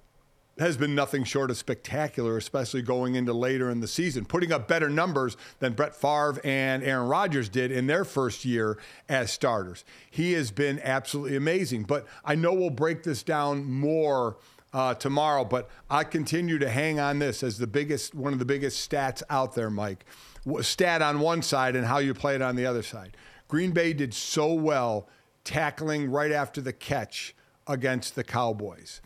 has 0.60 0.78
been 0.78 0.94
nothing 0.94 1.24
short 1.24 1.50
of 1.50 1.58
spectacular, 1.58 2.38
especially 2.38 2.84
going 2.84 3.16
into 3.16 3.34
later 3.34 3.72
in 3.72 3.80
the 3.80 3.88
season, 3.88 4.26
putting 4.26 4.52
up 4.52 4.68
better 4.68 4.88
numbers 4.88 5.36
than 5.60 5.74
Brett 5.74 5.96
Favre 5.96 6.40
and 6.44 6.84
Aaron 6.84 7.08
Rodgers 7.08 7.50
did 7.50 7.72
in 7.72 7.88
their 7.88 8.06
first 8.06 8.46
year 8.46 8.78
as 9.08 9.32
starters. 9.32 9.84
He 10.12 10.34
has 10.34 10.52
been 10.52 10.80
absolutely 10.84 11.36
amazing. 11.36 11.84
But 11.84 12.06
I 12.24 12.36
know 12.36 12.54
we'll 12.54 12.70
break 12.70 13.04
this 13.04 13.24
down 13.24 13.66
more 13.66 14.38
uh, 14.74 14.94
tomorrow, 14.94 15.44
but 15.44 15.70
I 15.90 16.04
continue 16.04 16.60
to 16.60 16.70
hang 16.70 17.00
on 17.00 17.18
this 17.18 17.42
as 17.42 17.58
the 17.58 17.68
biggest, 17.68 18.14
one 18.14 18.34
of 18.34 18.40
the 18.40 18.46
biggest 18.46 18.88
stats 18.88 19.24
out 19.30 19.56
there, 19.56 19.72
Mike. 19.72 20.06
Stat 20.62 21.02
on 21.02 21.20
one 21.20 21.42
side 21.42 21.76
and 21.76 21.86
how 21.86 21.98
you 21.98 22.14
play 22.14 22.36
it 22.36 22.42
on 22.42 22.56
the 22.56 22.66
other 22.66 22.84
side. 22.84 23.16
Green 23.50 23.72
Bay 23.72 23.92
did 23.92 24.14
so 24.14 24.54
well 24.54 25.10
tackling 25.44 26.10
right 26.10 26.32
after 26.32 26.62
the 26.62 26.72
catch 26.72 27.36
against 27.68 28.16
the 28.16 28.24
Cowboys. 28.24 29.02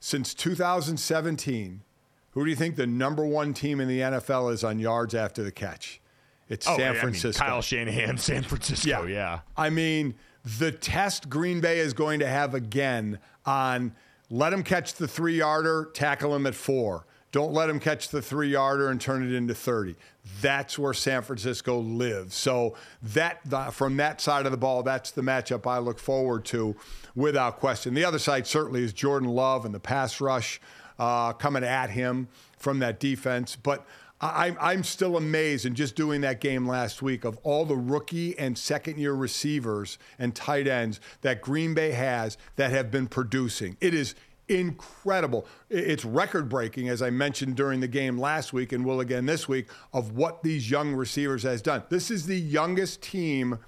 Since 0.00 0.34
2017, 0.34 1.82
who 2.30 2.44
do 2.44 2.50
you 2.50 2.56
think 2.56 2.76
the 2.76 2.86
number 2.86 3.24
one 3.24 3.54
team 3.54 3.80
in 3.80 3.86
the 3.86 4.00
NFL 4.00 4.52
is 4.52 4.64
on 4.64 4.78
yards 4.78 5.14
after 5.14 5.44
the 5.44 5.52
catch? 5.52 6.00
It's 6.48 6.66
oh, 6.66 6.76
San 6.76 6.94
yeah, 6.94 7.00
Francisco. 7.00 7.42
I 7.42 7.46
mean, 7.46 7.52
Kyle 7.52 7.62
Shanahan, 7.62 8.18
San 8.18 8.42
Francisco. 8.42 9.04
Yeah. 9.04 9.14
yeah. 9.14 9.40
I 9.56 9.70
mean, 9.70 10.14
the 10.58 10.72
test 10.72 11.28
Green 11.28 11.60
Bay 11.60 11.78
is 11.78 11.92
going 11.92 12.20
to 12.20 12.26
have 12.26 12.54
again 12.54 13.18
on 13.44 13.94
let 14.30 14.52
him 14.52 14.62
catch 14.62 14.94
the 14.94 15.06
three 15.06 15.38
yarder, 15.38 15.90
tackle 15.92 16.34
him 16.34 16.46
at 16.46 16.54
four. 16.54 17.06
Don't 17.32 17.52
let 17.52 17.68
him 17.68 17.80
catch 17.80 18.08
the 18.08 18.22
three 18.22 18.50
yarder 18.50 18.88
and 18.88 19.00
turn 19.00 19.26
it 19.26 19.34
into 19.34 19.54
30. 19.54 19.96
That's 20.40 20.78
where 20.78 20.94
San 20.94 21.22
Francisco 21.22 21.78
lives. 21.78 22.34
So 22.34 22.76
that 23.02 23.74
from 23.74 23.96
that 23.98 24.20
side 24.20 24.46
of 24.46 24.52
the 24.52 24.58
ball, 24.58 24.82
that's 24.82 25.10
the 25.10 25.22
matchup 25.22 25.66
I 25.66 25.78
look 25.78 25.98
forward 25.98 26.44
to 26.46 26.76
without 27.14 27.58
question. 27.58 27.94
The 27.94 28.04
other 28.04 28.18
side 28.18 28.46
certainly 28.46 28.82
is 28.82 28.92
Jordan 28.92 29.28
Love 29.28 29.64
and 29.64 29.74
the 29.74 29.80
pass 29.80 30.20
rush 30.20 30.60
uh, 30.98 31.32
coming 31.34 31.64
at 31.64 31.90
him 31.90 32.28
from 32.58 32.78
that 32.78 33.00
defense. 33.00 33.56
But 33.56 33.86
I, 34.20 34.56
I'm 34.58 34.82
still 34.82 35.16
amazed 35.16 35.66
in 35.66 35.74
just 35.74 35.94
doing 35.94 36.22
that 36.22 36.40
game 36.40 36.66
last 36.66 37.02
week 37.02 37.24
of 37.24 37.38
all 37.42 37.66
the 37.66 37.76
rookie 37.76 38.38
and 38.38 38.56
second 38.56 38.98
year 38.98 39.12
receivers 39.12 39.98
and 40.18 40.34
tight 40.34 40.66
ends 40.66 41.00
that 41.20 41.42
Green 41.42 41.74
Bay 41.74 41.90
has 41.90 42.38
that 42.56 42.70
have 42.70 42.90
been 42.90 43.08
producing. 43.08 43.76
It 43.80 43.92
is 43.92 44.14
incredible. 44.48 45.46
It's 45.70 46.04
record 46.04 46.48
breaking, 46.48 46.88
as 46.88 47.02
I 47.02 47.10
mentioned 47.10 47.56
during 47.56 47.80
the 47.80 47.88
game 47.88 48.18
last 48.18 48.52
week 48.52 48.72
and 48.72 48.84
will 48.84 49.00
again 49.00 49.26
this 49.26 49.48
week, 49.48 49.68
of 49.92 50.12
what 50.12 50.42
these 50.42 50.70
young 50.70 50.94
receivers 50.94 51.42
has 51.42 51.62
done. 51.62 51.82
This 51.88 52.10
is 52.10 52.26
the 52.26 52.38
youngest 52.38 53.02
team 53.02 53.58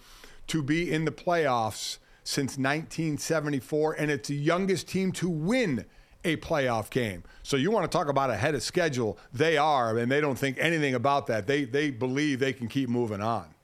to 0.48 0.62
be 0.62 0.90
in 0.90 1.04
the 1.04 1.10
playoffs 1.10 1.98
since 2.24 2.52
1974, 2.58 3.94
and 3.94 4.10
it's 4.10 4.28
the 4.28 4.36
youngest 4.36 4.88
team 4.88 5.12
to 5.12 5.28
win 5.28 5.84
a 6.24 6.36
playoff 6.36 6.90
game. 6.90 7.22
So 7.42 7.56
you 7.56 7.70
want 7.70 7.90
to 7.90 7.96
talk 7.96 8.08
about 8.08 8.30
ahead 8.30 8.54
of 8.54 8.62
schedule? 8.62 9.18
They 9.32 9.56
are, 9.56 9.96
and 9.96 10.10
they 10.10 10.20
don't 10.20 10.38
think 10.38 10.58
anything 10.60 10.94
about 10.94 11.26
that. 11.28 11.46
They 11.46 11.64
they 11.64 11.90
believe 11.90 12.40
they 12.40 12.52
can 12.52 12.68
keep 12.68 12.88
moving 12.88 13.20
on. 13.20 13.54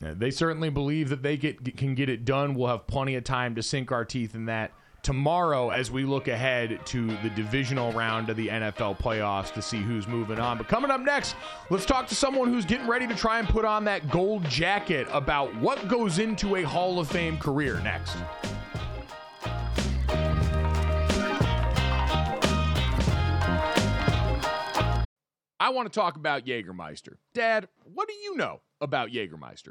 Yeah, 0.00 0.14
they 0.16 0.30
certainly 0.30 0.70
believe 0.70 1.08
that 1.08 1.22
they 1.22 1.36
get 1.36 1.76
can 1.76 1.94
get 1.94 2.08
it 2.08 2.24
done. 2.24 2.54
We'll 2.54 2.68
have 2.68 2.86
plenty 2.86 3.16
of 3.16 3.24
time 3.24 3.54
to 3.56 3.62
sink 3.62 3.90
our 3.90 4.04
teeth 4.04 4.34
in 4.34 4.46
that 4.46 4.72
tomorrow 5.08 5.70
as 5.70 5.90
we 5.90 6.04
look 6.04 6.28
ahead 6.28 6.78
to 6.84 7.06
the 7.22 7.30
divisional 7.30 7.90
round 7.92 8.28
of 8.28 8.36
the 8.36 8.48
NFL 8.48 8.98
playoffs 8.98 9.50
to 9.54 9.62
see 9.62 9.80
who's 9.80 10.06
moving 10.06 10.38
on. 10.38 10.58
But 10.58 10.68
coming 10.68 10.90
up 10.90 11.00
next, 11.00 11.34
let's 11.70 11.86
talk 11.86 12.08
to 12.08 12.14
someone 12.14 12.52
who's 12.52 12.66
getting 12.66 12.86
ready 12.86 13.06
to 13.06 13.14
try 13.14 13.38
and 13.38 13.48
put 13.48 13.64
on 13.64 13.84
that 13.84 14.10
gold 14.10 14.44
jacket 14.50 15.08
about 15.10 15.56
what 15.62 15.88
goes 15.88 16.18
into 16.18 16.56
a 16.56 16.62
Hall 16.62 17.00
of 17.00 17.08
Fame 17.08 17.38
career 17.38 17.80
next. 17.80 18.18
I 25.58 25.70
want 25.70 25.90
to 25.90 25.98
talk 25.98 26.16
about 26.16 26.44
Jägermeister. 26.44 27.14
Dad, 27.32 27.68
what 27.82 28.08
do 28.08 28.14
you 28.14 28.36
know 28.36 28.60
about 28.78 29.08
Jägermeister? 29.08 29.70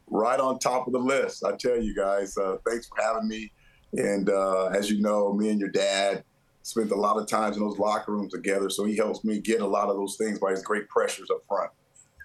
Right 0.08 0.38
on 0.38 0.58
top 0.58 0.87
of 0.87 0.92
the 0.92 0.98
list, 0.98 1.44
I 1.44 1.56
tell 1.56 1.80
you 1.80 1.94
guys. 1.94 2.37
Uh, 2.37 2.56
thanks 2.68 2.87
for 2.87 3.02
having 3.02 3.28
me. 3.28 3.50
And 3.94 4.28
uh, 4.30 4.66
as 4.66 4.90
you 4.90 5.00
know, 5.00 5.32
me 5.32 5.50
and 5.50 5.61
your 5.61 5.70
dad 5.70 6.24
spent 6.62 6.90
a 6.90 6.96
lot 6.96 7.16
of 7.16 7.26
times 7.26 7.56
in 7.56 7.62
those 7.62 7.78
locker 7.78 8.12
rooms 8.12 8.32
together, 8.32 8.70
so 8.70 8.85
he 8.85 8.96
helps 8.96 9.24
me 9.24 9.40
get 9.40 9.61
a 9.61 9.66
lot 9.66 9.88
of 9.88 9.96
those 9.96 10.16
things 10.16 10.38
by 10.38 10.50
his 10.50 10.62
great 10.62 10.88
pressures 10.88 11.28
up 11.30 11.42
front. 11.48 11.70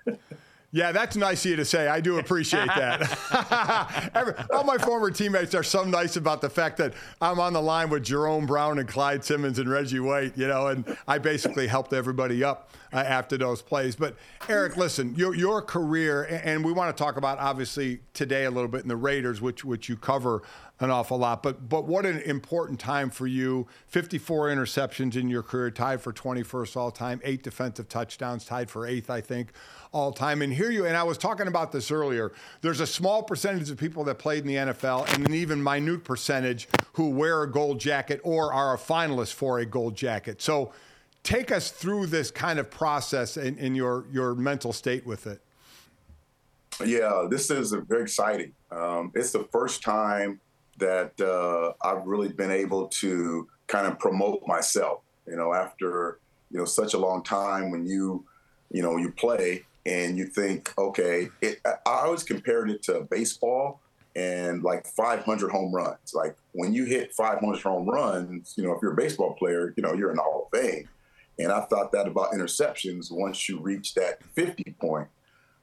Yeah, 0.72 0.92
that's 0.92 1.16
nice 1.16 1.46
of 1.46 1.52
you 1.52 1.56
to 1.58 1.66
say. 1.66 1.88
I 1.88 2.02
do 2.02 2.20
appreciate 2.20 2.68
that. 2.68 4.12
Every, 4.16 4.34
all 4.54 4.66
my 4.66 4.78
former 4.78 5.10
teammates 5.10 5.56
are 5.56 5.64
so 5.64 5.86
nice 5.86 6.18
about 6.18 6.42
the 6.42 6.50
fact 6.50 6.78
that 6.78 6.94
I'm 7.22 7.40
on 7.40 7.54
the 7.54 7.62
line 7.62 7.90
with 7.90 8.04
Jerome 8.04 8.46
Brown 8.46 8.78
and 8.78 8.88
Clyde 8.88 9.24
Simmons 9.24 9.60
and 9.60 9.70
Reggie 9.70 10.02
White, 10.02 10.38
you 10.38 10.46
know, 10.46 10.68
and 10.68 10.98
I 11.08 11.20
basically 11.20 11.68
helped 11.68 11.94
everybody 11.94 12.44
up 12.44 12.70
uh, 12.92 12.98
after 12.98 13.38
those 13.38 13.62
plays. 13.62 13.96
But 13.96 14.18
Eric, 14.50 14.76
listen, 14.76 15.16
your 15.16 15.34
your 15.34 15.62
career, 15.62 16.24
and 16.44 16.66
we 16.66 16.74
want 16.74 16.96
to 16.96 17.02
talk 17.02 17.16
about 17.16 17.40
obviously 17.40 18.02
today 18.14 18.44
a 18.44 18.52
little 18.52 18.70
bit 18.70 18.82
in 18.82 18.90
the 18.90 18.98
Raiders, 18.98 19.40
which 19.40 19.64
which 19.64 19.88
you 19.88 19.96
cover 19.96 20.42
an 20.80 20.92
awful 20.92 21.18
lot. 21.18 21.42
But 21.44 21.70
but 21.70 21.86
what 21.86 22.06
an 22.06 22.20
important 22.22 22.80
time 22.80 23.10
for 23.10 23.28
you. 23.28 23.68
54 23.88 24.50
interceptions 24.50 25.16
in 25.16 25.30
your 25.30 25.44
career, 25.44 25.72
tied 25.72 26.02
for 26.02 26.14
21st 26.14 26.78
all 26.78 26.92
time, 26.92 27.20
eight 27.24 27.44
defensive 27.44 27.90
touchdowns, 27.90 28.46
tied 28.46 28.70
for 28.70 28.86
eighth, 28.86 29.10
I 29.10 29.22
think, 29.22 29.52
all 29.92 30.12
time 30.12 30.42
and 30.42 30.54
hear 30.54 30.70
you. 30.70 30.86
And 30.86 30.96
I 30.96 31.04
was 31.04 31.18
talking 31.18 31.48
about 31.48 31.72
this 31.72 31.92
earlier. 31.92 32.32
There's 32.62 32.80
a 32.80 32.88
small 32.88 33.24
percentage 33.24 33.70
of 33.70 33.78
people 33.78 34.04
that 34.06 34.20
played 34.20 34.42
in 34.42 34.48
the 34.48 34.56
NFL 34.56 35.14
and 35.14 35.28
an 35.28 35.34
even 35.34 35.62
minute 35.64 36.04
percentage 36.04 36.68
who 36.94 37.10
wear 37.10 37.44
a 37.44 37.52
gold 37.52 37.80
jacket 37.80 38.22
or 38.24 38.54
are 38.54 38.76
a 38.76 38.78
finalist 38.78 39.34
for 39.34 39.60
a 39.60 39.66
gold 39.66 39.96
jacket. 39.96 40.42
So 40.42 40.74
take 41.24 41.52
us 41.52 41.72
through 41.72 42.08
this 42.08 42.32
kind 42.32 42.60
of 42.60 42.70
process 42.70 43.38
in, 43.38 43.58
in 43.58 43.76
your, 43.76 44.06
your 44.12 44.36
mental 44.36 44.74
state 44.74 45.06
with 45.06 45.28
it. 45.28 45.42
Yeah, 46.86 47.26
this 47.30 47.50
is 47.50 47.72
very 47.72 48.04
exciting. 48.04 48.54
Um, 48.72 49.12
it's 49.16 49.32
the 49.32 49.48
first 49.52 49.82
time 49.82 50.40
that 50.78 51.20
uh, 51.20 51.74
I've 51.88 52.06
really 52.06 52.30
been 52.30 52.52
able 52.52 52.88
to 52.88 53.48
kind 53.68 53.88
of 53.88 54.00
promote 54.00 54.44
myself. 54.48 55.02
You 55.28 55.36
know, 55.36 55.54
after 55.54 56.20
you 56.52 56.58
know 56.58 56.66
such 56.66 56.94
a 56.94 56.98
long 56.98 57.24
time 57.24 57.72
when 57.72 57.86
you 57.86 58.26
you 58.72 58.82
know 58.82 58.98
you 58.98 59.12
play 59.12 59.66
and 59.86 60.18
you 60.18 60.26
think, 60.26 60.74
okay, 60.78 61.30
it, 61.42 61.62
I 61.66 61.78
always 61.86 62.24
compared 62.24 62.70
it 62.70 62.84
to 62.84 63.08
baseball 63.10 63.80
and 64.18 64.64
like 64.64 64.86
500 64.86 65.52
home 65.52 65.74
runs. 65.74 66.14
Like 66.14 66.36
when 66.52 66.74
you 66.74 66.86
hit 66.86 67.14
500 67.14 67.62
home 67.62 67.88
runs, 67.88 68.56
you 68.58 68.64
know, 68.64 68.74
if 68.74 68.82
you're 68.82 68.94
a 68.94 68.96
baseball 68.96 69.36
player, 69.36 69.74
you 69.78 69.84
know, 69.84 69.94
you're 69.94 70.10
in 70.10 70.18
the 70.18 70.24
Hall 70.24 70.50
of 70.52 70.60
Fame. 70.60 70.90
And 71.40 71.52
I 71.52 71.62
thought 71.62 71.92
that 71.92 72.08
about 72.08 72.32
interceptions 72.32 73.12
once 73.12 73.48
you 73.48 73.60
reach 73.60 73.94
that 73.94 74.24
50 74.34 74.76
point. 74.82 75.08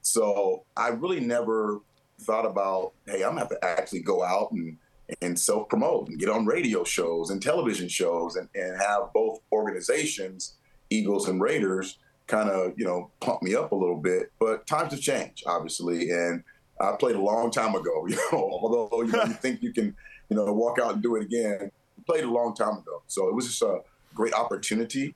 So 0.02 0.64
I 0.76 0.88
really 0.88 1.20
never 1.20 1.80
thought 2.20 2.46
about, 2.46 2.92
hey, 3.06 3.24
I'm 3.24 3.30
gonna 3.30 3.40
have 3.40 3.48
to 3.48 3.64
actually 3.64 4.00
go 4.00 4.22
out 4.22 4.52
and 4.52 4.76
and 5.20 5.38
self 5.38 5.68
promote 5.68 6.08
and 6.08 6.18
get 6.18 6.28
on 6.28 6.46
radio 6.46 6.84
shows 6.84 7.30
and 7.30 7.42
television 7.42 7.88
shows 7.88 8.36
and, 8.36 8.48
and 8.54 8.80
have 8.80 9.12
both 9.12 9.40
organizations, 9.52 10.54
Eagles 10.90 11.28
and 11.28 11.40
Raiders, 11.40 11.98
kind 12.26 12.48
of, 12.48 12.72
you 12.76 12.84
know, 12.84 13.10
pump 13.20 13.42
me 13.42 13.54
up 13.54 13.72
a 13.72 13.74
little 13.74 13.96
bit. 13.96 14.32
But 14.38 14.66
times 14.66 14.92
have 14.92 15.00
changed, 15.00 15.44
obviously. 15.46 16.10
And 16.10 16.42
I 16.80 16.92
played 16.92 17.16
a 17.16 17.20
long 17.20 17.50
time 17.50 17.74
ago, 17.74 18.06
you 18.08 18.16
know, 18.16 18.50
although 18.62 19.02
you, 19.02 19.12
know, 19.12 19.24
you 19.24 19.34
think 19.34 19.62
you 19.62 19.72
can, 19.72 19.96
you 20.28 20.36
know, 20.36 20.52
walk 20.52 20.78
out 20.78 20.94
and 20.94 21.02
do 21.02 21.16
it 21.16 21.22
again, 21.22 21.70
played 22.06 22.24
a 22.24 22.30
long 22.30 22.54
time 22.54 22.78
ago. 22.78 23.02
So 23.06 23.28
it 23.28 23.34
was 23.34 23.46
just 23.46 23.62
a 23.62 23.80
great 24.14 24.34
opportunity 24.34 25.14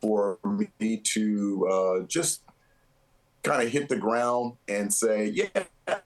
for 0.00 0.38
me 0.78 0.98
to 0.98 1.68
uh, 1.70 2.06
just 2.06 2.42
kind 3.42 3.62
of 3.62 3.70
hit 3.70 3.88
the 3.88 3.96
ground 3.96 4.54
and 4.68 4.92
say, 4.92 5.26
yeah, 5.26 5.98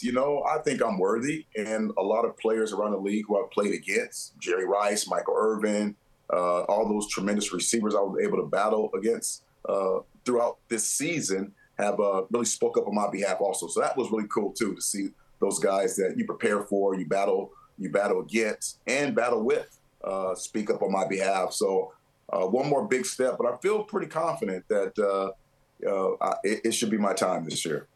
you 0.00 0.12
know, 0.12 0.44
I 0.48 0.58
think 0.58 0.82
I'm 0.82 0.98
worthy. 0.98 1.46
And 1.56 1.92
a 1.98 2.02
lot 2.02 2.24
of 2.24 2.36
players 2.38 2.72
around 2.72 2.92
the 2.92 2.98
league 2.98 3.24
who 3.26 3.42
I've 3.42 3.50
played 3.50 3.74
against, 3.74 4.38
Jerry 4.38 4.66
Rice, 4.66 5.08
Michael 5.08 5.34
Irvin, 5.36 5.96
uh, 6.32 6.62
all 6.62 6.88
those 6.88 7.08
tremendous 7.08 7.52
receivers 7.52 7.94
I 7.94 8.00
was 8.00 8.18
able 8.22 8.38
to 8.38 8.46
battle 8.46 8.90
against 8.94 9.44
uh, 9.68 9.98
throughout 10.24 10.58
this 10.68 10.84
season 10.84 11.52
have 11.78 11.98
uh, 12.00 12.22
really 12.30 12.44
spoke 12.46 12.78
up 12.78 12.86
on 12.86 12.94
my 12.94 13.10
behalf 13.10 13.40
also. 13.40 13.66
So 13.66 13.80
that 13.80 13.96
was 13.96 14.10
really 14.10 14.28
cool 14.28 14.52
too 14.52 14.74
to 14.74 14.80
see 14.80 15.08
those 15.40 15.58
guys 15.58 15.96
that 15.96 16.14
you 16.16 16.24
prepare 16.24 16.62
for, 16.62 16.94
you 16.94 17.06
battle, 17.06 17.50
you 17.78 17.90
battle 17.90 18.20
against, 18.20 18.78
and 18.86 19.14
battle 19.14 19.42
with 19.42 19.78
uh, 20.04 20.34
speak 20.34 20.70
up 20.70 20.82
on 20.82 20.92
my 20.92 21.06
behalf. 21.06 21.52
So 21.52 21.92
uh, 22.32 22.46
one 22.46 22.68
more 22.68 22.86
big 22.86 23.04
step, 23.04 23.36
but 23.38 23.52
I 23.52 23.56
feel 23.58 23.82
pretty 23.82 24.06
confident 24.06 24.64
that 24.68 24.98
uh, 24.98 26.24
I, 26.24 26.34
it, 26.44 26.60
it 26.66 26.70
should 26.72 26.90
be 26.90 26.98
my 26.98 27.12
time 27.12 27.44
this 27.44 27.64
year. 27.64 27.88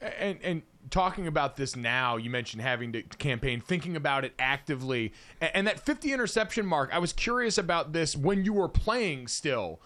And 0.00 0.38
and 0.42 0.62
talking 0.90 1.26
about 1.26 1.56
this 1.56 1.76
now, 1.76 2.16
you 2.16 2.30
mentioned 2.30 2.62
having 2.62 2.92
to 2.92 3.02
campaign, 3.02 3.60
thinking 3.60 3.96
about 3.96 4.24
it 4.24 4.34
actively, 4.38 5.12
and, 5.40 5.50
and 5.54 5.66
that 5.66 5.80
50 5.80 6.12
interception 6.12 6.66
mark. 6.66 6.90
I 6.92 6.98
was 6.98 7.12
curious 7.12 7.58
about 7.58 7.92
this 7.92 8.16
when 8.16 8.44
you 8.44 8.52
were 8.52 8.68
playing 8.68 9.28
still. 9.28 9.80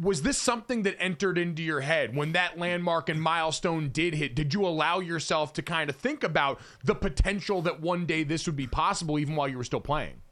Was 0.00 0.22
this 0.22 0.38
something 0.38 0.84
that 0.84 0.96
entered 1.00 1.38
into 1.38 1.62
your 1.62 1.80
head 1.80 2.14
when 2.14 2.32
that 2.32 2.56
landmark 2.56 3.08
and 3.08 3.20
milestone 3.20 3.88
did 3.88 4.14
hit? 4.14 4.36
Did 4.36 4.54
you 4.54 4.64
allow 4.64 5.00
yourself 5.00 5.52
to 5.54 5.62
kind 5.62 5.90
of 5.90 5.96
think 5.96 6.22
about 6.22 6.60
the 6.84 6.94
potential 6.94 7.62
that 7.62 7.80
one 7.80 8.06
day 8.06 8.22
this 8.22 8.46
would 8.46 8.54
be 8.54 8.68
possible, 8.68 9.18
even 9.18 9.34
while 9.34 9.48
you 9.48 9.56
were 9.56 9.64
still 9.64 9.80
playing? 9.80 10.22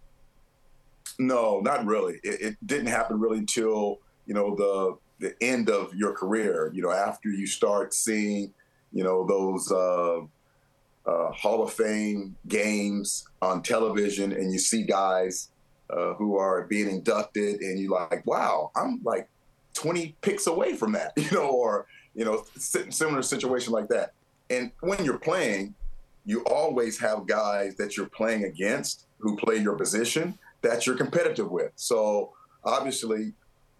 No, 1.18 1.60
not 1.60 1.84
really. 1.84 2.20
It, 2.22 2.40
it 2.40 2.56
didn't 2.64 2.86
happen 2.86 3.18
really 3.18 3.38
until 3.38 3.98
you 4.26 4.34
know 4.34 4.54
the 4.54 4.98
the 5.18 5.34
end 5.42 5.68
of 5.68 5.94
your 5.94 6.12
career. 6.12 6.70
You 6.72 6.82
know, 6.82 6.90
after 6.90 7.28
you 7.28 7.46
start 7.46 7.92
seeing 7.92 8.52
you 8.94 9.02
know, 9.02 9.26
those 9.26 9.70
uh, 9.70 10.20
uh, 11.04 11.32
Hall 11.32 11.62
of 11.62 11.72
Fame 11.72 12.36
games 12.48 13.28
on 13.42 13.62
television, 13.62 14.32
and 14.32 14.52
you 14.52 14.58
see 14.58 14.84
guys 14.84 15.50
uh, 15.90 16.14
who 16.14 16.38
are 16.38 16.62
being 16.62 16.88
inducted, 16.88 17.60
and 17.60 17.78
you're 17.78 17.90
like, 17.90 18.24
wow, 18.24 18.70
I'm 18.74 19.00
like 19.04 19.28
20 19.74 20.14
picks 20.22 20.46
away 20.46 20.74
from 20.74 20.92
that, 20.92 21.12
you 21.16 21.30
know, 21.32 21.50
or, 21.50 21.86
you 22.14 22.24
know, 22.24 22.44
similar 22.56 23.22
situation 23.22 23.72
like 23.72 23.88
that. 23.88 24.14
And 24.48 24.70
when 24.80 25.04
you're 25.04 25.18
playing, 25.18 25.74
you 26.24 26.42
always 26.44 26.98
have 27.00 27.26
guys 27.26 27.74
that 27.76 27.96
you're 27.96 28.06
playing 28.06 28.44
against 28.44 29.06
who 29.18 29.36
play 29.36 29.56
your 29.56 29.74
position 29.74 30.38
that 30.62 30.86
you're 30.86 30.96
competitive 30.96 31.50
with. 31.50 31.72
So 31.74 32.32
obviously, 32.62 33.32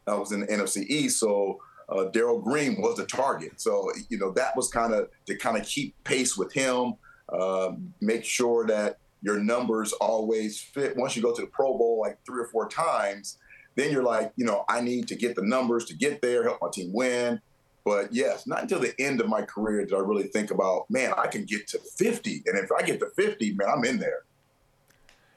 I 0.07 0.15
was 0.15 0.33
in 0.33 0.41
the 0.41 0.47
NFC 0.47 0.85
East, 0.89 1.19
so 1.19 1.61
uh, 1.95 2.05
Darrell 2.07 2.41
Green 2.41 2.81
was 2.81 2.97
the 2.97 3.07
target. 3.07 3.61
So, 3.61 3.91
you 4.09 4.19
know, 4.19 4.33
that 4.33 4.57
was 4.57 4.69
kind 4.69 4.93
of 4.93 5.09
to 5.27 5.37
kind 5.37 5.57
of 5.57 5.65
keep 5.65 5.95
pace 6.05 6.37
with 6.37 6.53
him, 6.53 6.95
uh, 7.29 7.73
make 8.01 8.25
sure 8.25 8.67
that 8.67 8.99
your 9.23 9.39
numbers 9.39 9.93
always 9.95 10.61
fit. 10.61 10.97
Once 10.97 11.17
you 11.17 11.23
go 11.23 11.35
to 11.35 11.43
the 11.43 11.49
Pro 11.49 11.79
Bowl 11.79 12.01
like 12.01 12.19
three 12.27 12.43
or 12.43 12.49
four 12.49 12.69
times, 12.69 13.39
then 13.77 13.91
you're 13.91 14.03
like, 14.03 14.33
you 14.37 14.45
know, 14.45 14.65
I 14.69 14.81
need 14.81 15.09
to 15.09 15.15
get 15.15 15.35
the 15.35 15.43
numbers 15.43 15.85
to 15.87 15.97
get 15.97 16.21
there, 16.21 16.43
help 16.43 16.59
my 16.61 16.69
team 16.73 16.93
win. 16.93 17.41
But 17.85 18.13
yes, 18.13 18.47
not 18.47 18.63
until 18.63 18.81
the 18.81 18.99
end 18.99 19.21
of 19.21 19.29
my 19.29 19.43
career 19.43 19.85
did 19.85 19.95
I 19.95 19.99
really 19.99 20.25
think 20.25 20.51
about, 20.51 20.91
man, 20.91 21.13
I 21.19 21.27
can 21.27 21.45
get 21.45 21.69
to 21.69 21.79
50. 21.79 22.43
And 22.47 22.59
if 22.59 22.73
I 22.73 22.83
get 22.83 22.99
to 23.01 23.11
50, 23.15 23.55
man, 23.55 23.69
I'm 23.69 23.85
in 23.85 23.99
there. 23.99 24.25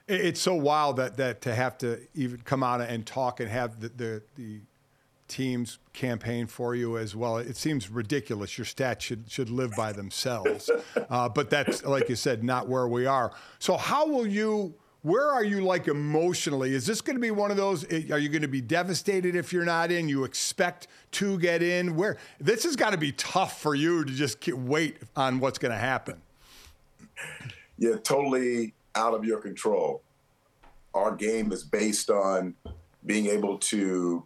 It's 0.07 0.39
so 0.39 0.55
wild 0.55 0.95
that, 0.97 1.17
that 1.17 1.41
to 1.41 1.53
have 1.53 1.77
to 1.79 1.99
even 2.13 2.39
come 2.39 2.63
out 2.63 2.79
and 2.79 3.05
talk 3.05 3.41
and 3.41 3.49
have 3.49 3.81
the, 3.81 3.89
the, 3.89 4.23
the 4.35 4.61
teams 5.27 5.79
campaign 5.93 6.47
for 6.47 6.75
you 6.75 6.97
as 6.97 7.15
well. 7.15 7.37
It 7.37 7.57
seems 7.57 7.89
ridiculous. 7.89 8.57
Your 8.57 8.65
stats 8.65 9.01
should 9.01 9.29
should 9.29 9.49
live 9.49 9.71
by 9.75 9.91
themselves, 9.91 10.69
uh, 11.09 11.29
but 11.29 11.49
that's 11.49 11.83
like 11.83 12.09
you 12.09 12.15
said, 12.15 12.43
not 12.43 12.67
where 12.67 12.87
we 12.87 13.05
are. 13.05 13.31
So 13.59 13.77
how 13.77 14.07
will 14.07 14.27
you? 14.27 14.75
Where 15.03 15.29
are 15.29 15.43
you 15.43 15.61
like 15.61 15.87
emotionally? 15.87 16.73
Is 16.73 16.85
this 16.85 16.99
going 16.99 17.15
to 17.15 17.21
be 17.21 17.31
one 17.31 17.49
of 17.49 17.55
those? 17.55 17.85
Eh, 17.89 18.11
are 18.11 18.17
you 18.17 18.27
going 18.27 18.41
to 18.41 18.47
be 18.47 18.61
devastated 18.61 19.35
if 19.35 19.53
you're 19.53 19.63
not 19.63 19.89
in? 19.89 20.09
You 20.09 20.25
expect 20.25 20.87
to 21.11 21.37
get 21.39 21.61
in? 21.61 21.95
Where 21.95 22.17
this 22.39 22.63
has 22.63 22.75
got 22.75 22.89
to 22.89 22.97
be 22.97 23.13
tough 23.13 23.61
for 23.61 23.73
you 23.73 24.03
to 24.03 24.11
just 24.11 24.45
wait 24.47 24.97
on 25.15 25.39
what's 25.39 25.59
going 25.59 25.71
to 25.71 25.77
happen. 25.77 26.21
Yeah, 27.77 27.97
totally 28.03 28.73
out 28.95 29.13
of 29.13 29.23
your 29.23 29.39
control. 29.39 30.01
Our 30.93 31.15
game 31.15 31.51
is 31.51 31.63
based 31.63 32.09
on 32.09 32.55
being 33.05 33.27
able 33.27 33.59
to 33.59 34.25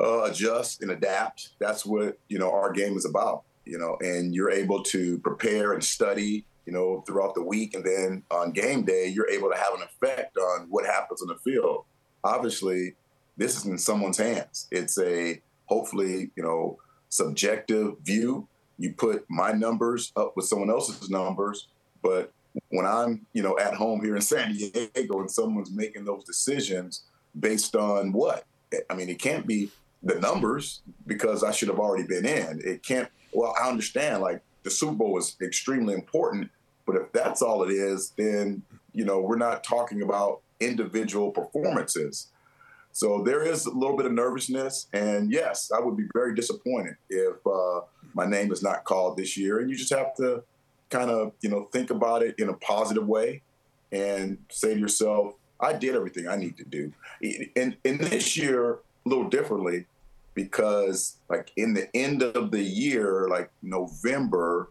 uh, 0.00 0.24
adjust 0.24 0.82
and 0.82 0.90
adapt. 0.90 1.50
That's 1.58 1.84
what 1.84 2.18
you 2.28 2.38
know 2.38 2.50
our 2.50 2.72
game 2.72 2.96
is 2.96 3.04
about. 3.04 3.44
You 3.64 3.78
know, 3.78 3.96
and 4.00 4.34
you're 4.34 4.50
able 4.50 4.82
to 4.84 5.18
prepare 5.18 5.72
and 5.72 5.82
study. 5.82 6.44
You 6.66 6.72
know, 6.72 7.02
throughout 7.06 7.34
the 7.34 7.42
week, 7.42 7.74
and 7.74 7.84
then 7.84 8.22
on 8.30 8.52
game 8.52 8.84
day, 8.84 9.08
you're 9.08 9.28
able 9.28 9.50
to 9.50 9.56
have 9.56 9.74
an 9.74 9.82
effect 9.82 10.36
on 10.36 10.68
what 10.70 10.86
happens 10.86 11.20
on 11.20 11.26
the 11.26 11.34
field. 11.34 11.84
Obviously, 12.22 12.94
this 13.36 13.56
is 13.56 13.66
in 13.66 13.76
someone's 13.78 14.18
hands. 14.18 14.68
It's 14.70 14.96
a 14.98 15.42
hopefully 15.66 16.30
you 16.36 16.42
know 16.42 16.78
subjective 17.08 17.98
view. 18.04 18.46
You 18.78 18.92
put 18.92 19.24
my 19.28 19.50
numbers 19.52 20.12
up 20.16 20.36
with 20.36 20.46
someone 20.46 20.70
else's 20.70 21.10
numbers, 21.10 21.66
but 22.00 22.32
when 22.68 22.86
I'm, 22.86 23.26
you 23.32 23.42
know, 23.42 23.58
at 23.58 23.74
home 23.74 24.02
here 24.02 24.16
in 24.16 24.22
San 24.22 24.52
Diego 24.52 25.20
and 25.20 25.30
someone's 25.30 25.70
making 25.70 26.04
those 26.04 26.24
decisions 26.24 27.04
based 27.38 27.76
on 27.76 28.12
what? 28.12 28.44
I 28.90 28.94
mean, 28.94 29.08
it 29.08 29.18
can't 29.18 29.46
be 29.46 29.70
the 30.02 30.18
numbers 30.20 30.82
because 31.06 31.44
I 31.44 31.52
should 31.52 31.68
have 31.68 31.78
already 31.78 32.06
been 32.06 32.26
in. 32.26 32.60
It 32.64 32.82
can't. 32.82 33.08
Well, 33.32 33.54
I 33.60 33.68
understand 33.68 34.22
like 34.22 34.42
the 34.62 34.70
Super 34.70 34.94
Bowl 34.94 35.18
is 35.18 35.36
extremely 35.40 35.94
important, 35.94 36.50
but 36.86 36.96
if 36.96 37.12
that's 37.12 37.42
all 37.42 37.62
it 37.62 37.72
is, 37.72 38.12
then 38.16 38.62
you 38.92 39.04
know 39.04 39.20
we're 39.20 39.36
not 39.36 39.64
talking 39.64 40.02
about 40.02 40.40
individual 40.60 41.30
performances. 41.30 42.28
So 42.94 43.22
there 43.22 43.42
is 43.42 43.64
a 43.64 43.70
little 43.70 43.96
bit 43.96 44.04
of 44.04 44.12
nervousness, 44.12 44.88
and 44.92 45.32
yes, 45.32 45.70
I 45.74 45.80
would 45.80 45.96
be 45.96 46.06
very 46.12 46.34
disappointed 46.34 46.96
if 47.08 47.36
uh, 47.46 47.80
my 48.12 48.26
name 48.26 48.52
is 48.52 48.62
not 48.62 48.84
called 48.84 49.16
this 49.16 49.36
year. 49.36 49.60
And 49.60 49.70
you 49.70 49.76
just 49.76 49.92
have 49.94 50.14
to 50.16 50.42
kind 50.90 51.10
of 51.10 51.32
you 51.40 51.48
know 51.48 51.68
think 51.72 51.90
about 51.90 52.22
it 52.22 52.34
in 52.38 52.48
a 52.48 52.54
positive 52.54 53.06
way 53.06 53.42
and 53.92 54.38
say 54.50 54.74
to 54.74 54.80
yourself, 54.80 55.34
I 55.60 55.74
did 55.74 55.94
everything 55.94 56.26
I 56.26 56.36
need 56.36 56.56
to 56.56 56.64
do. 56.64 56.92
And, 57.54 57.76
and 57.84 58.00
this 58.00 58.36
year, 58.36 58.72
a 58.72 58.78
little 59.08 59.28
differently, 59.28 59.86
because 60.34 61.18
like 61.28 61.52
in 61.56 61.74
the 61.74 61.94
end 61.96 62.22
of 62.22 62.50
the 62.50 62.62
year, 62.62 63.28
like 63.28 63.50
November, 63.62 64.70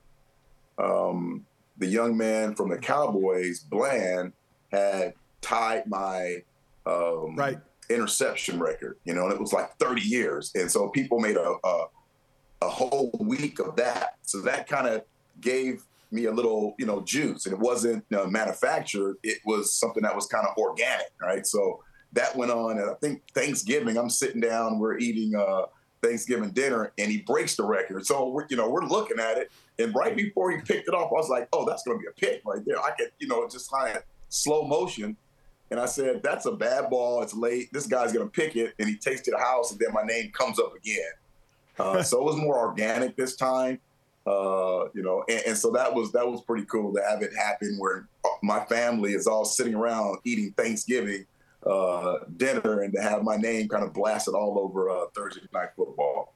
um, 0.78 1.46
the 1.78 1.88
young 1.88 2.18
man 2.18 2.56
from 2.56 2.70
the 2.70 2.78
Cowboys, 2.78 3.60
Bland, 3.60 4.34
had 4.72 5.14
tied 5.42 5.88
my 5.88 6.44
um, 6.86 7.36
right. 7.36 7.60
interception 7.90 8.60
record. 8.60 8.98
You 9.04 9.14
know, 9.14 9.26
and 9.26 9.34
it 9.34 9.40
was 9.40 9.54
like 9.54 9.78
30 9.78 10.02
years, 10.02 10.52
and 10.56 10.72
so 10.72 10.90
people 10.90 11.20
made 11.20 11.38
a, 11.38 11.56
a 11.64 11.86
a 12.64 12.70
whole 12.70 13.12
week 13.20 13.60
of 13.60 13.76
that. 13.76 14.18
So 14.22 14.42
that 14.42 14.68
kind 14.68 14.88
of 14.88 15.02
gave 15.40 15.84
me 16.12 16.26
a 16.26 16.32
little, 16.32 16.76
you 16.78 16.86
know, 16.86 17.02
juice. 17.02 17.46
And 17.46 17.54
it 17.54 17.60
wasn't 17.60 18.06
uh, 18.14 18.26
manufactured; 18.26 19.18
it 19.24 19.40
was 19.46 19.74
something 19.74 20.04
that 20.04 20.16
was 20.16 20.28
kind 20.28 20.48
of 20.48 20.56
organic, 20.58 21.12
right? 21.22 21.46
So 21.46 21.84
that 22.14 22.36
went 22.36 22.52
on, 22.52 22.80
and 22.80 22.90
I 22.90 22.94
think 22.96 23.22
Thanksgiving, 23.34 23.98
I'm 23.98 24.10
sitting 24.10 24.42
down, 24.42 24.80
we're 24.80 24.98
eating 24.98 25.36
uh, 25.36 25.64
Thanksgiving 26.02 26.52
dinner, 26.52 26.92
and 26.98 27.12
he 27.12 27.20
breaks 27.20 27.56
the 27.56 27.64
record. 27.64 28.06
So 28.06 28.30
we're, 28.30 28.48
you 28.50 28.58
know, 28.58 28.70
we're 28.70 28.86
looking 28.86 29.20
at 29.20 29.38
it, 29.38 29.52
and 29.80 29.94
right 29.96 30.16
before 30.16 30.52
he 30.52 30.58
picked 30.58 30.88
it 30.88 30.94
off, 30.94 31.12
I 31.12 31.16
was 31.16 31.30
like, 31.30 31.48
"Oh, 31.54 31.66
that's 31.66 31.84
going 31.84 31.98
to 31.98 32.02
be 32.02 32.08
a 32.08 32.12
pick 32.12 32.42
right 32.46 32.64
there." 32.66 32.80
I 32.80 32.92
could, 32.92 33.12
you 33.20 33.28
know, 33.28 33.48
just 33.48 33.72
kind 33.72 33.98
of 33.98 34.04
slow 34.30 34.64
motion. 34.64 35.16
And 35.70 35.80
I 35.80 35.86
said, 35.86 36.22
"That's 36.24 36.46
a 36.46 36.52
bad 36.52 36.90
ball. 36.90 37.22
It's 37.22 37.34
late. 37.34 37.72
This 37.72 37.88
guy's 37.88 38.12
going 38.12 38.26
to 38.26 38.32
pick 38.32 38.56
it." 38.56 38.74
And 38.80 38.90
he 38.90 38.98
takes 38.98 39.22
to 39.22 39.32
the 39.32 39.38
house, 39.38 39.72
and 39.72 39.80
then 39.80 39.94
my 39.94 40.04
name 40.04 40.32
comes 40.32 40.60
up 40.60 40.76
again. 40.76 41.12
Uh, 41.80 42.04
so 42.04 42.20
it 42.20 42.24
was 42.24 42.36
more 42.36 42.58
organic 42.58 43.16
this 43.16 43.36
time, 43.36 43.80
uh, 44.28 44.86
you 44.94 45.02
know, 45.02 45.24
and, 45.30 45.42
and, 45.48 45.58
so 45.58 45.72
that 45.72 45.94
was 45.94 46.12
that 46.12 46.28
was 46.28 46.42
pretty 46.42 46.66
cool 46.66 46.94
to 46.94 47.02
have 47.02 47.22
it 47.22 47.32
happen 47.36 47.76
where 47.80 48.08
my 48.44 48.60
family 48.66 49.14
is 49.14 49.28
all 49.28 49.46
sitting 49.46 49.76
around 49.76 50.18
eating 50.26 50.54
Thanksgiving 50.58 51.26
uh, 51.66 52.20
dinner 52.38 52.82
and 52.82 52.94
to 52.94 53.02
have 53.02 53.24
my 53.24 53.38
name 53.38 53.68
kind 53.68 53.84
of 53.84 53.94
blasted 53.94 54.34
all 54.34 54.60
over 54.60 54.90
uh, 54.90 55.06
Thursday 55.16 55.42
night 55.54 55.70
football. 55.76 56.34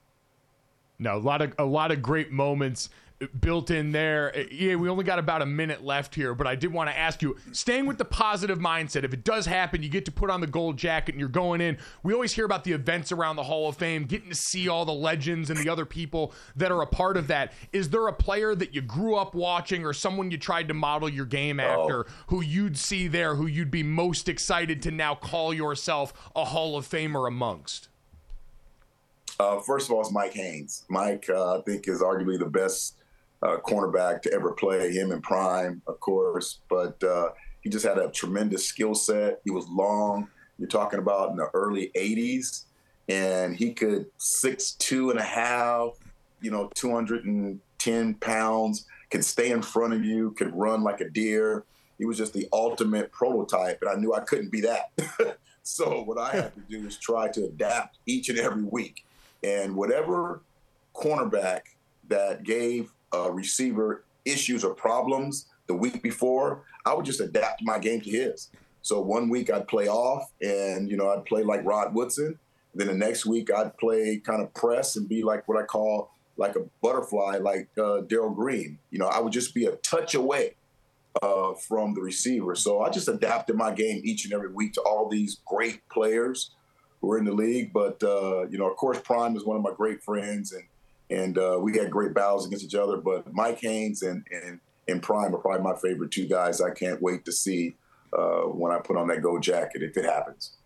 No, 0.99 1.17
a 1.17 1.19
lot 1.19 1.41
of 1.41 1.53
a 1.59 1.65
lot 1.65 1.91
of 1.91 2.01
great 2.01 2.31
moments 2.31 2.89
built 3.39 3.71
in 3.71 3.91
there. 3.91 4.33
Yeah, 4.51 4.75
we 4.75 4.89
only 4.89 5.03
got 5.03 5.19
about 5.19 5.41
a 5.41 5.45
minute 5.45 5.83
left 5.83 6.15
here, 6.15 6.35
but 6.35 6.47
I 6.47 6.55
did 6.55 6.73
want 6.73 6.89
to 6.89 6.97
ask 6.97 7.21
you, 7.21 7.37
staying 7.51 7.85
with 7.85 7.97
the 7.97 8.05
positive 8.05 8.59
mindset, 8.59 9.03
if 9.03 9.13
it 9.13 9.23
does 9.23 9.45
happen, 9.45 9.81
you 9.81 9.89
get 9.89 10.05
to 10.05 10.11
put 10.11 10.29
on 10.29 10.41
the 10.41 10.47
gold 10.47 10.77
jacket 10.77 11.13
and 11.13 11.19
you're 11.19 11.29
going 11.29 11.61
in. 11.61 11.77
We 12.03 12.13
always 12.13 12.33
hear 12.33 12.45
about 12.45 12.63
the 12.63 12.73
events 12.73 13.11
around 13.11 13.37
the 13.37 13.43
Hall 13.43 13.69
of 13.69 13.77
Fame, 13.77 14.03
getting 14.03 14.29
to 14.29 14.35
see 14.35 14.67
all 14.67 14.85
the 14.85 14.93
legends 14.93 15.49
and 15.49 15.57
the 15.57 15.69
other 15.69 15.85
people 15.85 16.33
that 16.55 16.71
are 16.71 16.81
a 16.81 16.87
part 16.87 17.15
of 17.15 17.27
that. 17.27 17.53
Is 17.71 17.89
there 17.89 18.07
a 18.07 18.13
player 18.13 18.53
that 18.55 18.75
you 18.75 18.81
grew 18.81 19.15
up 19.15 19.33
watching 19.33 19.85
or 19.85 19.93
someone 19.93 20.29
you 20.31 20.37
tried 20.37 20.67
to 20.67 20.73
model 20.73 21.07
your 21.07 21.25
game 21.25 21.59
after 21.59 22.01
oh. 22.01 22.11
who 22.27 22.41
you'd 22.41 22.77
see 22.77 23.07
there 23.07 23.35
who 23.35 23.47
you'd 23.47 23.71
be 23.71 23.83
most 23.83 24.27
excited 24.27 24.81
to 24.83 24.91
now 24.91 25.15
call 25.15 25.53
yourself 25.53 26.13
a 26.35 26.45
Hall 26.45 26.77
of 26.77 26.87
Famer 26.87 27.27
amongst? 27.27 27.87
Uh, 29.39 29.59
first 29.59 29.87
of 29.87 29.93
all, 29.93 30.01
it's 30.01 30.11
Mike 30.11 30.33
Haynes. 30.33 30.85
Mike, 30.89 31.25
uh, 31.29 31.57
I 31.57 31.61
think, 31.61 31.87
is 31.87 32.01
arguably 32.01 32.39
the 32.39 32.45
best 32.45 32.97
uh, 33.41 33.57
cornerback 33.57 34.21
to 34.23 34.33
ever 34.33 34.51
play. 34.51 34.91
Him 34.91 35.11
in 35.11 35.21
prime, 35.21 35.81
of 35.87 35.99
course, 35.99 36.59
but 36.69 37.01
uh, 37.03 37.29
he 37.61 37.69
just 37.69 37.85
had 37.85 37.97
a 37.97 38.09
tremendous 38.09 38.65
skill 38.65 38.95
set. 38.95 39.41
He 39.43 39.51
was 39.51 39.67
long. 39.67 40.27
You're 40.57 40.69
talking 40.69 40.99
about 40.99 41.31
in 41.31 41.37
the 41.37 41.49
early 41.53 41.91
'80s, 41.95 42.65
and 43.09 43.55
he 43.55 43.73
could 43.73 44.07
six 44.17 44.71
two 44.71 45.09
and 45.09 45.19
a 45.19 45.23
half, 45.23 45.89
you 46.41 46.51
know, 46.51 46.69
210 46.75 48.13
pounds, 48.15 48.85
could 49.09 49.25
stay 49.25 49.51
in 49.51 49.61
front 49.61 49.93
of 49.93 50.03
you, 50.03 50.31
could 50.31 50.55
run 50.55 50.83
like 50.83 51.01
a 51.01 51.09
deer. 51.09 51.63
He 51.97 52.05
was 52.05 52.17
just 52.17 52.33
the 52.33 52.47
ultimate 52.51 53.11
prototype, 53.11 53.81
and 53.81 53.89
I 53.89 53.95
knew 53.95 54.13
I 54.13 54.19
couldn't 54.21 54.51
be 54.51 54.61
that. 54.61 54.91
so 55.63 56.03
what 56.03 56.17
I 56.17 56.35
had 56.35 56.53
to 56.55 56.61
do 56.69 56.85
is 56.85 56.97
try 56.97 57.29
to 57.29 57.45
adapt 57.45 57.97
each 58.05 58.29
and 58.29 58.37
every 58.37 58.63
week, 58.63 59.05
and 59.43 59.75
whatever 59.75 60.41
cornerback 60.93 61.61
that 62.07 62.43
gave 62.43 62.91
uh, 63.15 63.31
receiver 63.31 64.03
issues 64.25 64.63
or 64.63 64.73
problems 64.73 65.47
the 65.67 65.73
week 65.73 66.01
before, 66.01 66.63
I 66.85 66.93
would 66.93 67.05
just 67.05 67.21
adapt 67.21 67.61
my 67.63 67.79
game 67.79 68.01
to 68.01 68.09
his. 68.09 68.49
So 68.81 69.01
one 69.01 69.29
week 69.29 69.49
I'd 69.49 69.67
play 69.67 69.87
off 69.87 70.31
and, 70.41 70.89
you 70.89 70.97
know, 70.97 71.09
I'd 71.09 71.25
play 71.25 71.43
like 71.43 71.65
Rod 71.65 71.95
Woodson. 71.95 72.37
Then 72.75 72.87
the 72.87 72.93
next 72.93 73.25
week 73.25 73.51
I'd 73.51 73.75
play 73.77 74.17
kind 74.17 74.41
of 74.43 74.53
press 74.53 74.95
and 74.95 75.09
be 75.09 75.23
like 75.23 75.47
what 75.47 75.61
I 75.61 75.65
call 75.65 76.11
like 76.37 76.55
a 76.55 76.65
butterfly, 76.81 77.37
like 77.37 77.67
uh, 77.81 78.01
Darrell 78.01 78.29
Green. 78.29 78.77
You 78.91 78.99
know, 78.99 79.07
I 79.07 79.19
would 79.19 79.33
just 79.33 79.55
be 79.55 79.65
a 79.65 79.75
touch 79.77 80.13
away 80.13 80.55
uh, 81.21 81.53
from 81.53 81.95
the 81.95 82.01
receiver. 82.01 82.55
So 82.55 82.81
I 82.81 82.89
just 82.89 83.07
adapted 83.07 83.55
my 83.55 83.71
game 83.71 84.01
each 84.03 84.25
and 84.25 84.33
every 84.33 84.51
week 84.51 84.73
to 84.73 84.81
all 84.81 85.09
these 85.09 85.39
great 85.45 85.87
players 85.89 86.51
who 87.01 87.11
are 87.11 87.17
in 87.17 87.25
the 87.25 87.33
league. 87.33 87.71
But, 87.73 88.03
uh, 88.03 88.47
you 88.49 88.57
know, 88.57 88.69
of 88.69 88.75
course, 88.75 88.99
Prime 88.99 89.35
is 89.35 89.45
one 89.45 89.57
of 89.57 89.63
my 89.63 89.73
great 89.75 90.03
friends. 90.03 90.51
And 90.51 90.65
and 91.09 91.37
uh, 91.37 91.57
we 91.61 91.77
had 91.77 91.91
great 91.91 92.13
battles 92.13 92.45
against 92.45 92.65
each 92.65 92.75
other. 92.75 92.97
But 92.97 93.31
Mike 93.33 93.59
Haynes 93.61 94.01
and 94.01 94.25
and 94.31 94.59
and 94.87 95.01
Prime 95.01 95.33
are 95.33 95.39
probably 95.39 95.63
my 95.63 95.75
favorite 95.79 96.11
two 96.11 96.27
guys. 96.27 96.61
I 96.61 96.71
can't 96.71 97.01
wait 97.01 97.25
to 97.25 97.31
see 97.31 97.75
uh, 98.17 98.43
when 98.43 98.71
I 98.71 98.79
put 98.79 98.97
on 98.97 99.07
that 99.07 99.21
gold 99.21 99.43
jacket 99.43 99.81
if 99.81 99.97
it 99.97 100.05
happens. 100.05 100.57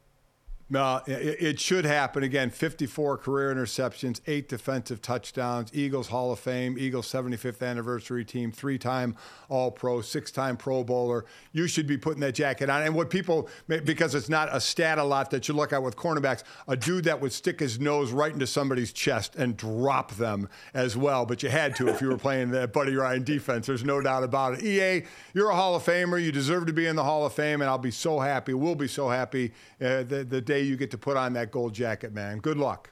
Uh, 0.74 1.00
it, 1.08 1.60
should 1.60 1.84
happen 1.84 2.22
again. 2.22 2.52
54 2.52 3.18
career 3.18 3.54
interceptions, 3.54 4.22
eight 4.28 4.48
defensive 4.48 5.02
touchdowns. 5.02 5.72
Eagles 5.74 6.10
Hall 6.10 6.32
of 6.32 6.40
Fame, 6.40 6.78
Eagles 6.78 7.12
75th 7.12 7.68
anniversary 7.68 8.24
team, 8.24 8.52
three-time 8.52 9.16
All-Pro, 9.50 10.02
six-time 10.02 10.58
Pro 10.58 10.84
Bowler. 10.84 11.26
You 11.54 11.68
should 11.68 11.88
be 11.88 11.98
putting 11.98 12.20
that 12.20 12.34
jacket 12.36 12.70
on. 12.70 12.84
And 12.84 12.94
what 12.94 13.10
people, 13.10 13.50
because 13.68 14.14
it's 14.14 14.30
not 14.30 14.48
a 14.56 14.62
stat 14.62 15.00
a 15.00 15.04
lot 15.04 15.32
that 15.32 15.48
you 15.48 15.56
look 15.56 15.74
at 15.74 15.82
with 15.82 15.96
cornerbacks, 15.96 16.44
a 16.68 16.78
dude 16.78 17.06
that 17.06 17.20
would 17.20 17.34
stick 17.34 17.60
his 17.60 17.80
nose 17.80 18.12
right 18.12 18.32
into 18.32 18.46
somebody's 18.46 18.94
chest 18.94 19.36
and 19.36 19.58
drop 19.58 20.12
them 20.18 20.48
as 20.76 20.96
well. 20.96 21.26
But 21.26 21.42
you 21.42 21.50
had 21.50 21.76
to 21.78 21.88
if 21.88 22.00
you 22.00 22.10
were 22.10 22.18
playing 22.18 22.52
the 22.52 22.68
Buddy 22.68 22.96
Ryan 22.96 23.24
defense. 23.24 23.66
There's 23.66 23.84
no 23.84 24.02
doubt 24.02 24.24
about 24.24 24.60
it. 24.60 24.64
EA, 24.64 25.08
you're 25.34 25.50
a 25.50 25.56
Hall 25.56 25.76
of 25.76 25.84
Famer. 25.84 26.24
You 26.24 26.32
deserve 26.32 26.68
to 26.68 26.74
be 26.74 26.86
in 26.86 26.96
the 26.96 27.04
Hall 27.04 27.26
of 27.26 27.34
Fame, 27.34 27.62
and 27.62 27.70
I'll 27.70 27.80
be 27.80 27.90
so 27.90 28.20
happy. 28.20 28.54
We'll 28.54 28.76
be 28.76 28.88
so 28.88 29.10
happy 29.10 29.52
uh, 29.82 30.04
the, 30.04 30.26
the 30.30 30.42
day 30.42 30.59
you 30.62 30.78
get 30.78 30.92
to 30.92 30.98
put 30.98 31.18
on 31.18 31.34
that 31.34 31.52
gold 31.52 31.74
jacket, 31.74 32.14
man. 32.14 32.40
Good 32.40 32.58
luck. 32.58 32.92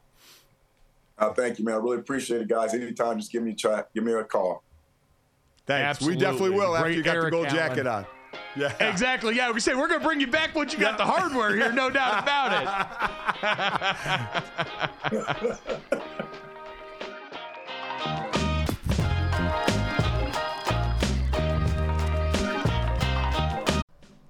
Uh, 1.17 1.31
thank 1.33 1.57
you, 1.59 1.65
man. 1.65 1.75
I 1.75 1.77
really 1.77 1.97
appreciate 1.97 2.41
it, 2.41 2.47
guys. 2.47 2.73
Anytime, 2.73 3.17
just 3.17 3.31
give 3.31 3.43
me 3.43 3.51
a 3.51 3.55
try, 3.55 3.83
give 3.93 4.03
me 4.03 4.13
a 4.13 4.23
call. 4.23 4.63
Thanks. 5.65 5.87
Absolutely. 5.89 6.15
We 6.17 6.21
definitely 6.21 6.49
will 6.51 6.71
Great 6.71 6.79
after 6.79 6.91
you 6.91 7.03
got 7.03 7.15
Eric 7.15 7.25
the 7.25 7.31
gold 7.31 7.47
Allen. 7.47 7.57
jacket 7.57 7.87
on. 7.87 8.05
Yeah. 8.55 8.73
Exactly. 8.89 9.35
Yeah, 9.35 9.51
we 9.51 9.59
say 9.59 9.73
we're 9.75 9.87
going 9.87 9.99
to 9.99 10.05
bring 10.05 10.19
you 10.19 10.27
back 10.27 10.53
once 10.55 10.73
you 10.73 10.79
got 10.79 10.97
the 10.97 11.05
hardware 11.05 11.55
here, 11.55 11.71
no 11.71 11.89
doubt 11.89 12.23
about 12.23 12.53
it. 15.43 16.17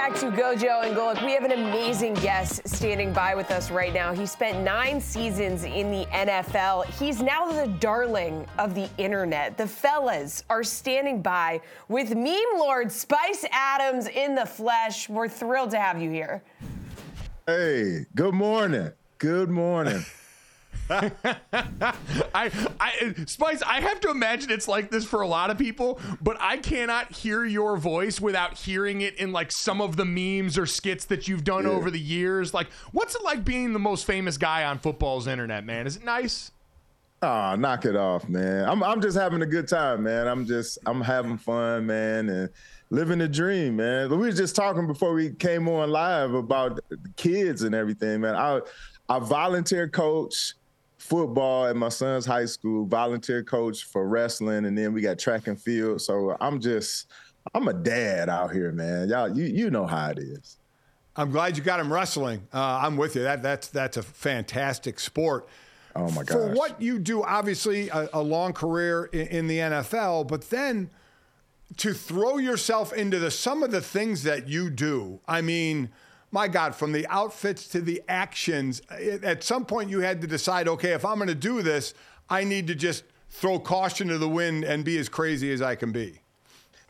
Back 0.00 0.14
to 0.14 0.30
Gojo 0.30 0.82
and 0.82 0.96
Golic. 0.96 1.22
We 1.22 1.32
have 1.32 1.44
an 1.44 1.52
amazing 1.52 2.14
guest 2.14 2.66
standing 2.66 3.12
by 3.12 3.34
with 3.34 3.50
us 3.50 3.70
right 3.70 3.92
now. 3.92 4.14
He 4.14 4.24
spent 4.24 4.64
nine 4.64 4.98
seasons 4.98 5.64
in 5.64 5.90
the 5.90 6.06
NFL. 6.06 6.86
He's 6.98 7.20
now 7.20 7.52
the 7.52 7.66
darling 7.80 8.46
of 8.58 8.74
the 8.74 8.88
internet. 8.96 9.58
The 9.58 9.66
fellas 9.66 10.42
are 10.48 10.64
standing 10.64 11.20
by 11.20 11.60
with 11.88 12.14
meme 12.14 12.38
lord 12.56 12.90
Spice 12.90 13.44
Adams 13.52 14.08
in 14.08 14.34
the 14.34 14.46
flesh. 14.46 15.06
We're 15.10 15.28
thrilled 15.28 15.72
to 15.72 15.78
have 15.78 16.00
you 16.00 16.10
here. 16.10 16.42
Hey, 17.46 18.06
good 18.14 18.32
morning. 18.32 18.92
Good 19.18 19.50
morning. 19.50 20.02
I, 22.34 22.50
I, 22.80 23.14
Spice, 23.26 23.62
I 23.62 23.80
have 23.80 24.00
to 24.00 24.10
imagine 24.10 24.50
it's 24.50 24.66
like 24.66 24.90
this 24.90 25.04
for 25.04 25.20
a 25.20 25.26
lot 25.26 25.50
of 25.50 25.56
people, 25.56 26.00
but 26.20 26.36
I 26.40 26.56
cannot 26.56 27.12
hear 27.12 27.44
your 27.44 27.76
voice 27.76 28.20
without 28.20 28.58
hearing 28.58 29.00
it 29.00 29.14
in 29.16 29.30
like 29.30 29.52
some 29.52 29.80
of 29.80 29.96
the 29.96 30.04
memes 30.04 30.58
or 30.58 30.66
skits 30.66 31.04
that 31.06 31.28
you've 31.28 31.44
done 31.44 31.64
yeah. 31.64 31.70
over 31.70 31.92
the 31.92 32.00
years. 32.00 32.52
Like, 32.52 32.68
what's 32.90 33.14
it 33.14 33.22
like 33.22 33.44
being 33.44 33.72
the 33.72 33.78
most 33.78 34.04
famous 34.04 34.36
guy 34.36 34.64
on 34.64 34.78
football's 34.78 35.28
internet, 35.28 35.64
man? 35.64 35.86
Is 35.86 35.96
it 35.96 36.04
nice? 36.04 36.50
Oh, 37.22 37.54
knock 37.54 37.84
it 37.84 37.94
off, 37.96 38.28
man. 38.28 38.68
I'm 38.68 38.82
I'm 38.82 39.00
just 39.00 39.16
having 39.16 39.42
a 39.42 39.46
good 39.46 39.68
time, 39.68 40.04
man. 40.04 40.26
I'm 40.26 40.46
just 40.46 40.78
I'm 40.86 41.02
having 41.02 41.36
fun, 41.36 41.86
man, 41.86 42.28
and 42.30 42.48
living 42.88 43.18
the 43.18 43.28
dream, 43.28 43.76
man. 43.76 44.10
We 44.10 44.16
were 44.16 44.32
just 44.32 44.56
talking 44.56 44.86
before 44.86 45.12
we 45.12 45.30
came 45.30 45.68
on 45.68 45.90
live 45.90 46.32
about 46.32 46.80
the 46.88 46.98
kids 47.16 47.62
and 47.62 47.74
everything, 47.74 48.22
man. 48.22 48.34
I 48.34 48.60
I 49.08 49.18
volunteer 49.18 49.86
coach 49.86 50.54
football 51.00 51.66
at 51.66 51.76
my 51.76 51.88
son's 51.88 52.26
high 52.26 52.44
school, 52.44 52.84
volunteer 52.84 53.42
coach 53.42 53.84
for 53.84 54.06
wrestling, 54.06 54.66
and 54.66 54.76
then 54.76 54.92
we 54.92 55.00
got 55.00 55.18
track 55.18 55.46
and 55.46 55.60
field. 55.60 56.00
So 56.00 56.36
I'm 56.40 56.60
just, 56.60 57.06
I'm 57.54 57.68
a 57.68 57.72
dad 57.72 58.28
out 58.28 58.52
here, 58.52 58.70
man. 58.70 59.08
Y'all, 59.08 59.34
you 59.34 59.44
you 59.44 59.70
know 59.70 59.86
how 59.86 60.10
it 60.10 60.18
is. 60.18 60.58
I'm 61.16 61.30
glad 61.30 61.56
you 61.56 61.62
got 61.62 61.80
him 61.80 61.92
wrestling. 61.92 62.46
Uh, 62.52 62.80
I'm 62.82 62.96
with 62.96 63.16
you. 63.16 63.22
That 63.22 63.42
that's 63.42 63.68
that's 63.68 63.96
a 63.96 64.02
fantastic 64.02 65.00
sport. 65.00 65.48
Oh 65.96 66.10
my 66.10 66.22
god! 66.22 66.28
For 66.28 66.54
what 66.54 66.80
you 66.80 66.98
do, 66.98 67.22
obviously 67.22 67.88
a, 67.88 68.08
a 68.12 68.22
long 68.22 68.52
career 68.52 69.06
in, 69.06 69.26
in 69.28 69.46
the 69.46 69.58
NFL, 69.58 70.28
but 70.28 70.50
then 70.50 70.90
to 71.78 71.94
throw 71.94 72.36
yourself 72.36 72.92
into 72.92 73.18
the 73.18 73.30
some 73.30 73.62
of 73.62 73.70
the 73.70 73.80
things 73.80 74.22
that 74.24 74.48
you 74.48 74.68
do. 74.70 75.20
I 75.26 75.40
mean 75.40 75.90
my 76.32 76.48
God, 76.48 76.74
from 76.74 76.92
the 76.92 77.06
outfits 77.08 77.66
to 77.68 77.80
the 77.80 78.02
actions, 78.08 78.82
at 78.90 79.42
some 79.42 79.64
point 79.64 79.90
you 79.90 80.00
had 80.00 80.20
to 80.20 80.26
decide, 80.26 80.68
okay, 80.68 80.92
if 80.92 81.04
I'm 81.04 81.16
going 81.16 81.28
to 81.28 81.34
do 81.34 81.62
this, 81.62 81.94
I 82.28 82.44
need 82.44 82.66
to 82.68 82.74
just 82.74 83.04
throw 83.30 83.58
caution 83.58 84.08
to 84.08 84.18
the 84.18 84.28
wind 84.28 84.64
and 84.64 84.84
be 84.84 84.98
as 84.98 85.08
crazy 85.08 85.52
as 85.52 85.62
I 85.62 85.74
can 85.74 85.92
be. 85.92 86.20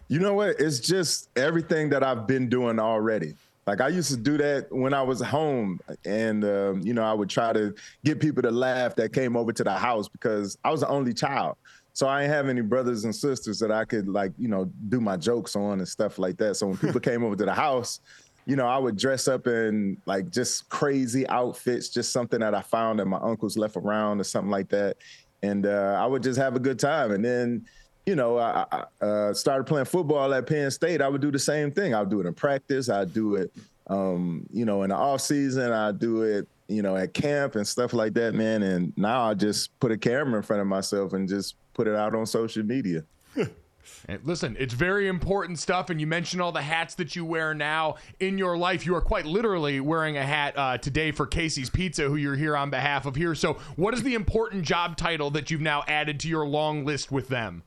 You 0.08 0.18
know 0.18 0.34
what? 0.34 0.56
It's 0.58 0.80
just 0.80 1.30
everything 1.36 1.88
that 1.90 2.02
I've 2.02 2.26
been 2.26 2.48
doing 2.48 2.78
already. 2.78 3.34
Like 3.66 3.80
I 3.80 3.88
used 3.88 4.10
to 4.10 4.16
do 4.16 4.36
that 4.38 4.66
when 4.72 4.92
I 4.92 5.02
was 5.02 5.20
home, 5.20 5.78
and 6.04 6.44
um, 6.44 6.80
you 6.80 6.92
know 6.92 7.04
I 7.04 7.12
would 7.12 7.28
try 7.28 7.52
to 7.52 7.72
get 8.04 8.18
people 8.18 8.42
to 8.42 8.50
laugh 8.50 8.96
that 8.96 9.12
came 9.12 9.36
over 9.36 9.52
to 9.52 9.62
the 9.62 9.72
house 9.72 10.08
because 10.08 10.58
I 10.64 10.70
was 10.70 10.80
the 10.80 10.88
only 10.88 11.14
child. 11.14 11.56
So 11.92 12.08
I 12.08 12.22
didn't 12.22 12.32
have 12.34 12.48
any 12.48 12.62
brothers 12.62 13.04
and 13.04 13.14
sisters 13.14 13.58
that 13.60 13.70
I 13.70 13.84
could 13.84 14.08
like, 14.08 14.32
you 14.38 14.48
know, 14.48 14.70
do 14.88 15.00
my 15.00 15.16
jokes 15.16 15.54
on 15.54 15.78
and 15.78 15.88
stuff 15.88 16.18
like 16.18 16.36
that. 16.38 16.56
So 16.56 16.68
when 16.68 16.78
people 16.78 17.00
came 17.10 17.22
over 17.22 17.36
to 17.36 17.44
the 17.44 17.54
house, 17.54 18.00
you 18.46 18.56
know, 18.56 18.66
I 18.66 18.78
would 18.78 18.96
dress 18.96 19.28
up 19.28 19.46
in 19.46 19.96
like 20.06 20.30
just 20.30 20.68
crazy 20.68 21.26
outfits, 21.28 21.88
just 21.88 22.12
something 22.12 22.40
that 22.40 22.54
I 22.54 22.62
found 22.62 22.98
that 22.98 23.06
my 23.06 23.18
uncles 23.18 23.56
left 23.56 23.76
around 23.76 24.20
or 24.20 24.24
something 24.24 24.50
like 24.50 24.68
that. 24.70 24.96
And 25.42 25.66
uh, 25.66 25.98
I 26.00 26.06
would 26.06 26.22
just 26.22 26.38
have 26.38 26.56
a 26.56 26.60
good 26.60 26.78
time. 26.78 27.12
And 27.12 27.24
then, 27.24 27.66
you 28.06 28.16
know, 28.16 28.38
I, 28.38 28.66
I 28.72 29.04
uh, 29.04 29.34
started 29.34 29.64
playing 29.64 29.86
football 29.86 30.32
at 30.34 30.46
Penn 30.46 30.70
State. 30.70 31.00
I 31.00 31.08
would 31.08 31.20
do 31.20 31.30
the 31.30 31.38
same 31.38 31.70
thing. 31.70 31.94
I 31.94 32.00
would 32.00 32.10
do 32.10 32.20
it 32.20 32.26
in 32.26 32.34
practice. 32.34 32.88
I'd 32.88 33.14
do 33.14 33.36
it, 33.36 33.52
um, 33.86 34.46
you 34.52 34.64
know, 34.64 34.82
in 34.82 34.90
the 34.90 34.96
off 34.96 35.20
season. 35.20 35.72
I'd 35.72 35.98
do 35.98 36.22
it, 36.22 36.48
you 36.68 36.82
know, 36.82 36.96
at 36.96 37.14
camp 37.14 37.56
and 37.56 37.66
stuff 37.66 37.92
like 37.92 38.14
that, 38.14 38.34
man. 38.34 38.62
And 38.62 38.92
now 38.96 39.22
I 39.22 39.34
just 39.34 39.78
put 39.80 39.92
a 39.92 39.98
camera 39.98 40.38
in 40.38 40.42
front 40.42 40.60
of 40.60 40.66
myself 40.66 41.12
and 41.12 41.28
just 41.28 41.54
put 41.74 41.86
it 41.86 41.94
out 41.94 42.14
on 42.14 42.26
social 42.26 42.62
media. 42.62 43.04
And 44.08 44.20
listen, 44.24 44.56
it's 44.58 44.74
very 44.74 45.08
important 45.08 45.58
stuff. 45.58 45.90
And 45.90 46.00
you 46.00 46.06
mentioned 46.06 46.42
all 46.42 46.52
the 46.52 46.62
hats 46.62 46.94
that 46.96 47.16
you 47.16 47.24
wear 47.24 47.54
now 47.54 47.96
in 48.18 48.38
your 48.38 48.56
life. 48.56 48.86
You 48.86 48.94
are 48.96 49.00
quite 49.00 49.26
literally 49.26 49.80
wearing 49.80 50.16
a 50.16 50.24
hat 50.24 50.56
uh, 50.56 50.78
today 50.78 51.12
for 51.12 51.26
Casey's 51.26 51.70
Pizza, 51.70 52.04
who 52.04 52.16
you're 52.16 52.36
here 52.36 52.56
on 52.56 52.70
behalf 52.70 53.06
of 53.06 53.16
here. 53.16 53.34
So, 53.34 53.54
what 53.76 53.94
is 53.94 54.02
the 54.02 54.14
important 54.14 54.64
job 54.64 54.96
title 54.96 55.30
that 55.32 55.50
you've 55.50 55.60
now 55.60 55.84
added 55.86 56.20
to 56.20 56.28
your 56.28 56.46
long 56.46 56.84
list 56.84 57.12
with 57.12 57.28
them? 57.28 57.62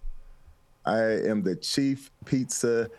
I 0.85 1.01
am 1.01 1.43
the 1.43 1.55
chief 1.55 2.11
pizza 2.25 2.89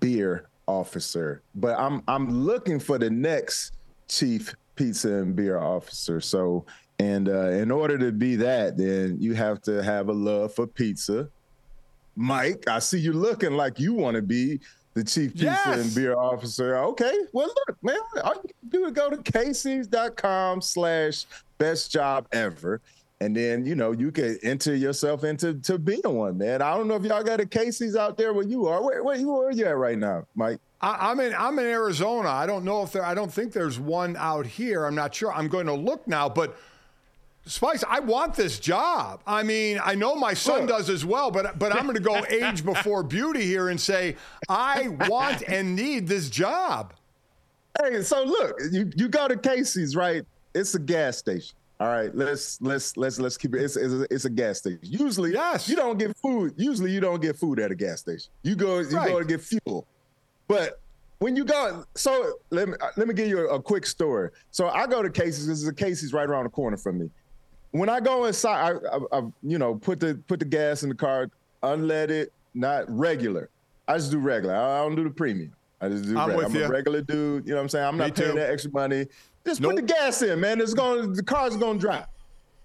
beer 0.00 0.48
officer, 0.66 1.42
but 1.54 1.78
I'm 1.78 2.02
I'm 2.06 2.30
looking 2.44 2.78
for 2.78 2.98
the 2.98 3.10
next 3.10 3.72
chief 4.08 4.54
pizza 4.76 5.14
and 5.14 5.34
beer 5.34 5.58
officer. 5.58 6.20
So, 6.20 6.64
and 6.98 7.28
uh, 7.28 7.50
in 7.50 7.70
order 7.70 7.98
to 7.98 8.12
be 8.12 8.36
that, 8.36 8.76
then 8.76 9.16
you 9.20 9.34
have 9.34 9.60
to 9.62 9.82
have 9.82 10.08
a 10.08 10.12
love 10.12 10.54
for 10.54 10.66
pizza 10.66 11.28
Mike, 12.18 12.64
I 12.66 12.80
see 12.80 12.98
you 12.98 13.12
looking 13.12 13.52
like 13.52 13.78
you 13.78 13.94
want 13.94 14.16
to 14.16 14.22
be 14.22 14.58
the 14.94 15.04
chief 15.04 15.34
pizza 15.34 15.44
yes. 15.44 15.78
and 15.78 15.94
beer 15.94 16.16
officer. 16.16 16.76
Okay, 16.76 17.12
well, 17.32 17.46
look, 17.46 17.76
man, 17.80 18.00
all 18.24 18.34
you 18.42 18.50
do 18.68 18.86
is 18.86 18.92
go 18.92 19.08
to 19.08 19.18
Casey's.com 19.18 20.60
slash 20.60 21.26
best 21.58 21.92
job 21.92 22.26
ever. 22.32 22.80
And 23.20 23.36
then, 23.36 23.64
you 23.64 23.76
know, 23.76 23.92
you 23.92 24.10
can 24.10 24.36
enter 24.42 24.74
yourself 24.74 25.22
into 25.22 25.54
to 25.54 25.78
being 25.78 26.00
one, 26.04 26.38
man. 26.38 26.60
I 26.60 26.76
don't 26.76 26.88
know 26.88 26.96
if 26.96 27.04
y'all 27.04 27.22
got 27.22 27.40
a 27.40 27.46
Casey's 27.46 27.94
out 27.94 28.16
there 28.16 28.32
where 28.32 28.46
you 28.46 28.66
are. 28.66 28.82
Where, 28.82 29.04
where, 29.04 29.18
where 29.24 29.48
are 29.48 29.52
you 29.52 29.66
at 29.66 29.76
right 29.76 29.98
now, 29.98 30.26
Mike? 30.34 30.58
I, 30.80 31.10
am 31.10 31.20
in 31.20 31.34
I'm 31.34 31.58
in 31.58 31.66
Arizona. 31.66 32.28
I 32.28 32.46
don't 32.46 32.64
know 32.64 32.82
if 32.82 32.92
there 32.92 33.04
I 33.04 33.14
don't 33.14 33.32
think 33.32 33.52
there's 33.52 33.78
one 33.80 34.16
out 34.16 34.46
here. 34.46 34.84
I'm 34.84 34.94
not 34.94 35.14
sure. 35.14 35.32
I'm 35.32 35.48
going 35.48 35.66
to 35.66 35.74
look 35.74 36.06
now, 36.06 36.28
but 36.28 36.56
Spice, 37.48 37.82
I 37.88 38.00
want 38.00 38.34
this 38.34 38.58
job. 38.58 39.22
I 39.26 39.42
mean, 39.42 39.80
I 39.82 39.94
know 39.94 40.14
my 40.14 40.34
son 40.34 40.66
does 40.66 40.90
as 40.90 41.06
well, 41.06 41.30
but 41.30 41.58
but 41.58 41.74
I'm 41.74 41.84
going 41.84 41.94
to 41.94 42.00
go 42.00 42.22
age 42.28 42.62
before 42.62 43.02
beauty 43.02 43.42
here 43.42 43.70
and 43.70 43.80
say 43.80 44.16
I 44.50 44.88
want 45.08 45.42
and 45.48 45.74
need 45.74 46.06
this 46.06 46.28
job. 46.28 46.92
Hey, 47.82 48.02
so 48.02 48.22
look, 48.22 48.60
you 48.70 48.90
you 48.96 49.08
go 49.08 49.28
to 49.28 49.36
Casey's, 49.36 49.96
right? 49.96 50.24
It's 50.54 50.74
a 50.74 50.78
gas 50.78 51.16
station. 51.16 51.56
All 51.80 51.88
right, 51.88 52.14
let's 52.14 52.60
let's 52.60 52.98
let's 52.98 53.18
let's 53.18 53.38
keep 53.38 53.54
it. 53.54 53.62
It's, 53.62 53.76
it's, 53.76 53.94
a, 53.94 54.06
it's 54.10 54.24
a 54.26 54.30
gas 54.30 54.58
station. 54.58 54.80
Usually, 54.82 55.32
yes, 55.32 55.70
you 55.70 55.76
don't 55.76 55.96
get 55.96 56.14
food. 56.18 56.52
Usually, 56.58 56.90
you 56.90 57.00
don't 57.00 57.22
get 57.22 57.36
food 57.36 57.60
at 57.60 57.70
a 57.70 57.74
gas 57.74 58.00
station. 58.00 58.30
You 58.42 58.56
go 58.56 58.80
you 58.80 58.88
right. 58.90 59.08
go 59.08 59.20
to 59.20 59.24
get 59.24 59.40
fuel, 59.40 59.86
but 60.48 60.80
when 61.20 61.34
you 61.34 61.46
go, 61.46 61.84
so 61.94 62.34
let 62.50 62.68
me 62.68 62.74
uh, 62.80 62.88
let 62.98 63.08
me 63.08 63.14
give 63.14 63.28
you 63.28 63.48
a, 63.48 63.54
a 63.54 63.62
quick 63.62 63.86
story. 63.86 64.30
So 64.50 64.68
I 64.68 64.86
go 64.86 65.02
to 65.02 65.08
Casey's. 65.08 65.46
This 65.46 65.62
is 65.62 65.68
a 65.68 65.72
Casey's 65.72 66.12
right 66.12 66.28
around 66.28 66.44
the 66.44 66.50
corner 66.50 66.76
from 66.76 66.98
me 66.98 67.10
when 67.72 67.88
I 67.88 68.00
go 68.00 68.24
inside, 68.24 68.76
I, 68.90 68.96
I, 68.96 69.18
I, 69.18 69.22
you 69.42 69.58
know 69.58 69.74
put 69.74 70.00
the 70.00 70.20
put 70.26 70.38
the 70.38 70.44
gas 70.44 70.82
in 70.82 70.88
the 70.88 70.94
car, 70.94 71.30
unleaded, 71.62 72.28
not 72.54 72.84
regular. 72.88 73.50
I 73.86 73.96
just 73.96 74.10
do 74.10 74.18
regular. 74.18 74.54
I, 74.54 74.78
don't 74.78 74.96
do 74.96 75.04
the 75.04 75.10
premium. 75.10 75.52
I 75.80 75.88
just 75.88 76.04
do. 76.04 76.18
I'm, 76.18 76.30
I'm 76.30 76.56
a 76.56 76.68
regular 76.68 77.00
dude. 77.00 77.46
You 77.46 77.50
know 77.50 77.56
what 77.56 77.62
I'm 77.62 77.68
saying? 77.68 77.86
I'm 77.86 77.96
not 77.96 78.06
Me 78.06 78.10
paying 78.12 78.32
too. 78.32 78.38
that 78.38 78.50
extra 78.50 78.70
money. 78.72 79.06
Just 79.46 79.60
nope. 79.60 79.76
put 79.76 79.86
the 79.86 79.94
gas 79.94 80.20
in, 80.22 80.40
man. 80.40 80.60
It's 80.60 80.74
going. 80.74 81.12
The 81.12 81.22
car's 81.22 81.56
going 81.56 81.78
to 81.78 81.80
drive. 81.80 82.06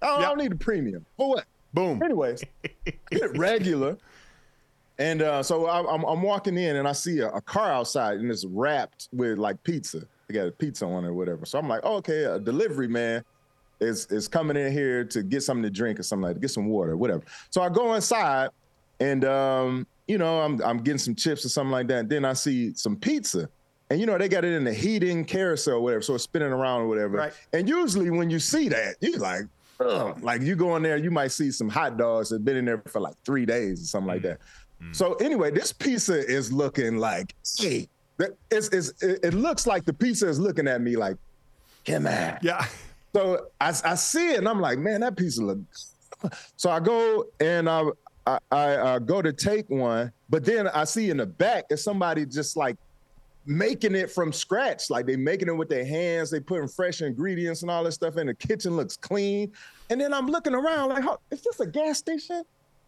I 0.01 0.08
don't, 0.08 0.20
yep. 0.20 0.26
I 0.26 0.30
don't 0.32 0.38
need 0.39 0.51
the 0.51 0.58
premium. 0.58 1.06
For 1.18 1.30
what? 1.30 1.45
Boom. 1.74 2.04
Anyways, 2.04 2.43
get 3.12 3.38
regular. 3.38 3.97
And 4.99 5.22
uh, 5.22 5.41
so 5.41 5.66
I, 5.66 5.80
am 5.80 6.04
I'm 6.04 6.22
walking 6.22 6.58
in 6.58 6.76
and 6.76 6.88
I 6.88 6.91
see 6.91 7.20
a, 7.20 7.30
a, 7.30 7.41
car 7.41 7.72
outside 7.72 8.20
and 8.20 8.30
it's 8.30 8.45
wrapped 8.45 9.10
with 9.12 9.39
like 9.39 9.62
pizza. 9.64 10.06
They 10.28 10.36
got 10.36 10.47
a 10.47 10.51
pizza 10.51 10.86
on 10.86 11.04
it 11.04 11.08
or 11.08 11.14
whatever. 11.14 11.47
So 11.47 11.58
I'm 11.58 11.68
like, 11.68 11.82
oh, 11.84 11.95
okay, 11.95 12.26
a 12.26 12.39
delivery 12.39 12.88
man 12.88 13.24
is 13.84 14.05
is 14.07 14.27
coming 14.27 14.57
in 14.57 14.71
here 14.71 15.03
to 15.05 15.23
get 15.23 15.43
something 15.43 15.63
to 15.63 15.69
drink 15.69 15.99
or 15.99 16.03
something 16.03 16.23
like 16.23 16.36
that, 16.36 16.39
get 16.41 16.51
some 16.51 16.67
water, 16.67 16.97
whatever. 16.97 17.23
So 17.49 17.61
I 17.61 17.69
go 17.69 17.93
inside 17.93 18.49
and 18.99 19.25
um, 19.25 19.88
you 20.07 20.17
know, 20.17 20.41
I'm 20.41 20.61
I'm 20.63 20.77
getting 20.79 20.99
some 20.99 21.15
chips 21.15 21.45
or 21.45 21.49
something 21.49 21.71
like 21.71 21.88
that. 21.88 21.99
And 21.99 22.09
then 22.09 22.25
I 22.25 22.34
see 22.34 22.73
some 22.73 22.95
pizza. 22.95 23.49
And 23.89 23.99
you 23.99 24.05
know, 24.05 24.17
they 24.17 24.29
got 24.29 24.43
it 24.45 24.53
in 24.53 24.63
the 24.63 24.73
heating 24.73 25.23
carousel 25.25 25.75
or 25.75 25.81
whatever, 25.81 26.01
so 26.01 26.15
it's 26.15 26.23
spinning 26.23 26.51
around 26.51 26.81
or 26.81 26.88
whatever. 26.88 27.17
Right. 27.17 27.34
And 27.51 27.67
usually 27.69 28.09
when 28.09 28.29
you 28.29 28.39
see 28.39 28.69
that, 28.69 28.95
you're 29.01 29.19
like, 29.19 29.43
Ugh. 29.79 30.17
like 30.23 30.41
you 30.41 30.55
go 30.55 30.75
in 30.77 30.84
there, 30.84 30.97
you 30.97 31.11
might 31.11 31.31
see 31.31 31.51
some 31.51 31.69
hot 31.69 31.97
dogs 31.97 32.29
that 32.29 32.38
have 32.38 32.45
been 32.45 32.57
in 32.57 32.65
there 32.65 32.81
for 32.88 33.01
like 33.01 33.15
three 33.25 33.45
days 33.45 33.84
or 33.84 33.86
something 33.86 34.09
mm. 34.09 34.13
like 34.13 34.21
that. 34.23 34.39
Mm. 34.81 34.95
So 34.95 35.13
anyway, 35.15 35.51
this 35.51 35.71
pizza 35.73 36.17
is 36.17 36.51
looking 36.51 36.97
like, 36.97 37.36
hey, 37.57 37.88
it's, 38.49 38.69
it's, 38.69 38.93
it 39.03 39.34
looks 39.34 39.67
like 39.67 39.86
the 39.86 39.93
pizza 39.93 40.27
is 40.27 40.39
looking 40.39 40.67
at 40.67 40.81
me 40.81 40.95
like, 40.95 41.17
come 41.86 42.07
on. 42.07 42.39
Yeah. 42.41 42.65
So 43.14 43.47
I, 43.61 43.74
I 43.84 43.95
see 43.95 44.32
it 44.32 44.38
and 44.39 44.49
I'm 44.49 44.59
like, 44.59 44.80
man, 44.80 45.01
that 45.01 45.16
piece 45.16 45.39
of. 45.39 45.59
So 46.55 46.70
I 46.70 46.80
go 46.80 47.26
and 47.39 47.70
I, 47.70 47.84
I, 48.26 48.39
I 48.51 48.76
uh, 48.76 48.99
go 48.99 49.22
to 49.22 49.34
take 49.34 49.70
one, 49.70 50.11
but 50.30 50.45
then 50.45 50.68
I 50.70 50.86
see 50.86 51.09
in 51.09 51.18
the 51.18 51.26
back 51.26 51.66
is 51.70 51.84
somebody 51.84 52.26
just 52.26 52.55
like 52.55 52.78
making 53.45 53.93
it 53.95 54.09
from 54.09 54.32
scratch. 54.32 54.89
Like 54.89 55.05
they 55.05 55.16
making 55.16 55.49
it 55.49 55.57
with 55.57 55.70
their 55.70 55.86
hands. 55.86 56.32
They 56.32 56.39
putting 56.39 56.68
fresh 56.68 57.01
ingredients 57.01 57.61
and 57.61 57.70
all 57.70 57.84
this 57.84 57.95
stuff 57.95 58.18
in. 58.18 58.28
The 58.28 58.34
kitchen 58.34 58.76
looks 58.76 58.95
clean. 58.95 59.51
And 59.89 59.99
then 59.99 60.14
I'm 60.14 60.28
looking 60.28 60.53
around 60.53 60.89
like, 60.89 61.03
oh, 61.05 61.20
is 61.30 61.41
this 61.41 61.59
a 61.59 61.68
gas 61.68 61.97
station? 61.97 62.43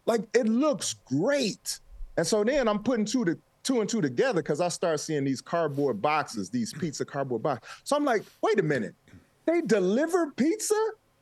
Like 0.06 0.22
it 0.34 0.48
looks 0.48 0.94
great. 1.04 1.80
And 2.16 2.26
so 2.26 2.42
then 2.42 2.68
I'm 2.68 2.82
putting 2.82 3.04
two 3.04 3.24
to 3.26 3.38
two 3.62 3.80
and 3.80 3.90
two 3.90 4.00
together 4.00 4.40
because 4.42 4.60
I 4.60 4.68
start 4.68 5.00
seeing 5.00 5.24
these 5.24 5.40
cardboard 5.40 6.00
boxes, 6.00 6.48
these 6.48 6.72
pizza 6.72 7.04
cardboard 7.04 7.42
boxes. 7.42 7.68
So 7.82 7.96
I'm 7.96 8.04
like, 8.04 8.22
wait 8.40 8.60
a 8.60 8.62
minute, 8.62 8.94
they 9.46 9.60
deliver 9.62 10.32
pizza? 10.32 10.74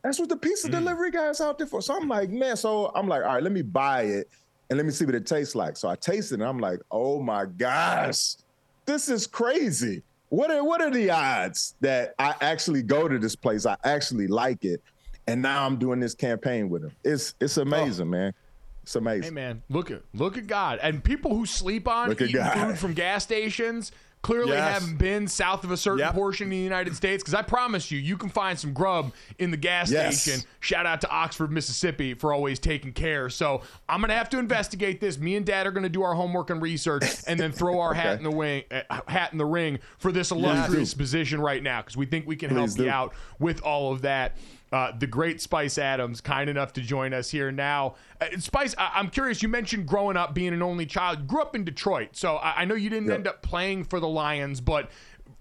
That's 0.03 0.19
what 0.19 0.29
the 0.29 0.37
pizza 0.37 0.69
mm. 0.69 0.73
delivery 0.73 1.11
guys 1.11 1.41
out 1.41 1.59
there 1.59 1.67
for. 1.67 1.81
So 1.81 1.97
I'm 1.97 2.09
like, 2.09 2.31
man. 2.31 2.57
So 2.57 2.91
I'm 2.95 3.09
like, 3.09 3.23
all 3.23 3.35
right, 3.35 3.43
let 3.43 3.53
me 3.53 3.63
buy 3.63 4.03
it 4.03 4.29
and 4.69 4.77
let 4.77 4.87
me 4.87 4.93
see 4.93 5.05
what 5.05 5.15
it 5.15 5.27
tastes 5.27 5.55
like. 5.55 5.77
So 5.77 5.89
I 5.89 5.97
tasted 5.97 6.35
it 6.35 6.43
and 6.43 6.49
I'm 6.49 6.59
like, 6.59 6.81
oh 6.91 7.23
my 7.23 7.47
gosh, 7.47 8.37
this 8.87 9.09
is 9.09 9.27
crazy. 9.27 10.03
What 10.29 10.51
are 10.51 10.65
what 10.65 10.81
are 10.81 10.91
the 10.91 11.11
odds 11.11 11.77
that 11.81 12.15
I 12.19 12.35
actually 12.41 12.83
go 12.83 13.09
to 13.09 13.19
this 13.19 13.37
place? 13.37 13.67
I 13.67 13.77
actually 13.85 14.27
like 14.27 14.65
it, 14.65 14.83
and 15.29 15.41
now 15.41 15.65
I'm 15.65 15.77
doing 15.77 16.01
this 16.01 16.15
campaign 16.15 16.69
with 16.69 16.83
them. 16.83 16.93
It's 17.05 17.35
it's 17.41 17.57
amazing, 17.57 18.09
oh. 18.09 18.11
man. 18.11 18.35
It's 18.83 18.97
amazing. 18.97 19.23
Hey 19.23 19.31
man, 19.31 19.63
look 19.71 19.91
at 19.91 20.03
look 20.13 20.37
at 20.37 20.47
God 20.47 20.81
and 20.83 21.03
people 21.05 21.35
who 21.37 21.47
sleep 21.47 21.87
on 21.87 22.13
eating 22.13 22.45
food 22.45 22.79
from 22.79 22.95
gas 22.95 23.23
stations 23.23 23.93
clearly 24.25 24.53
yes. 24.53 24.81
haven't 24.81 24.97
been 24.97 25.29
south 25.29 25.65
of 25.65 25.71
a 25.71 25.77
certain 25.77 25.99
yep. 25.99 26.15
portion 26.15 26.47
of 26.47 26.51
the 26.51 26.57
United 26.57 26.97
States 26.97 27.23
because 27.23 27.35
I 27.35 27.43
promise 27.43 27.91
you, 27.91 27.99
you 27.99 28.17
can 28.17 28.31
find 28.31 28.59
some 28.59 28.73
grub 28.73 29.13
in 29.39 29.51
the 29.51 29.59
gas 29.59 29.91
yes. 29.91 30.23
station. 30.23 30.43
Shout 30.61 30.87
out 30.87 31.03
to 31.03 31.11
Oxford, 31.11 31.53
Mississippi 31.53 32.15
for 32.15 32.33
always 32.33 32.59
taking 32.59 32.95
care. 32.95 33.29
So 33.29 33.61
I'm 33.87 34.01
going 34.01 34.09
to 34.09 34.15
have 34.15 34.31
to 34.31 34.39
investigate 34.39 34.99
this. 34.99 35.19
Me 35.19 35.37
and 35.37 35.45
Dad 35.45 35.67
are 35.67 35.71
going 35.71 35.83
to 35.83 35.91
do 35.91 36.03
our 36.03 36.15
homework 36.15 36.49
and 36.49 36.63
research 36.63 37.05
and 37.27 37.39
then 37.39 37.53
throw 37.53 37.79
our 37.81 37.91
okay. 37.91 38.01
hat 38.01 38.17
in 38.17 38.25
the 38.25 38.31
wing, 38.31 38.65
uh, 38.71 39.01
hat 39.07 39.33
in 39.33 39.39
the 39.39 39.45
ring 39.45 39.79
for 39.99 40.11
this 40.11 40.31
illustrious 40.31 40.95
position 40.95 41.39
right 41.39 41.63
now 41.63 41.83
because 41.83 41.99
we 41.99 42.07
think 42.07 42.27
we 42.27 42.35
can 42.35 42.49
Please 42.49 42.57
help 42.57 42.77
do. 42.79 42.85
you 42.85 42.91
out 42.91 43.15
with 43.39 43.61
all 43.61 43.93
of 43.93 44.01
that. 44.03 44.39
Uh, 44.75 44.91
the 44.99 45.07
great 45.07 45.41
Spice 45.41 45.79
Adams, 45.79 46.21
kind 46.21 46.51
enough 46.51 46.73
to 46.73 46.81
join 46.81 47.15
us 47.15 47.31
here 47.31 47.53
now. 47.53 47.95
Uh, 48.21 48.27
Spice, 48.41 48.75
I- 48.77 48.99
am 48.99 49.09
curious. 49.09 49.41
You 49.41 49.49
mentioned 49.49 49.87
growing 49.87 50.17
up 50.17 50.35
being 50.35 50.53
an 50.53 50.63
only 50.63 50.85
child. 50.85 51.29
Grew 51.29 51.43
up 51.43 51.55
in 51.55 51.63
Detroit, 51.63 52.17
so 52.17 52.39
I, 52.39 52.63
I 52.63 52.65
know 52.65 52.75
you 52.75 52.91
didn't 52.91 53.07
yep. 53.07 53.15
end 53.15 53.29
up 53.29 53.41
playing 53.41 53.85
for 53.85 54.01
the 54.01 54.09
Lions, 54.09 54.61
but 54.61 54.91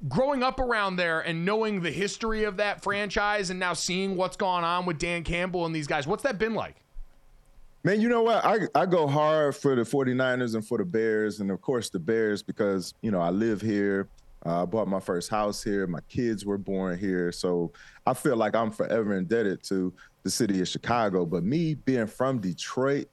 growing 0.08 0.44
up 0.44 0.60
around 0.60 0.98
there 0.98 1.22
and 1.22 1.46
knowing 1.46 1.82
the 1.82 1.90
history 1.90 2.44
of 2.44 2.58
that 2.58 2.84
franchise 2.84 3.50
and 3.50 3.60
now 3.60 3.74
seeing 3.74 4.16
what's 4.16 4.38
gone 4.38 4.64
on 4.64 4.86
with 4.86 5.00
Dan 5.00 5.24
Campbell 5.24 5.66
and 5.66 5.74
these 5.74 5.88
guys, 5.88 6.06
what's 6.06 6.22
that 6.22 6.38
been 6.38 6.54
like? 6.54 6.76
Man, 7.84 8.02
you 8.02 8.10
know 8.10 8.22
what? 8.22 8.46
I, 8.46 8.60
I 8.76 8.86
go 8.86 9.08
hard 9.08 9.56
for 9.56 9.74
the 9.76 9.82
49ers 9.82 10.54
and 10.54 10.64
for 10.64 10.78
the 10.78 10.86
Bears, 10.86 11.40
and 11.40 11.50
of 11.50 11.60
course 11.60 11.90
the 11.90 11.98
Bears 11.98 12.44
because, 12.44 12.94
you 13.02 13.10
know, 13.10 13.20
I 13.20 13.32
live 13.32 13.62
here. 13.62 14.10
Uh, 14.46 14.64
I 14.64 14.66
bought 14.66 14.88
my 14.88 15.00
first 15.00 15.30
house 15.30 15.64
here. 15.64 15.88
My 15.88 16.02
kids 16.10 16.46
were 16.46 16.58
born 16.58 16.98
here. 16.98 17.32
So 17.32 17.72
I 18.06 18.14
feel 18.14 18.36
like 18.36 18.56
I'm 18.56 18.72
forever 18.72 19.18
indebted 19.18 19.64
to 19.64 19.94
the 20.24 20.30
city 20.30 20.62
of 20.62 20.68
Chicago. 20.68 21.26
But 21.26 21.44
me 21.44 21.76
being 21.76 22.08
from 22.08 22.40
Detroit, 22.40 23.08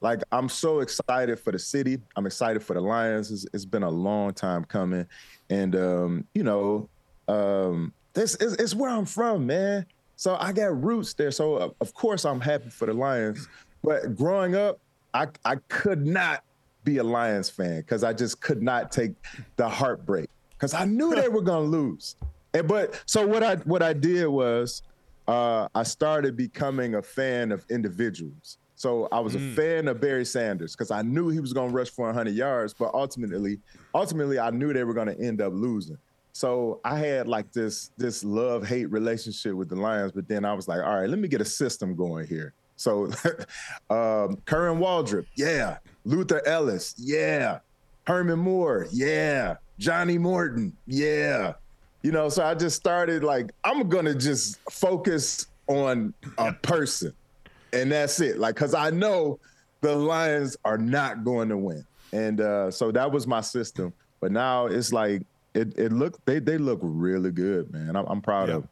like 0.00 0.22
I'm 0.30 0.48
so 0.48 0.80
excited 0.80 1.40
for 1.40 1.52
the 1.52 1.58
city. 1.58 1.98
I'm 2.14 2.26
excited 2.26 2.62
for 2.62 2.74
the 2.74 2.80
Lions. 2.80 3.30
it's, 3.30 3.46
it's 3.52 3.64
been 3.64 3.82
a 3.82 3.90
long 3.90 4.32
time 4.32 4.64
coming. 4.64 5.06
And, 5.50 5.74
um, 5.74 6.24
you 6.34 6.44
know, 6.44 6.88
um, 7.28 7.92
this 8.12 8.36
is, 8.36 8.54
is 8.56 8.74
where 8.74 8.90
I'm 8.90 9.06
from, 9.06 9.46
man. 9.46 9.86
So 10.16 10.36
I 10.38 10.52
got 10.52 10.82
roots 10.82 11.14
there. 11.14 11.30
So, 11.30 11.74
of 11.80 11.94
course, 11.94 12.24
I'm 12.24 12.40
happy 12.40 12.70
for 12.70 12.86
the 12.86 12.94
Lions. 12.94 13.48
But 13.82 14.16
growing 14.16 14.54
up, 14.54 14.78
I, 15.12 15.26
I 15.44 15.56
could 15.68 16.06
not 16.06 16.44
be 16.84 16.98
a 16.98 17.04
Lions 17.04 17.50
fan 17.50 17.80
because 17.80 18.04
I 18.04 18.12
just 18.12 18.40
could 18.40 18.62
not 18.62 18.92
take 18.92 19.12
the 19.56 19.68
heartbreak 19.68 20.30
because 20.56 20.74
I 20.74 20.84
knew 20.84 21.14
they 21.14 21.28
were 21.28 21.42
gonna 21.42 21.66
lose. 21.66 22.16
And 22.54 22.66
but 22.66 23.02
so 23.06 23.26
what 23.26 23.42
I 23.42 23.56
what 23.56 23.82
I 23.82 23.92
did 23.92 24.26
was 24.26 24.82
uh, 25.28 25.68
I 25.74 25.82
started 25.82 26.36
becoming 26.36 26.94
a 26.94 27.02
fan 27.02 27.52
of 27.52 27.64
individuals. 27.68 28.58
So 28.76 29.08
I 29.10 29.20
was 29.20 29.34
mm. 29.34 29.52
a 29.52 29.54
fan 29.54 29.88
of 29.88 30.00
Barry 30.00 30.24
Sanders 30.24 30.76
because 30.76 30.90
I 30.90 31.02
knew 31.02 31.30
he 31.30 31.40
was 31.40 31.52
going 31.52 31.70
to 31.70 31.74
rush 31.74 31.88
for 31.88 32.06
100 32.06 32.34
yards, 32.34 32.74
but 32.74 32.92
ultimately, 32.92 33.58
ultimately, 33.94 34.38
I 34.38 34.50
knew 34.50 34.72
they 34.72 34.84
were 34.84 34.92
going 34.92 35.08
to 35.08 35.18
end 35.18 35.40
up 35.40 35.54
losing. 35.54 35.96
So 36.32 36.80
I 36.84 36.98
had 36.98 37.26
like 37.26 37.50
this 37.52 37.90
this 37.96 38.22
love 38.22 38.66
hate 38.66 38.90
relationship 38.90 39.54
with 39.54 39.70
the 39.70 39.76
Lions, 39.76 40.12
but 40.12 40.28
then 40.28 40.44
I 40.44 40.52
was 40.52 40.68
like, 40.68 40.82
all 40.82 41.00
right, 41.00 41.08
let 41.08 41.18
me 41.18 41.28
get 41.28 41.40
a 41.40 41.46
system 41.46 41.96
going 41.96 42.26
here. 42.26 42.52
So 42.76 43.06
um, 43.90 44.36
Kerwin 44.44 44.78
Waldroup, 44.78 45.24
yeah. 45.34 45.78
Luther 46.04 46.46
Ellis, 46.46 46.94
yeah. 46.98 47.60
Herman 48.06 48.38
Moore, 48.38 48.86
yeah. 48.92 49.56
Johnny 49.78 50.18
Morton, 50.18 50.74
yeah. 50.86 51.54
You 52.02 52.12
know, 52.12 52.28
so 52.28 52.44
I 52.44 52.54
just 52.54 52.76
started 52.76 53.24
like, 53.24 53.50
I'm 53.64 53.88
gonna 53.88 54.14
just 54.14 54.58
focus 54.70 55.46
on 55.66 56.14
a 56.38 56.52
person. 56.52 57.12
And 57.72 57.90
that's 57.90 58.20
it. 58.20 58.38
Like, 58.38 58.56
cause 58.56 58.74
I 58.74 58.90
know 58.90 59.38
the 59.80 59.94
Lions 59.94 60.56
are 60.64 60.78
not 60.78 61.24
going 61.24 61.48
to 61.48 61.56
win. 61.56 61.84
And 62.12 62.40
uh, 62.40 62.70
so 62.70 62.92
that 62.92 63.10
was 63.10 63.26
my 63.26 63.40
system. 63.40 63.92
But 64.20 64.32
now 64.32 64.66
it's 64.66 64.92
like 64.92 65.22
it 65.54 65.76
it 65.78 65.92
look 65.92 66.24
they 66.24 66.38
they 66.38 66.58
look 66.58 66.78
really 66.82 67.30
good, 67.30 67.72
man. 67.72 67.96
I'm, 67.96 68.06
I'm 68.06 68.20
proud 68.20 68.48
of 68.50 68.68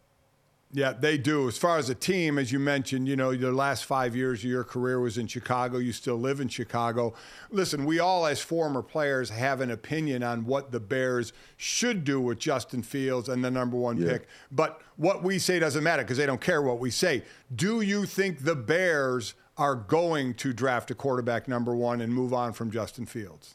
yeah, 0.74 0.92
they 0.92 1.16
do. 1.16 1.46
As 1.46 1.56
far 1.56 1.78
as 1.78 1.88
a 1.88 1.94
team, 1.94 2.36
as 2.36 2.50
you 2.50 2.58
mentioned, 2.58 3.06
you 3.06 3.14
know, 3.14 3.32
the 3.32 3.52
last 3.52 3.84
five 3.84 4.16
years 4.16 4.40
of 4.40 4.50
your 4.50 4.64
career 4.64 4.98
was 4.98 5.18
in 5.18 5.28
Chicago. 5.28 5.78
You 5.78 5.92
still 5.92 6.16
live 6.16 6.40
in 6.40 6.48
Chicago. 6.48 7.14
Listen, 7.52 7.84
we 7.84 8.00
all, 8.00 8.26
as 8.26 8.40
former 8.40 8.82
players, 8.82 9.30
have 9.30 9.60
an 9.60 9.70
opinion 9.70 10.24
on 10.24 10.44
what 10.46 10.72
the 10.72 10.80
Bears 10.80 11.32
should 11.56 12.02
do 12.02 12.20
with 12.20 12.40
Justin 12.40 12.82
Fields 12.82 13.28
and 13.28 13.44
the 13.44 13.52
number 13.52 13.76
one 13.76 13.98
yeah. 13.98 14.14
pick. 14.14 14.28
But 14.50 14.82
what 14.96 15.22
we 15.22 15.38
say 15.38 15.60
doesn't 15.60 15.84
matter 15.84 16.02
because 16.02 16.18
they 16.18 16.26
don't 16.26 16.40
care 16.40 16.60
what 16.60 16.80
we 16.80 16.90
say. 16.90 17.22
Do 17.54 17.80
you 17.80 18.04
think 18.04 18.42
the 18.42 18.56
Bears 18.56 19.34
are 19.56 19.76
going 19.76 20.34
to 20.34 20.52
draft 20.52 20.90
a 20.90 20.96
quarterback 20.96 21.46
number 21.46 21.76
one 21.76 22.00
and 22.00 22.12
move 22.12 22.32
on 22.32 22.52
from 22.52 22.72
Justin 22.72 23.06
Fields? 23.06 23.54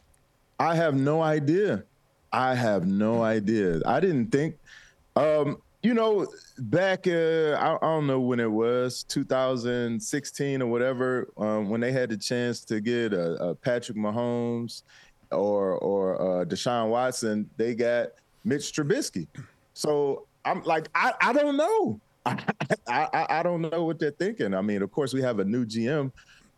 I 0.57 0.75
have 0.75 0.95
no 0.95 1.21
idea. 1.21 1.83
I 2.31 2.55
have 2.55 2.87
no 2.87 3.23
idea. 3.23 3.81
I 3.85 3.99
didn't 3.99 4.31
think. 4.31 4.55
Um, 5.17 5.61
you 5.81 5.93
know, 5.93 6.27
back 6.57 7.07
uh, 7.07 7.55
I, 7.59 7.75
I, 7.75 7.79
don't 7.81 8.07
know 8.07 8.19
when 8.19 8.39
it 8.39 8.51
was, 8.51 9.03
2016 9.03 10.61
or 10.61 10.67
whatever, 10.67 11.29
um, 11.37 11.69
when 11.69 11.79
they 11.79 11.91
had 11.91 12.09
the 12.09 12.17
chance 12.17 12.61
to 12.65 12.81
get 12.81 13.13
a, 13.13 13.33
a 13.35 13.55
Patrick 13.55 13.97
Mahomes 13.97 14.83
or 15.31 15.77
or 15.77 16.41
uh, 16.41 16.45
Deshaun 16.45 16.89
Watson, 16.89 17.49
they 17.55 17.75
got 17.75 18.09
Mitch 18.43 18.73
Trubisky. 18.73 19.27
So 19.73 20.25
I'm 20.43 20.63
like, 20.63 20.89
I, 20.95 21.13
I 21.21 21.33
don't 21.33 21.55
know. 21.55 21.99
I, 22.25 22.37
I, 22.87 23.25
I 23.29 23.43
don't 23.43 23.61
know 23.61 23.85
what 23.85 23.99
they're 23.99 24.11
thinking. 24.11 24.53
I 24.53 24.61
mean, 24.61 24.81
of 24.81 24.91
course, 24.91 25.13
we 25.13 25.21
have 25.21 25.39
a 25.39 25.45
new 25.45 25.65
GM 25.65 26.11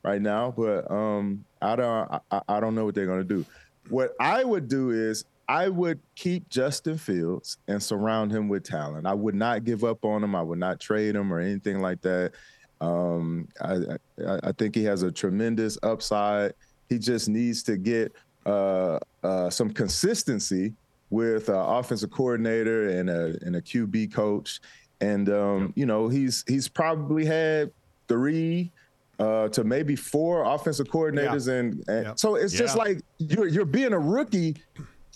right 0.03 0.22
now, 0.22 0.51
but 0.55 0.89
um, 0.89 1.45
I 1.61 1.76
don't 1.76 2.22
I, 2.32 2.41
I 2.47 2.59
don't 2.59 2.74
know 2.74 2.86
what 2.86 2.95
they're 2.95 3.05
gonna 3.05 3.24
do. 3.24 3.45
What 3.89 4.15
I 4.19 4.43
would 4.43 4.67
do 4.67 4.89
is 4.89 5.26
I 5.51 5.67
would 5.67 5.99
keep 6.15 6.47
Justin 6.47 6.97
Fields 6.97 7.57
and 7.67 7.83
surround 7.83 8.31
him 8.31 8.47
with 8.47 8.63
talent. 8.63 9.05
I 9.05 9.13
would 9.13 9.35
not 9.35 9.65
give 9.65 9.83
up 9.83 10.05
on 10.05 10.23
him. 10.23 10.33
I 10.33 10.41
would 10.41 10.59
not 10.59 10.79
trade 10.79 11.13
him 11.13 11.33
or 11.33 11.41
anything 11.41 11.81
like 11.81 12.01
that. 12.03 12.31
Um, 12.79 13.49
I, 13.59 13.73
I, 14.25 14.39
I, 14.43 14.51
think 14.53 14.73
he 14.75 14.85
has 14.85 15.03
a 15.03 15.11
tremendous 15.11 15.77
upside. 15.83 16.53
He 16.87 16.97
just 16.97 17.27
needs 17.27 17.63
to 17.63 17.75
get 17.75 18.13
uh, 18.45 18.99
uh, 19.23 19.49
some 19.49 19.71
consistency 19.71 20.73
with 21.09 21.49
an 21.49 21.55
offensive 21.55 22.11
coordinator 22.11 22.87
and 22.87 23.09
a, 23.09 23.37
and 23.41 23.57
a 23.57 23.61
QB 23.61 24.13
coach. 24.13 24.61
And 25.01 25.29
um, 25.29 25.73
you 25.75 25.85
know, 25.85 26.07
he's 26.07 26.45
he's 26.47 26.69
probably 26.69 27.25
had 27.25 27.71
three 28.07 28.71
uh, 29.19 29.49
to 29.49 29.65
maybe 29.65 29.97
four 29.97 30.45
offensive 30.45 30.87
coordinators, 30.87 31.47
yeah. 31.47 31.53
and, 31.55 31.83
and 31.89 32.05
yeah. 32.05 32.13
so 32.15 32.35
it's 32.35 32.53
yeah. 32.53 32.59
just 32.59 32.77
like 32.77 33.01
you're 33.17 33.47
you're 33.47 33.65
being 33.65 33.91
a 33.91 33.99
rookie 33.99 34.55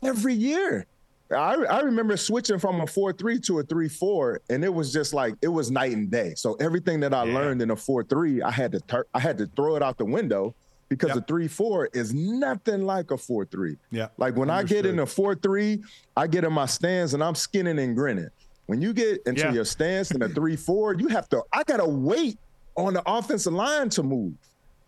every 0.06 0.34
year. 0.34 0.86
I, 1.32 1.56
I 1.56 1.80
remember 1.82 2.16
switching 2.18 2.60
from 2.60 2.82
a 2.82 2.88
4 2.88 3.14
3 3.14 3.39
to 3.39 3.60
a 3.60 3.64
3 3.64 3.89
4, 3.89 4.41
and 4.49 4.64
it 4.64 4.74
was 4.74 4.93
just 4.93 5.14
like 5.14 5.34
it 5.41 5.47
was 5.47 5.72
night 5.72 5.93
and 5.93 6.10
day. 6.10 6.34
So 6.36 6.53
everything 6.56 6.99
that 6.99 7.14
I 7.14 7.26
yeah. 7.26 7.34
learned 7.34 7.62
in 7.62 7.72
a 7.72 7.76
4 7.76 8.03
3, 8.03 8.43
I 8.43 8.51
had 8.51 8.72
to 8.74 8.80
tur- 8.82 9.08
I 9.14 9.20
had 9.20 9.38
to 9.39 9.47
throw 9.47 9.76
it 9.76 9.82
out 9.82 9.97
the 9.97 10.06
window 10.06 10.53
because 10.88 11.10
yep. 11.10 11.18
a 11.18 11.22
3 11.22 11.47
4 11.47 11.89
is 11.93 12.14
nothing 12.14 12.86
like 12.86 13.10
a 13.12 13.18
4 13.18 13.45
3. 13.45 13.76
Yeah. 13.91 14.08
Like 14.18 14.36
when 14.36 14.49
Understood. 14.51 14.78
I 14.78 14.82
get 14.82 14.89
in 14.89 14.99
a 14.99 15.06
4 15.06 15.36
3, 15.36 15.84
I 16.16 16.28
get 16.28 16.43
in 16.43 16.53
my 16.53 16.68
stance 16.68 17.14
and 17.14 17.24
I'm 17.24 17.36
skinning 17.36 17.80
and 17.80 17.95
grinning. 17.95 18.30
When 18.68 18.82
you 18.82 18.93
get 18.93 19.22
into 19.26 19.41
yeah. 19.41 19.53
your 19.53 19.66
stance 19.66 20.12
in 20.12 20.22
a 20.22 20.30
3 20.30 20.56
4, 20.56 20.95
you 20.95 21.08
have 21.08 21.28
to, 21.30 21.43
I 21.51 21.64
got 21.64 21.78
to 21.78 21.88
wait 21.88 22.38
on 22.76 22.93
the 22.93 23.03
offensive 23.06 23.53
line 23.53 23.89
to 23.89 24.03
move. 24.03 24.34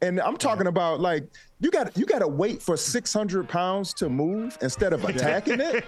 And 0.02 0.22
I'm 0.22 0.38
talking 0.38 0.68
about 0.68 1.00
like 1.00 1.24
you 1.60 1.72
got 1.72 1.98
you 1.98 2.06
got 2.06 2.20
to 2.20 2.28
wait 2.28 2.62
for 2.62 2.78
600 2.78 3.50
pounds 3.50 3.94
to 3.96 4.10
move 4.10 4.56
instead 4.62 4.94
of 4.94 5.04
attacking 5.04 5.60
it. 5.60 5.86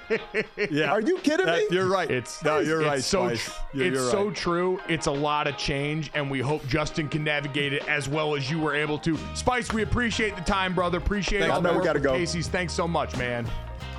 yeah, 0.71 0.91
are 0.91 1.01
you 1.01 1.19
kidding 1.19 1.45
me? 1.45 1.67
You're 1.69 1.87
right. 1.87 2.09
It's 2.09 2.43
no, 2.43 2.57
you're 2.57 2.81
it's 2.81 2.89
right. 2.89 3.03
So 3.03 3.35
tr- 3.35 3.51
you're, 3.73 3.85
it's 3.87 3.95
you're 3.95 4.09
so 4.09 4.27
right. 4.27 4.35
true. 4.35 4.79
It's 4.89 5.05
a 5.05 5.11
lot 5.11 5.45
of 5.45 5.57
change, 5.57 6.09
and 6.15 6.29
we 6.29 6.39
hope 6.39 6.65
Justin 6.67 7.07
can 7.07 7.23
navigate 7.23 7.71
it 7.71 7.87
as 7.87 8.09
well 8.09 8.35
as 8.35 8.49
you 8.49 8.59
were 8.59 8.73
able 8.73 8.97
to. 8.99 9.15
Spice, 9.35 9.71
we 9.71 9.83
appreciate 9.83 10.35
the 10.35 10.41
time, 10.41 10.73
brother. 10.73 10.97
Appreciate 10.97 11.41
Thanks, 11.41 11.53
all 11.53 11.61
the 11.61 11.69
work 11.69 11.79
we 11.79 11.85
gotta 11.85 11.99
go. 11.99 12.13
Casey's. 12.13 12.47
Thanks 12.47 12.73
so 12.73 12.87
much, 12.87 13.15
man. 13.15 13.47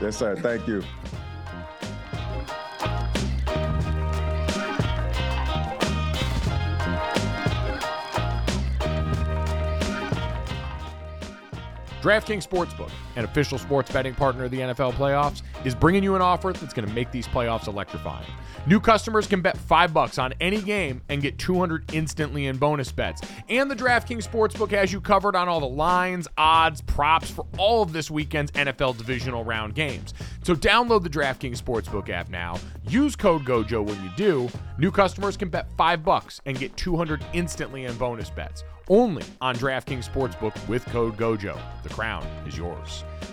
Yes, 0.00 0.16
sir. 0.16 0.34
Thank 0.34 0.66
you. 0.66 0.82
DraftKings 12.01 12.48
Sportsbook, 12.48 12.90
an 13.16 13.24
official 13.24 13.59
sports 13.59 13.92
betting 13.92 14.14
partner 14.14 14.44
of 14.44 14.51
the 14.51 14.61
NFL 14.61 14.92
playoffs, 14.94 15.42
is 15.64 15.74
bringing 15.74 16.03
you 16.03 16.14
an 16.14 16.22
offer 16.22 16.53
that's 16.53 16.72
going 16.72 16.88
to 16.88 16.94
make 16.94 17.11
these 17.11 17.28
playoffs 17.28 17.66
electrifying. 17.66 18.26
New 18.66 18.80
customers 18.80 19.26
can 19.26 19.42
bet 19.42 19.57
5 19.57 19.92
bucks 19.92 20.18
on 20.18 20.32
any 20.40 20.61
game 20.62 21.03
and 21.09 21.20
get 21.20 21.38
200 21.38 21.92
instantly 21.92 22.46
in 22.46 22.57
bonus 22.57 22.90
bets. 22.90 23.20
And 23.48 23.70
the 23.70 23.76
DraftKings 23.76 24.28
Sportsbook 24.28 24.70
has 24.70 24.92
you 24.92 25.01
covered 25.01 25.36
on 25.36 25.48
all 25.48 25.61
the 25.61 25.68
lines, 25.68 26.26
odds, 26.38 26.80
props 26.82 27.30
for 27.30 27.46
all 27.59 27.82
of 27.82 27.92
this 27.92 28.11
weekend's 28.11 28.51
NFL 28.53 28.96
divisional 28.96 29.44
round 29.44 29.74
games. 29.74 30.14
So 30.42 30.55
download 30.55 31.03
the 31.03 31.11
DraftKings 31.11 31.62
Sportsbook 31.62 32.09
app 32.09 32.30
now. 32.30 32.59
Use 32.86 33.16
code 33.16 33.44
GOJO 33.44 33.84
when 33.84 34.03
you 34.03 34.11
do. 34.16 34.48
New 34.78 34.90
customers 34.90 35.36
can 35.36 35.48
bet 35.51 35.66
5 35.76 36.03
bucks 36.03 36.40
and 36.46 36.59
get 36.59 36.76
200 36.76 37.24
instantly 37.32 37.84
in 37.84 37.96
bonus 37.96 38.30
bets. 38.30 38.64
Only 38.91 39.22
on 39.41 39.55
DraftKings 39.55 40.11
Sportsbook 40.11 40.68
with 40.68 40.84
code 40.86 41.16
GOJO. 41.16 41.57
The 41.84 41.88
crown 41.91 42.26
is 42.45 42.59
yours. 42.59 43.05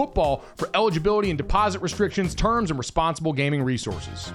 football 0.00 0.42
for 0.56 0.70
eligibility 0.72 1.28
and 1.28 1.36
deposit 1.36 1.82
restrictions, 1.82 2.34
terms, 2.34 2.70
and 2.70 2.78
responsible 2.78 3.34
gaming 3.34 3.62
resources. 3.62 4.32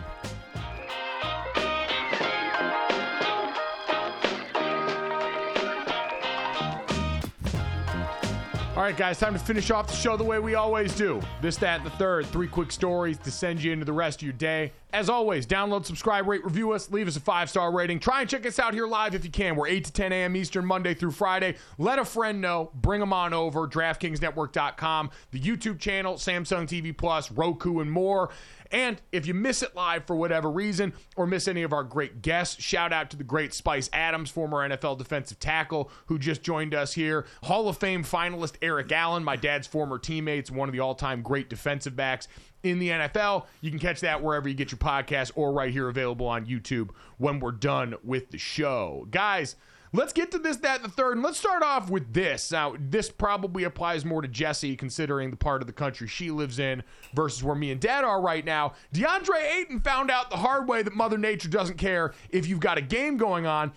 Right, 8.86 8.98
guys, 8.98 9.18
time 9.18 9.34
to 9.34 9.40
finish 9.40 9.72
off 9.72 9.88
the 9.88 9.96
show 9.96 10.16
the 10.16 10.24
way 10.24 10.38
we 10.38 10.54
always 10.54 10.94
do. 10.94 11.20
This, 11.42 11.58
that, 11.58 11.80
and 11.80 11.86
the 11.88 11.96
third. 11.98 12.28
Three 12.28 12.48
quick 12.48 12.72
stories 12.72 13.18
to 13.18 13.32
send 13.32 13.64
you 13.64 13.72
into 13.72 13.84
the 13.84 13.94
rest 13.94 14.20
of 14.20 14.24
your 14.24 14.34
day. 14.34 14.74
As 14.94 15.10
always, 15.10 15.48
download, 15.48 15.86
subscribe, 15.86 16.28
rate, 16.28 16.46
review 16.46 16.72
us, 16.72 16.92
leave 16.92 17.08
us 17.08 17.18
a 17.18 17.20
five 17.20 17.50
star 17.50 17.72
rating. 17.72 18.00
Try 18.00 18.22
and 18.22 18.30
check 18.30 18.46
us 18.46 18.60
out 18.60 18.76
here 18.76 18.86
live 18.86 19.16
if 19.16 19.26
you 19.26 19.32
can. 19.32 19.56
We're 19.56 19.68
8 19.68 19.86
to 19.86 19.92
10 19.92 20.14
a.m. 20.14 20.36
Eastern, 20.36 20.66
Monday 20.68 20.94
through 20.94 21.12
Friday. 21.12 21.56
Let 21.80 21.98
a 21.98 22.06
friend 22.06 22.42
know. 22.42 22.70
Bring 22.76 23.00
them 23.00 23.12
on 23.12 23.34
over. 23.34 23.68
DraftKingsNetwork.com, 23.68 25.10
the 25.32 25.40
YouTube 25.40 25.80
channel, 25.80 26.14
Samsung 26.14 26.68
TV 26.68 26.96
Plus, 26.96 27.32
Roku, 27.32 27.80
and 27.80 27.92
more. 27.92 28.30
And 28.76 29.02
if 29.14 29.26
you 29.26 29.34
miss 29.34 29.64
it 29.64 29.74
live 29.74 30.04
for 30.06 30.18
whatever 30.18 30.52
reason 30.52 30.92
or 31.16 31.26
miss 31.26 31.48
any 31.48 31.64
of 31.64 31.72
our 31.72 31.86
great 31.86 32.22
guests, 32.22 32.62
shout 32.62 32.92
out 32.92 33.10
to 33.12 33.16
the 33.16 33.24
great 33.24 33.54
Spice 33.54 33.90
Adams, 33.94 34.30
former 34.30 34.68
NFL 34.68 34.98
defensive 34.98 35.40
tackle, 35.40 35.90
who 36.08 36.20
just 36.20 36.44
joined 36.44 36.76
us 36.76 36.92
here. 36.92 37.26
Hall 37.44 37.70
of 37.70 37.78
Fame 37.78 38.04
finalist 38.04 38.56
Eric 38.62 38.92
Allen, 38.92 39.24
my 39.24 39.38
dad's 39.38 39.66
former 39.66 39.98
teammates, 39.98 40.52
one 40.52 40.68
of 40.68 40.74
the 40.74 40.82
all 40.82 40.94
time 40.94 41.22
great 41.22 41.50
defensive 41.50 41.96
backs 41.96 42.28
in 42.64 42.80
the 42.80 42.90
NFL. 42.90 43.46
You 43.62 43.70
can 43.70 43.80
catch 43.80 44.02
that 44.02 44.22
wherever 44.22 44.50
you 44.50 44.56
get 44.56 44.74
your 44.74 44.80
podcast 44.80 45.32
or 45.36 45.54
right 45.54 45.72
here 45.72 45.88
available 45.88 46.28
on 46.28 46.46
YouTube 46.46 46.90
when 47.18 47.40
we're 47.40 47.54
done 47.54 47.96
with 48.04 48.32
the 48.32 48.38
show. 48.38 49.08
Guys, 49.10 49.56
Let's 49.96 50.14
get 50.14 50.32
to 50.32 50.40
this, 50.40 50.58
that, 50.58 50.82
and 50.82 50.86
the 50.86 50.94
third. 50.94 51.14
And 51.14 51.24
let's 51.24 51.38
start 51.38 51.64
off 51.64 51.90
with 51.90 52.14
this. 52.14 52.52
Now, 52.52 52.76
this 52.78 53.10
probably 53.10 53.64
applies 53.64 54.04
more 54.04 54.22
to 54.22 54.28
Jesse, 54.28 54.76
considering 54.76 55.30
the 55.30 55.38
part 55.38 55.62
of 55.62 55.68
the 55.68 55.74
country 55.74 56.08
she 56.08 56.32
lives 56.32 56.60
in 56.60 56.84
versus 57.14 57.44
where 57.44 57.56
me 57.56 57.72
and 57.72 57.80
dad 57.80 58.04
are 58.04 58.22
right 58.22 58.44
now. 58.44 58.74
DeAndre 58.94 59.56
Ayton 59.56 59.80
found 59.80 60.12
out 60.12 60.30
the 60.30 60.38
hard 60.38 60.68
way 60.68 60.84
that 60.84 60.94
Mother 60.94 61.18
Nature 61.18 61.50
doesn't 61.50 61.78
care 61.78 62.14
if 62.30 62.48
you've 62.48 62.60
got 62.60 62.78
a 62.78 62.82
game 62.82 63.18
going 63.18 63.46
on. 63.46 63.72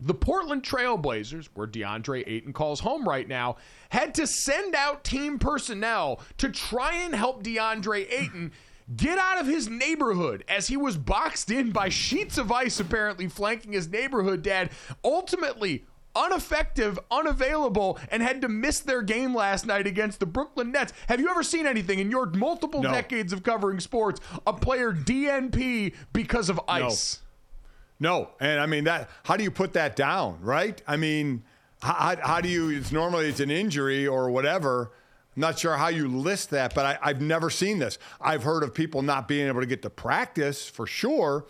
The 0.00 0.14
Portland 0.14 0.64
Trailblazers, 0.64 1.48
where 1.54 1.68
DeAndre 1.68 2.24
Ayton 2.26 2.52
calls 2.52 2.80
home 2.80 3.08
right 3.08 3.28
now, 3.28 3.56
had 3.90 4.14
to 4.16 4.26
send 4.26 4.74
out 4.74 5.04
team 5.04 5.38
personnel 5.38 6.20
to 6.38 6.50
try 6.50 6.94
and 6.94 7.14
help 7.14 7.44
DeAndre 7.44 8.12
Ayton 8.12 8.52
get 8.96 9.18
out 9.18 9.38
of 9.40 9.46
his 9.46 9.68
neighborhood 9.68 10.44
as 10.48 10.68
he 10.68 10.76
was 10.76 10.96
boxed 10.96 11.50
in 11.50 11.70
by 11.70 11.88
sheets 11.88 12.38
of 12.38 12.50
ice 12.50 12.80
apparently 12.80 13.28
flanking 13.28 13.72
his 13.72 13.88
neighborhood 13.88 14.42
dad 14.42 14.70
ultimately 15.04 15.84
ineffective, 16.16 16.98
unavailable, 17.10 17.98
and 18.10 18.22
had 18.22 18.42
to 18.42 18.48
miss 18.48 18.80
their 18.80 19.02
game 19.02 19.34
last 19.34 19.66
night 19.66 19.86
against 19.86 20.20
the 20.20 20.26
Brooklyn 20.26 20.70
Nets. 20.72 20.92
Have 21.08 21.20
you 21.20 21.30
ever 21.30 21.42
seen 21.42 21.66
anything 21.66 21.98
in 21.98 22.10
your 22.10 22.26
multiple 22.26 22.82
No. 22.82 22.90
decades 22.90 23.32
of 23.32 23.42
covering 23.42 23.80
sports, 23.80 24.20
a 24.46 24.52
player 24.52 24.92
DNP 24.92 25.94
because 26.12 26.50
of 26.50 26.60
ice? 26.68 27.20
No, 27.98 28.18
no. 28.20 28.30
and 28.40 28.60
I 28.60 28.66
mean 28.66 28.84
that. 28.84 29.08
How 29.24 29.36
do 29.36 29.44
you 29.44 29.50
put 29.50 29.72
that 29.72 29.96
down, 29.96 30.38
right? 30.42 30.82
I 30.86 30.96
mean, 30.96 31.44
how, 31.82 31.94
how, 31.94 32.16
how 32.22 32.40
do 32.40 32.48
you? 32.48 32.68
It's 32.70 32.92
normally 32.92 33.28
it's 33.28 33.40
an 33.40 33.50
injury 33.50 34.06
or 34.06 34.30
whatever. 34.30 34.92
I'm 35.34 35.40
not 35.40 35.58
sure 35.58 35.76
how 35.76 35.88
you 35.88 36.08
list 36.08 36.50
that, 36.50 36.74
but 36.74 36.84
I, 36.84 36.98
I've 37.02 37.22
never 37.22 37.48
seen 37.48 37.78
this. 37.78 37.98
I've 38.20 38.42
heard 38.42 38.62
of 38.62 38.74
people 38.74 39.00
not 39.00 39.28
being 39.28 39.48
able 39.48 39.60
to 39.60 39.66
get 39.66 39.80
to 39.82 39.90
practice 39.90 40.68
for 40.68 40.86
sure, 40.86 41.46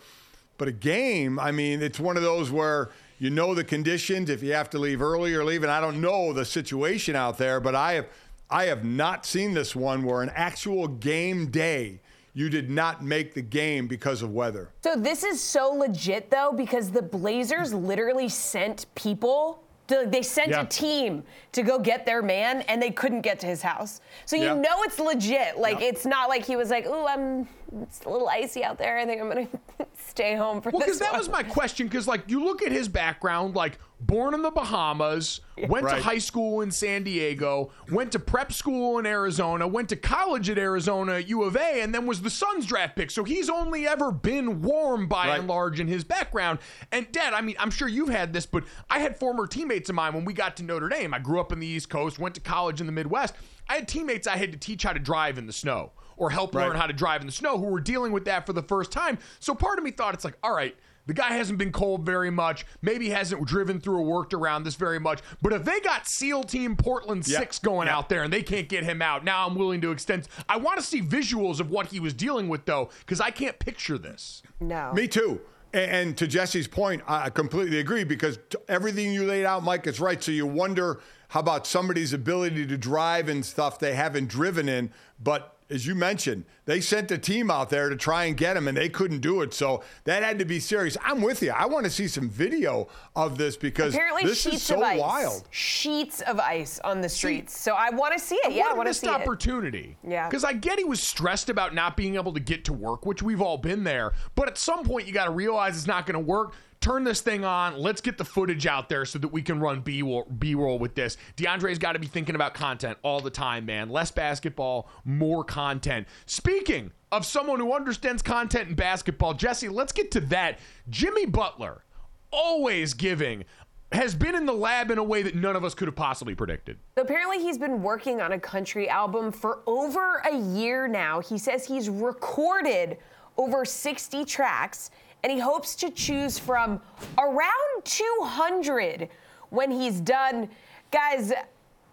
but 0.57 0.69
a 0.69 0.71
game. 0.71 1.37
I 1.37 1.51
mean, 1.51 1.81
it's 1.81 1.99
one 1.99 2.15
of 2.15 2.23
those 2.23 2.49
where 2.49 2.91
you 3.19 3.29
know 3.29 3.53
the 3.53 3.63
conditions. 3.63 4.29
If 4.29 4.41
you 4.41 4.53
have 4.53 4.69
to 4.69 4.79
leave 4.79 5.01
early 5.01 5.33
or 5.33 5.43
leave, 5.43 5.63
and 5.63 5.71
I 5.71 5.81
don't 5.81 5.99
know 5.99 6.31
the 6.31 6.45
situation 6.45 7.15
out 7.15 7.37
there, 7.37 7.59
but 7.59 7.75
I 7.75 7.93
have 7.93 8.07
I 8.49 8.65
have 8.65 8.85
not 8.85 9.25
seen 9.25 9.53
this 9.53 9.75
one 9.75 10.03
where 10.03 10.21
an 10.21 10.31
actual 10.33 10.87
game 10.87 11.47
day 11.47 11.99
you 12.33 12.49
did 12.49 12.69
not 12.69 13.03
make 13.03 13.33
the 13.33 13.41
game 13.41 13.87
because 13.87 14.21
of 14.21 14.31
weather. 14.31 14.69
So 14.83 14.95
this 14.95 15.23
is 15.23 15.41
so 15.41 15.69
legit 15.69 16.31
though 16.31 16.53
because 16.55 16.91
the 16.91 17.01
Blazers 17.01 17.73
literally 17.73 18.29
sent 18.29 18.85
people. 18.95 19.62
They 19.87 20.21
sent 20.21 20.49
Yeah. 20.49 20.61
a 20.61 20.65
team 20.65 21.23
to 21.51 21.61
go 21.61 21.77
get 21.77 22.05
their 22.05 22.21
man, 22.21 22.61
and 22.63 22.81
they 22.81 22.89
couldn't 22.91 23.21
get 23.21 23.39
to 23.41 23.47
his 23.47 23.61
house. 23.61 23.99
So 24.25 24.35
you 24.35 24.43
Yeah. 24.45 24.53
know 24.55 24.83
it's 24.83 24.97
legit. 24.99 25.57
Like 25.57 25.79
Yeah. 25.81 25.87
it's 25.87 26.05
not 26.05 26.29
like 26.29 26.45
he 26.45 26.55
was 26.55 26.69
like, 26.69 26.85
"Ooh, 26.87 27.05
I'm 27.05 27.47
it's 27.81 28.01
a 28.05 28.09
little 28.09 28.29
icy 28.29 28.63
out 28.63 28.77
there. 28.77 28.97
I 28.97 29.05
think 29.05 29.21
I'm 29.21 29.27
gonna 29.27 29.47
stay 30.07 30.35
home 30.35 30.61
for 30.61 30.71
this. 30.71 30.77
Well, 30.79 30.87
this." 30.87 30.97
because 30.97 31.11
that 31.11 31.17
was 31.17 31.29
my 31.29 31.43
question. 31.43 31.87
Because 31.87 32.07
like 32.07 32.23
you 32.29 32.43
look 32.43 32.61
at 32.61 32.71
his 32.71 32.87
background, 32.87 33.55
like 33.55 33.79
born 33.99 34.33
in 34.33 34.41
the 34.41 34.51
Bahamas, 34.51 35.41
went 35.67 35.87
to 35.87 35.95
high 35.95 36.17
school 36.17 36.61
in 36.61 36.71
San 36.71 37.03
Diego, 37.03 37.71
went 37.89 38.11
to 38.11 38.19
prep 38.19 38.51
school 38.51 38.99
in 38.99 39.05
Arizona, 39.05 39.67
went 39.67 39.89
to 39.89 39.95
college 39.95 40.49
at 40.49 40.57
Arizona 40.57 41.19
U 41.19 41.43
of 41.43 41.55
A, 41.55 41.81
and 41.81 41.93
then 41.95 42.05
was 42.05 42.21
the 42.21 42.29
Suns 42.29 42.65
draft 42.65 42.95
pick. 42.95 43.09
So 43.11 43.23
he's 43.23 43.49
only 43.49 43.87
ever 43.87 44.11
been 44.11 44.61
warm 44.61 45.07
by 45.07 45.27
Right. 45.27 45.39
and 45.39 45.47
large 45.47 45.79
in 45.79 45.87
his 45.87 46.03
background. 46.03 46.59
And 46.91 47.09
Dad, 47.11 47.33
I 47.33 47.41
mean, 47.41 47.55
I'm 47.59 47.71
sure 47.71 47.87
you've 47.87 48.09
had 48.09 48.33
this, 48.33 48.45
but 48.45 48.63
I 48.89 48.99
had 48.99 49.17
former 49.17 49.47
teammates 49.47 49.89
of 49.89 49.95
mine 49.95 50.13
when 50.13 50.25
we 50.25 50.33
got 50.33 50.57
to 50.57 50.63
Notre 50.63 50.89
Dame. 50.89 51.13
I 51.13 51.19
grew 51.19 51.39
up 51.39 51.51
in 51.51 51.59
the 51.59 51.67
East 51.67 51.89
Coast, 51.89 52.19
went 52.19 52.35
to 52.35 52.41
college 52.41 52.81
in 52.81 52.85
the 52.87 52.91
Midwest. 52.91 53.33
I 53.69 53.75
had 53.75 53.87
teammates 53.87 54.27
I 54.27 54.35
had 54.35 54.51
to 54.51 54.57
teach 54.57 54.83
how 54.83 54.91
to 54.93 54.99
drive 54.99 55.37
in 55.37 55.47
the 55.47 55.53
snow 55.53 55.91
or 56.17 56.29
help 56.29 56.53
Right. 56.55 56.67
learn 56.67 56.75
how 56.77 56.87
to 56.87 56.93
drive 56.93 57.21
in 57.21 57.27
the 57.27 57.33
snow 57.33 57.57
who 57.57 57.65
were 57.65 57.79
dealing 57.79 58.11
with 58.11 58.25
that 58.25 58.45
for 58.45 58.53
the 58.53 58.61
first 58.63 58.91
time. 58.91 59.17
So 59.39 59.53
part 59.55 59.77
of 59.77 59.83
me 59.83 59.91
thought 59.91 60.13
it's 60.13 60.23
like, 60.25 60.37
all 60.43 60.53
right, 60.55 60.75
the 61.05 61.13
guy 61.13 61.33
hasn't 61.33 61.57
been 61.57 61.71
cold 61.73 62.05
very 62.05 62.29
much, 62.31 62.65
maybe 62.81 63.09
hasn't 63.09 63.45
driven 63.45 63.79
through 63.81 63.97
or 63.97 64.03
worked 64.05 64.33
around 64.33 64.63
this 64.63 64.75
very 64.75 64.99
much. 64.99 65.19
But 65.41 65.51
if 65.51 65.65
they 65.65 65.81
got 65.81 66.07
SEAL 66.07 66.43
Team 66.45 66.77
Portland 66.77 67.27
Yeah. 67.27 67.39
6 67.39 67.59
going 67.59 67.87
Yeah. 67.87 67.97
out 67.97 68.07
there 68.09 68.23
and 68.23 68.31
they 68.31 68.41
can't 68.43 68.69
get 68.69 68.85
him 68.85 69.01
out, 69.01 69.23
now 69.25 69.45
I'm 69.45 69.55
willing 69.55 69.81
to 69.81 69.91
extend. 69.91 70.29
I 70.47 70.55
want 70.57 70.79
to 70.79 70.85
see 70.85 71.01
visuals 71.01 71.59
of 71.59 71.69
what 71.69 71.87
he 71.87 71.99
was 71.99 72.13
dealing 72.13 72.47
with, 72.47 72.63
though, 72.65 72.89
because 72.99 73.19
I 73.19 73.31
can't 73.31 73.59
picture 73.59 73.97
this. 73.97 74.41
no. 74.61 74.93
Me 74.93 75.07
too. 75.09 75.41
And, 75.73 75.91
and 75.91 76.17
to 76.19 76.27
Jesse's 76.27 76.67
point, 76.69 77.01
I 77.07 77.29
completely 77.31 77.79
agree 77.79 78.05
because 78.05 78.39
everything 78.69 79.11
you 79.11 79.25
laid 79.25 79.43
out, 79.43 79.61
Mike, 79.63 79.85
is 79.87 79.99
right. 79.99 80.23
So 80.23 80.31
you 80.31 80.45
wonder 80.45 81.01
how 81.29 81.39
about 81.41 81.67
somebody's 81.67 82.13
ability 82.13 82.65
to 82.67 82.77
drive 82.77 83.27
and 83.27 83.43
stuff 83.45 83.77
they 83.79 83.93
haven't 83.95 84.29
driven 84.29 84.69
in. 84.69 84.91
But 85.21 85.57
as 85.73 85.87
you 85.87 85.95
mentioned, 85.95 86.45
they 86.65 86.79
sent 86.79 87.09
a 87.11 87.17
team 87.17 87.49
out 87.49 87.69
there 87.69 87.89
to 87.89 87.95
try 87.95 88.25
and 88.25 88.37
get 88.37 88.55
him, 88.55 88.67
and 88.67 88.77
they 88.77 88.87
couldn't 88.89 89.19
do 89.21 89.41
it. 89.41 89.53
So 89.53 89.83
that 90.03 90.21
had 90.23 90.37
to 90.39 90.45
be 90.45 90.59
serious. 90.59 90.95
I'm 91.03 91.21
with 91.21 91.41
you. 91.41 91.51
I 91.51 91.65
want 91.65 91.85
to 91.85 91.89
see 91.89 92.07
some 92.07 92.29
video 92.29 92.87
of 93.15 93.37
this 93.37 93.57
because 93.57 93.93
Apparently, 93.93 94.23
this 94.23 94.41
sheets 94.41 94.57
is 94.57 94.63
so 94.63 94.75
of 94.77 94.83
ice. 94.83 94.99
wild. 94.99 95.47
Sheets 95.49 96.21
of 96.21 96.39
ice 96.39 96.79
on 96.83 97.01
the 97.01 97.09
streets. 97.09 97.57
so 97.59 97.73
I 97.73 97.89
want 97.89 98.13
to 98.13 98.19
see 98.19 98.35
it. 98.35 98.53
yeah, 98.53 98.63
I 98.63 98.65
what 98.67 98.73
a 98.73 98.77
want 98.77 98.85
to 98.85 98.89
missed 98.91 99.01
see 99.01 99.07
it. 99.07 99.13
opportunity. 99.13 99.97
Yeah. 100.07 100.29
Because 100.29 100.43
I 100.43 100.53
get 100.53 100.77
he 100.77 100.85
was 100.85 101.01
stressed 101.01 101.49
about 101.49 101.73
not 101.73 101.97
being 101.97 102.15
able 102.15 102.33
to 102.33 102.39
get 102.39 102.63
to 102.65 102.73
work, 102.73 103.05
which 103.05 103.23
we've 103.23 103.41
all 103.41 103.57
been 103.57 103.83
there. 103.83 104.13
But 104.35 104.47
at 104.47 104.57
some 104.57 104.83
point, 104.83 105.07
you 105.07 105.13
got 105.13 105.25
to 105.25 105.31
realize 105.31 105.75
it's 105.75 105.87
not 105.87 106.05
going 106.05 106.13
to 106.13 106.19
work. 106.19 106.53
Turn 106.83 107.05
this 107.05 107.21
thing 107.21 107.45
on. 107.45 107.77
Let's 107.77 108.01
get 108.01 108.17
the 108.17 108.25
footage 108.25 108.67
out 108.67 108.89
there 108.89 109.05
so 109.05 109.17
that 109.19 109.29
we 109.29 109.41
can 109.41 109.61
run 109.61 109.79
B 109.79 110.01
roll 110.03 110.77
with 110.77 110.95
this. 110.95 111.15
DeAndre's 111.37 111.79
got 111.79 111.93
to 111.93 111.99
be 111.99 112.07
thinking 112.07 112.35
about 112.35 112.53
content 112.53 112.97
all 113.03 113.21
the 113.21 113.29
time, 113.29 113.65
man. 113.65 113.87
Less 113.87 114.11
basketball, 114.11 114.89
more 115.05 115.45
content. 115.45 116.05
Speaking 116.25 116.91
of 117.13 117.25
someone 117.25 117.61
who 117.61 117.71
understands 117.71 118.21
content 118.21 118.67
in 118.67 118.75
basketball, 118.75 119.33
Jesse, 119.33 119.69
let's 119.69 119.93
get 119.93 120.11
to 120.11 120.19
that. 120.19 120.59
Jimmy 120.89 121.25
Butler, 121.25 121.85
always 122.31 122.93
giving 122.93 123.45
has 123.93 124.13
been 124.13 124.35
in 124.35 124.45
the 124.45 124.51
lab 124.51 124.91
in 124.91 124.97
a 124.97 125.03
way 125.03 125.21
that 125.21 125.35
none 125.35 125.55
of 125.55 125.63
us 125.63 125.73
could 125.73 125.87
have 125.87 125.95
possibly 125.95 126.35
predicted. 126.35 126.77
Apparently, 126.97 127.39
he's 127.39 127.57
been 127.57 127.81
working 127.81 128.19
on 128.19 128.33
a 128.33 128.39
country 128.39 128.89
album 128.89 129.31
for 129.31 129.61
over 129.67 130.17
a 130.29 130.35
year 130.35 130.89
now. 130.89 131.21
He 131.21 131.37
says 131.37 131.65
he's 131.65 131.89
recorded 131.89 132.97
over 133.37 133.63
60 133.63 134.25
tracks 134.25 134.91
and 135.23 135.31
he 135.31 135.39
hopes 135.39 135.75
to 135.75 135.89
choose 135.89 136.37
from 136.37 136.81
around 137.17 137.85
200 137.85 139.09
when 139.49 139.71
he's 139.71 140.01
done. 140.01 140.49
Guys, 140.91 141.31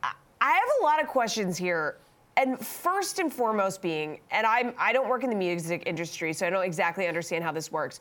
I 0.02 0.52
have 0.52 0.68
a 0.80 0.84
lot 0.84 1.00
of 1.02 1.08
questions 1.08 1.56
here. 1.56 1.96
And 2.36 2.58
first 2.64 3.18
and 3.18 3.32
foremost 3.32 3.82
being, 3.82 4.20
and 4.30 4.46
I'm 4.46 4.72
I 4.78 4.92
don't 4.92 5.08
work 5.08 5.24
in 5.24 5.30
the 5.30 5.36
music 5.36 5.82
industry, 5.84 6.32
so 6.32 6.46
I 6.46 6.50
don't 6.50 6.64
exactly 6.64 7.06
understand 7.06 7.44
how 7.44 7.52
this 7.52 7.70
works. 7.70 8.00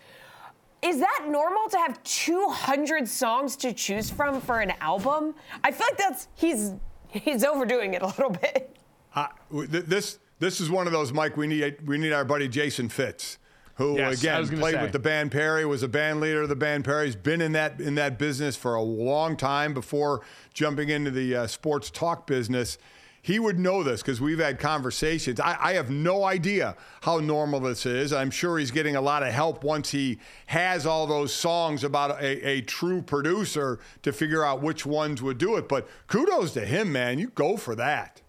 Is 0.81 0.99
that 0.99 1.25
normal 1.27 1.67
to 1.69 1.77
have 1.77 2.01
200 2.03 3.07
songs 3.07 3.57
to 3.57 3.73
choose 3.73 4.09
from 4.09 4.39
for 4.39 4.61
an 4.61 4.71
album? 4.79 5.35
I 5.63 5.71
feel 5.71 5.87
like 5.87 5.97
that's 5.97 6.29
he's 6.35 6.73
he's 7.09 7.43
overdoing 7.43 7.95
it 7.95 8.01
a 8.01 8.07
little 8.07 8.29
bit. 8.29 8.77
Uh, 9.13 9.27
this 9.51 10.19
this 10.37 10.61
is 10.61 10.69
one 10.69 10.87
of 10.87 10.93
those, 10.93 11.11
Mike. 11.11 11.35
We 11.35 11.47
need 11.47 11.85
we 11.85 11.97
need 11.97 12.13
our 12.13 12.23
buddy 12.23 12.47
Jason 12.47 12.87
Fitz, 12.87 13.39
who 13.79 13.97
Yes, 13.97 14.19
again 14.19 14.47
played 14.59 14.75
say. 14.75 14.81
with 14.83 14.91
the 14.91 14.99
band 14.99 15.31
Perry, 15.31 15.65
was 15.65 15.81
a 15.81 15.87
band 15.87 16.19
leader 16.19 16.43
of 16.43 16.49
the 16.49 16.55
band 16.55 16.85
Perry. 16.85 17.07
He's 17.07 17.15
been 17.15 17.41
in 17.41 17.53
that 17.53 17.81
in 17.81 17.95
that 17.95 18.19
business 18.19 18.55
for 18.55 18.75
a 18.75 18.81
long 18.83 19.35
time 19.35 19.73
before 19.73 20.21
jumping 20.53 20.89
into 20.89 21.09
the 21.09 21.35
uh, 21.35 21.47
sports 21.47 21.89
talk 21.89 22.27
business. 22.27 22.77
He 23.21 23.37
would 23.37 23.59
know 23.59 23.83
this 23.83 24.01
because 24.01 24.21
we've 24.21 24.39
had 24.39 24.59
conversations. 24.59 25.39
I, 25.41 25.57
I 25.59 25.73
have 25.73 25.89
no 25.89 26.23
idea 26.23 26.75
how 27.01 27.19
normal 27.19 27.59
this 27.59 27.85
is. 27.85 28.13
I'm 28.13 28.31
sure 28.31 28.57
he's 28.57 28.71
getting 28.71 28.95
a 28.95 29.01
lot 29.01 29.23
of 29.23 29.33
help 29.33 29.63
once 29.63 29.91
he 29.91 30.19
has 30.47 30.85
all 30.85 31.05
those 31.05 31.33
songs 31.33 31.83
about 31.83 32.21
a, 32.21 32.47
a 32.47 32.61
true 32.61 33.01
producer 33.01 33.79
to 34.03 34.13
figure 34.13 34.45
out 34.45 34.61
which 34.61 34.85
ones 34.85 35.21
would 35.21 35.37
do 35.37 35.57
it. 35.57 35.67
But 35.67 35.87
kudos 36.07 36.53
to 36.53 36.65
him, 36.65 36.91
man. 36.93 37.19
You 37.19 37.27
go 37.29 37.57
for 37.57 37.75
that. 37.75 38.21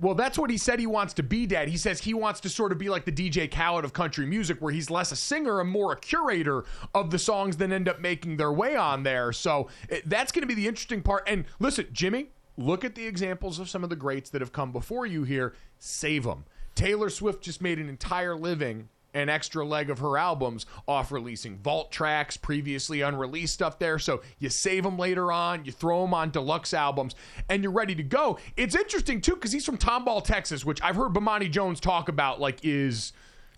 Well, 0.00 0.14
that's 0.14 0.38
what 0.38 0.50
he 0.50 0.58
said 0.58 0.80
he 0.80 0.86
wants 0.86 1.14
to 1.14 1.22
be, 1.22 1.46
Dad. 1.46 1.68
He 1.68 1.76
says 1.76 2.00
he 2.00 2.14
wants 2.14 2.40
to 2.40 2.48
sort 2.48 2.72
of 2.72 2.78
be 2.78 2.88
like 2.88 3.04
the 3.04 3.12
DJ 3.12 3.50
Khaled 3.50 3.84
of 3.84 3.92
country 3.92 4.26
music, 4.26 4.60
where 4.60 4.72
he's 4.72 4.90
less 4.90 5.12
a 5.12 5.16
singer 5.16 5.60
and 5.60 5.70
more 5.70 5.92
a 5.92 5.96
curator 5.96 6.64
of 6.94 7.10
the 7.10 7.18
songs 7.18 7.56
that 7.58 7.70
end 7.70 7.88
up 7.88 8.00
making 8.00 8.36
their 8.36 8.52
way 8.52 8.76
on 8.76 9.02
there. 9.02 9.32
So 9.32 9.68
it, 9.88 10.08
that's 10.08 10.32
going 10.32 10.42
to 10.42 10.48
be 10.48 10.54
the 10.54 10.66
interesting 10.66 11.02
part. 11.02 11.24
And 11.26 11.44
listen, 11.60 11.86
Jimmy, 11.92 12.30
look 12.56 12.84
at 12.84 12.94
the 12.94 13.06
examples 13.06 13.58
of 13.58 13.68
some 13.68 13.84
of 13.84 13.90
the 13.90 13.96
greats 13.96 14.30
that 14.30 14.40
have 14.40 14.52
come 14.52 14.72
before 14.72 15.06
you 15.06 15.22
here. 15.22 15.54
Save 15.78 16.24
them. 16.24 16.44
Taylor 16.74 17.08
Swift 17.08 17.42
just 17.42 17.62
made 17.62 17.78
an 17.78 17.88
entire 17.88 18.34
living 18.34 18.88
an 19.14 19.28
extra 19.28 19.64
leg 19.64 19.90
of 19.90 20.00
her 20.00 20.18
albums 20.18 20.66
off 20.86 21.10
releasing 21.12 21.56
vault 21.58 21.90
tracks, 21.90 22.36
previously 22.36 23.00
unreleased 23.00 23.54
stuff 23.54 23.78
there. 23.78 23.98
So 23.98 24.22
you 24.38 24.50
save 24.50 24.82
them 24.82 24.98
later 24.98 25.32
on, 25.32 25.64
you 25.64 25.72
throw 25.72 26.02
them 26.02 26.12
on 26.12 26.30
deluxe 26.30 26.74
albums, 26.74 27.14
and 27.48 27.62
you're 27.62 27.72
ready 27.72 27.94
to 27.94 28.02
go. 28.02 28.38
It's 28.56 28.74
interesting 28.74 29.20
too 29.20 29.34
because 29.34 29.52
he's 29.52 29.64
from 29.64 29.78
Tomball, 29.78 30.22
Texas, 30.22 30.64
which 30.64 30.82
I've 30.82 30.96
heard 30.96 31.14
Bomani 31.14 31.50
Jones 31.50 31.80
talk 31.80 32.08
about 32.08 32.40
like 32.40 32.58
is 32.62 33.12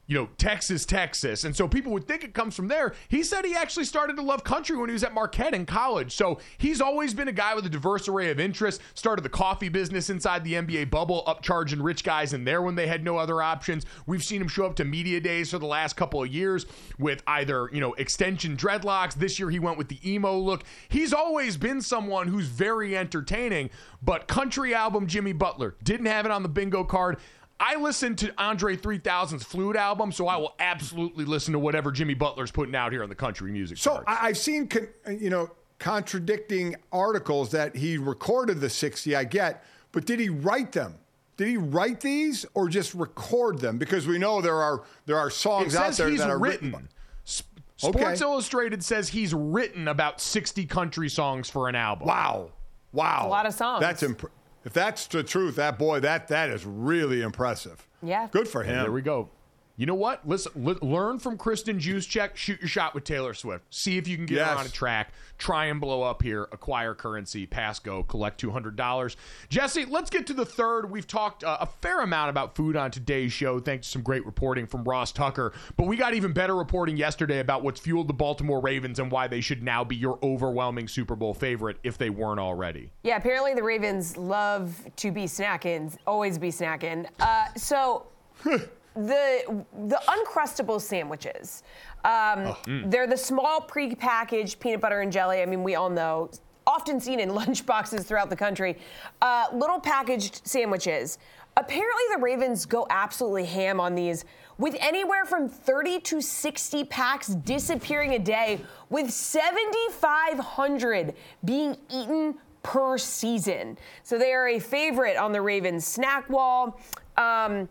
you 0.07 0.17
know, 0.17 0.29
Texas, 0.39 0.87
Texas. 0.87 1.45
And 1.45 1.55
so 1.55 1.67
people 1.67 1.93
would 1.93 2.07
think 2.07 2.23
it 2.23 2.33
comes 2.33 2.55
from 2.55 2.69
there. 2.69 2.95
He 3.09 3.23
said 3.23 3.45
he 3.45 3.57
actually 3.57 3.85
started 3.85 4.17
to 4.17 4.23
love 4.23 4.45
country 4.45 4.77
when 4.77 4.89
he 4.89 4.93
was 4.93 5.03
at 5.03 5.13
Marquette 5.13 5.55
in 5.55 5.67
college. 5.67 6.13
So 6.15 6.39
he's 6.59 6.81
always 6.81 7.13
been 7.13 7.29
a 7.29 7.33
guy 7.33 7.55
with 7.55 7.67
a 7.67 7.69
diverse 7.69 8.09
array 8.09 8.31
of 8.31 8.39
interests. 8.39 8.83
Started 8.95 9.23
the 9.23 9.29
coffee 9.29 9.69
business 9.69 10.09
inside 10.09 10.45
the 10.45 10.55
NBA 10.55 10.91
bubble, 10.91 11.25
upcharging 11.27 11.83
rich 11.83 12.05
guys 12.05 12.33
in 12.33 12.45
there 12.45 12.63
when 12.63 12.77
they 12.77 12.87
had 12.87 13.03
no 13.03 13.17
other 13.17 13.43
options. 13.43 13.85
We've 14.07 14.23
seen 14.23 14.41
him 14.41 14.49
show 14.49 14.67
up 14.67 14.77
to 14.77 14.85
media 14.85 15.21
days 15.21 15.51
for 15.51 15.59
the 15.59 15.67
last 15.67 15.97
couple 15.97 16.23
of 16.23 16.29
years 16.29 16.67
with 16.99 17.23
either, 17.27 17.69
you 17.73 17.81
know, 17.81 17.95
extension 17.95 18.57
dreadlocks. 18.57 19.15
This 19.15 19.39
year 19.41 19.51
he 19.51 19.59
went 19.59 19.77
with 19.77 19.89
the 19.89 19.99
emo 20.09 20.39
look. 20.39 20.63
He's 20.89 21.13
always 21.13 21.57
been 21.57 21.81
someone 21.81 22.29
who's 22.29 22.47
very 22.47 22.97
entertaining, 22.97 23.71
but 24.03 24.29
country 24.29 24.73
album 24.73 25.09
Jimmy 25.09 25.33
Butler 25.33 25.75
didn't 25.83 26.07
have 26.07 26.25
it 26.27 26.31
on 26.31 26.45
the 26.45 26.49
bingo 26.49 26.85
card. 26.85 27.19
I 27.59 27.77
listened 27.77 28.19
to 28.19 28.33
Andre 28.37 28.77
3000's 28.77 29.43
Flute 29.45 29.77
album, 29.77 30.13
so 30.13 30.29
I 30.29 30.37
will 30.37 30.55
absolutely 30.59 31.25
listen 31.25 31.53
to 31.53 31.59
whatever 31.59 31.91
Jimmy 31.91 32.15
Butler's 32.15 32.51
putting 32.51 32.75
out 32.75 32.93
here 32.93 33.03
on 33.03 33.09
the 33.09 33.15
country 33.15 33.51
music. 33.51 33.79
So 33.79 33.93
charts. 33.95 34.05
I- 34.07 34.29
I've 34.29 34.39
seen, 34.39 34.67
con- 34.69 34.89
you 35.09 35.31
know, 35.31 35.51
contradicting 35.79 36.77
articles 36.93 37.51
that 37.53 37.75
he 37.77 37.97
recorded 37.99 38.61
the 38.61 38.69
60, 38.71 39.17
I 39.17 39.25
get, 39.25 39.65
but 39.93 40.05
did 40.05 40.21
he 40.21 40.29
write 40.29 40.73
them? 40.73 40.97
Did 41.37 41.49
he 41.49 41.57
write 41.57 42.01
these 42.01 42.47
or 42.55 42.69
just 42.69 42.95
record 42.95 43.59
them? 43.59 43.77
Because 43.79 44.07
we 44.07 44.19
know 44.19 44.41
there 44.41 44.63
are 44.63 44.85
there 45.05 45.19
are 45.19 45.29
it 45.29 45.33
songs 45.33 45.75
out 45.77 45.93
there 45.93 46.09
he's 46.09 46.21
that 46.21 46.31
are 46.31 46.39
written. 46.39 46.73
written. 46.73 46.89
Sp- 47.25 47.49
Okay. 47.85 47.99
Sports 48.01 48.21
Illustrated 48.23 48.83
says 48.83 49.11
he's 49.11 49.35
written 49.35 49.87
about 49.87 50.19
60 50.19 50.65
country 50.65 51.11
songs 51.11 51.51
for 51.51 51.69
an 51.69 51.75
album. 51.75 52.09
Wow, 52.09 52.53
wow, 52.93 53.27
a 53.27 53.29
lot 53.29 53.45
of 53.45 53.53
songs. 53.53 53.83
That's 53.83 54.03
imp- 54.03 54.31
if 54.67 54.73
that's 54.73 55.07
the 55.07 55.23
truth, 55.23 55.55
that 55.57 55.79
boy, 55.79 56.01
that 56.01 56.27
that 56.29 56.51
is 56.51 56.67
really 56.67 57.23
impressive. 57.23 57.87
Yeah. 58.03 58.29
good 58.33 58.49
for 58.49 58.65
him. 58.65 58.83
there 58.83 58.93
we 58.93 59.01
go. 59.01 59.31
You 59.77 59.85
know 59.87 59.95
what? 59.95 60.27
Listen, 60.27 60.53
li- 60.57 60.79
learn 60.81 61.19
from 61.19 61.37
Kristin 61.37 61.79
Juszczyk. 61.79 62.35
Shoot 62.35 62.61
your 62.61 62.69
shot 62.69 62.95
with 62.95 63.05
Taylor 63.05 63.35
Swift. 63.35 63.65
See 63.75 63.99
if 63.99 64.09
you 64.09 64.17
can 64.17 64.25
get 64.25 64.47
her 64.47 64.55
on 64.57 64.65
a 64.65 64.71
track. 64.71 65.13
Try 65.37 65.67
and 65.67 65.81
blow 65.81 66.03
up 66.03 66.23
here. 66.23 66.45
Acquire 66.51 66.95
currency. 66.95 67.45
Pass 67.45 67.79
go. 67.79 68.03
Collect 68.03 68.39
two 68.39 68.51
hundred 68.51 68.77
dollars. 68.77 69.17
Jesse, 69.51 69.85
let's 69.85 70.09
get 70.09 70.27
to 70.29 70.35
the 70.35 70.47
third. 70.47 70.91
We've 70.91 71.07
talked 71.07 71.45
uh, 71.45 71.59
a 71.61 71.67
fair 71.67 72.01
amount 72.01 72.31
about 72.31 72.57
food 72.57 72.75
on 72.75 72.91
today's 72.91 73.33
show, 73.33 73.61
thanks 73.61 73.87
to 73.89 73.93
some 73.93 74.03
great 74.03 74.25
reporting 74.25 74.67
from 74.67 74.83
Ross 74.85 75.13
Tucker. 75.13 75.53
But 75.77 75.87
we 75.87 75.97
got 75.97 76.15
even 76.15 76.33
better 76.33 76.57
reporting 76.57 76.97
yesterday 76.97 77.41
about 77.41 77.63
what's 77.63 77.79
fueled 77.81 78.09
the 78.09 78.15
Baltimore 78.15 78.61
Ravens 78.61 78.99
and 78.99 79.11
why 79.11 79.29
they 79.29 79.43
should 79.43 79.63
now 79.63 79.85
be 79.85 79.97
your 79.97 80.19
overwhelming 80.23 80.89
Super 80.89 81.17
Bowl 81.17 81.35
favorite 81.35 81.77
if 81.83 81.99
they 81.99 82.09
weren't 82.09 82.41
already. 82.41 82.91
Yeah, 83.03 83.17
apparently 83.17 83.53
the 83.53 83.63
Ravens 83.63 84.17
love 84.17 84.81
to 84.97 85.11
be 85.11 85.25
snacking, 85.25 85.95
always 86.07 86.39
be 86.39 86.49
snacking. 86.49 87.07
Uh, 87.21 87.49
so 87.57 88.07
the 88.97 89.65
the 89.89 90.01
uncrustable 90.09 90.81
sandwiches, 90.81 91.63
um, 92.05 92.57
they're 92.87 93.07
the 93.07 93.17
small 93.17 93.61
pre-packaged 93.61 94.59
peanut 94.61 94.81
butter 94.81 95.01
and 95.01 95.13
jelly. 95.13 95.43
I 95.43 95.47
mean, 95.47 95.63
we 95.63 95.75
all 95.75 95.91
know, 95.91 96.31
often 96.67 97.01
seen 97.01 97.21
in 97.21 97.35
lunch 97.35 97.67
boxes 97.67 98.05
throughout 98.05 98.31
the 98.31 98.37
country. 98.37 98.79
Uh, 99.21 99.47
little 99.53 99.81
packaged 99.81 100.47
sandwiches. 100.47 101.19
Apparently, 101.59 102.03
the 102.15 102.21
Ravens 102.21 102.67
go 102.67 102.87
absolutely 102.91 103.47
ham 103.47 103.81
on 103.81 103.95
these, 103.95 104.27
with 104.59 104.77
anywhere 104.79 105.25
from 105.25 105.49
30 105.49 106.01
to 106.01 106.21
60 106.21 106.85
packs 106.85 107.29
disappearing 107.29 108.13
a 108.13 108.19
day, 108.19 108.61
with 108.91 109.11
7,500 109.11 111.15
being 111.47 111.79
eaten 111.91 112.35
per 112.63 112.99
season. 112.99 113.79
So 114.03 114.19
they 114.19 114.35
are 114.35 114.49
a 114.49 114.59
favorite 114.59 115.17
on 115.17 115.33
the 115.33 115.41
Ravens 115.41 115.87
snack 115.87 116.29
wall. 116.29 116.79
Um, 117.17 117.71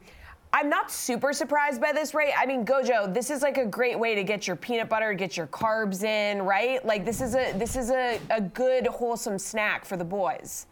I'm 0.56 0.70
not 0.70 0.90
super 0.90 1.34
surprised 1.34 1.82
by 1.82 1.92
this 1.92 2.14
rate. 2.14 2.32
I 2.38 2.46
mean, 2.46 2.66
Gojo, 2.66 3.14
this 3.14 3.30
is 3.30 3.42
like 3.42 3.58
a 3.58 3.66
great 3.66 4.00
way 4.00 4.16
to 4.16 4.24
get 4.24 4.48
your 4.48 4.56
peanut 4.56 4.88
butter, 4.88 5.14
get 5.14 5.36
your 5.36 5.48
carbs 5.48 6.04
in, 6.04 6.42
right? 6.44 6.84
Like 6.86 7.04
this 7.04 7.20
is 7.20 7.36
a 7.36 7.52
this 7.58 7.76
is 7.76 7.90
a, 7.90 8.22
a 8.30 8.40
good 8.40 8.88
wholesome 8.88 9.38
snack 9.38 9.84
for 9.84 9.98
the 9.98 10.06
boys. 10.06 10.68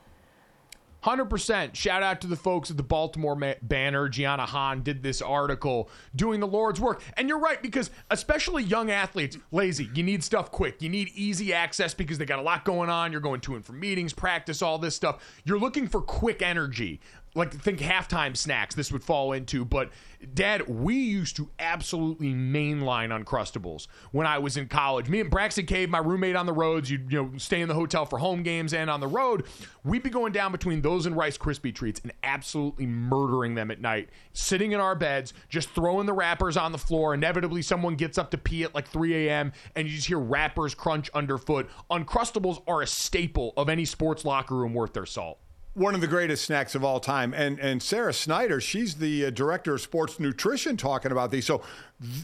100%. 1.03 1.75
Shout 1.75 2.01
out 2.01 2.21
to 2.21 2.27
the 2.27 2.35
folks 2.37 2.71
at 2.71 2.77
the 2.77 2.83
Baltimore 2.83 3.35
Banner. 3.35 4.07
Giana 4.07 4.47
Han 4.47 4.83
did 4.83 5.03
this 5.03 5.21
article 5.21 5.89
doing 6.15 6.39
the 6.39 6.47
Lord's 6.47 6.79
work. 6.79 7.03
And 7.17 7.27
you're 7.27 7.39
right, 7.39 7.61
because 7.61 7.91
especially 8.09 8.63
young 8.63 8.89
athletes, 8.89 9.37
lazy. 9.51 9.89
You 9.93 10.03
need 10.03 10.23
stuff 10.23 10.49
quick. 10.49 10.81
You 10.81 10.87
need 10.87 11.09
easy 11.13 11.53
access 11.53 11.93
because 11.93 12.17
they 12.17 12.25
got 12.25 12.39
a 12.39 12.41
lot 12.41 12.63
going 12.63 12.89
on. 12.89 13.11
You're 13.11 13.19
going 13.19 13.41
to 13.41 13.55
and 13.55 13.65
from 13.65 13.81
meetings, 13.81 14.13
practice, 14.13 14.61
all 14.61 14.77
this 14.77 14.95
stuff. 14.95 15.21
You're 15.43 15.59
looking 15.59 15.89
for 15.89 16.01
quick 16.01 16.41
energy. 16.41 17.01
Like, 17.35 17.53
think 17.53 17.79
halftime 17.79 18.37
snacks 18.37 18.75
this 18.75 18.91
would 18.91 19.03
fall 19.03 19.31
into. 19.31 19.65
But, 19.65 19.89
Dad, 20.33 20.67
we 20.67 20.95
used 20.95 21.35
to 21.37 21.49
absolutely 21.57 22.33
mainline 22.33 23.09
Uncrustables 23.09 23.87
when 24.11 24.27
I 24.27 24.37
was 24.37 24.55
in 24.55 24.67
college. 24.67 25.09
Me 25.09 25.19
and 25.19 25.31
Braxton 25.31 25.65
Cave, 25.65 25.89
my 25.89 25.97
roommate 25.97 26.35
on 26.35 26.45
the 26.45 26.53
roads, 26.53 26.91
you'd 26.91 27.11
you 27.11 27.23
know, 27.23 27.37
stay 27.37 27.61
in 27.61 27.67
the 27.67 27.73
hotel 27.73 28.05
for 28.05 28.19
home 28.19 28.43
games 28.43 28.73
and 28.73 28.89
on 28.89 28.99
the 28.99 29.07
road. 29.07 29.45
We'd 29.83 30.03
be 30.03 30.09
going 30.09 30.31
down 30.31 30.51
between 30.51 30.81
those 30.81 31.05
and 31.05 31.17
Rice 31.17 31.37
Krispie 31.37 31.73
treats 31.73 31.99
and 32.01 32.13
absolutely 32.23 32.85
murdering 32.85 33.55
them 33.55 33.71
at 33.71 33.81
night. 33.81 34.09
Sitting 34.33 34.71
in 34.71 34.79
our 34.79 34.95
beds, 34.95 35.33
just 35.49 35.69
throwing 35.69 36.05
the 36.05 36.13
wrappers 36.13 36.55
on 36.55 36.71
the 36.71 36.77
floor. 36.77 37.13
Inevitably, 37.13 37.63
someone 37.63 37.95
gets 37.95 38.17
up 38.17 38.31
to 38.31 38.37
pee 38.37 38.63
at 38.63 38.75
like 38.75 38.87
3 38.87 39.27
a.m. 39.27 39.51
and 39.75 39.87
you 39.87 39.95
just 39.95 40.07
hear 40.07 40.19
wrappers 40.19 40.75
crunch 40.75 41.09
underfoot. 41.13 41.69
Uncrustables 41.89 42.61
are 42.67 42.81
a 42.81 42.87
staple 42.87 43.53
of 43.57 43.69
any 43.69 43.85
sports 43.85 44.23
locker 44.23 44.55
room 44.55 44.73
worth 44.73 44.93
their 44.93 45.05
salt. 45.05 45.39
One 45.73 45.95
of 45.95 46.01
the 46.01 46.07
greatest 46.07 46.45
snacks 46.45 46.75
of 46.75 46.83
all 46.83 46.99
time. 46.99 47.33
And 47.33 47.59
and 47.59 47.81
Sarah 47.81 48.13
Snyder, 48.13 48.61
she's 48.61 48.95
the 48.95 49.25
uh, 49.25 49.29
director 49.31 49.73
of 49.75 49.81
sports 49.81 50.19
nutrition, 50.19 50.77
talking 50.77 51.11
about 51.11 51.31
these. 51.31 51.45
So 51.45 51.61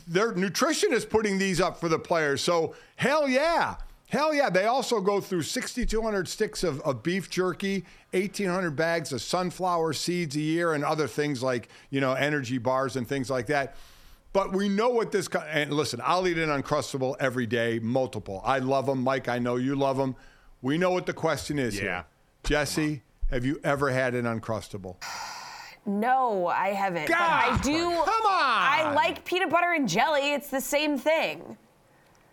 their 0.07 0.33
nutrition 0.33 0.93
is 0.93 1.05
putting 1.05 1.37
these 1.37 1.59
up 1.59 1.79
for 1.79 1.89
the 1.89 1.99
players. 1.99 2.41
So 2.41 2.75
hell 2.97 3.27
yeah. 3.27 3.75
Hell 4.09 4.33
yeah. 4.33 4.49
They 4.49 4.65
also 4.65 5.01
go 5.01 5.21
through 5.21 5.43
6,200 5.43 6.27
sticks 6.27 6.63
of, 6.63 6.81
of 6.81 7.03
beef 7.03 7.29
jerky, 7.29 7.85
1,800 8.11 8.71
bags 8.71 9.13
of 9.13 9.21
sunflower 9.21 9.93
seeds 9.93 10.35
a 10.35 10.39
year, 10.41 10.73
and 10.73 10.83
other 10.83 11.07
things 11.07 11.43
like, 11.43 11.69
you 11.91 12.01
know, 12.01 12.13
energy 12.13 12.57
bars 12.57 12.95
and 12.95 13.07
things 13.07 13.29
like 13.29 13.45
that. 13.47 13.75
But 14.33 14.51
we 14.51 14.67
know 14.67 14.89
what 14.89 15.11
this, 15.11 15.27
and 15.47 15.71
listen, 15.73 16.01
I'll 16.03 16.27
eat 16.27 16.37
an 16.39 16.49
Uncrustable 16.49 17.15
every 17.19 17.45
day, 17.45 17.79
multiple. 17.79 18.41
I 18.43 18.59
love 18.59 18.87
them. 18.87 19.03
Mike, 19.03 19.27
I 19.29 19.37
know 19.39 19.57
you 19.57 19.75
love 19.75 19.97
them. 19.97 20.15
We 20.61 20.77
know 20.79 20.89
what 20.91 21.05
the 21.05 21.13
question 21.13 21.57
is 21.59 21.75
Yeah. 21.75 21.81
here. 21.81 22.05
Jesse, 22.43 23.03
have 23.31 23.45
you 23.45 23.59
ever 23.63 23.89
had 23.89 24.15
an 24.15 24.25
Uncrustable? 24.25 24.95
No, 25.85 26.47
I 26.47 26.69
haven't. 26.69 27.07
but 27.07 27.15
I 27.17 27.49
God, 27.51 27.61
do. 27.63 27.89
come 27.89 28.25
on. 28.25 28.61
I 28.85 28.91
like 28.93 29.25
peanut 29.25 29.49
butter 29.49 29.73
and 29.73 29.87
jelly. 29.87 30.33
It's 30.33 30.49
the 30.49 30.61
same 30.61 30.97
thing. 30.97 31.57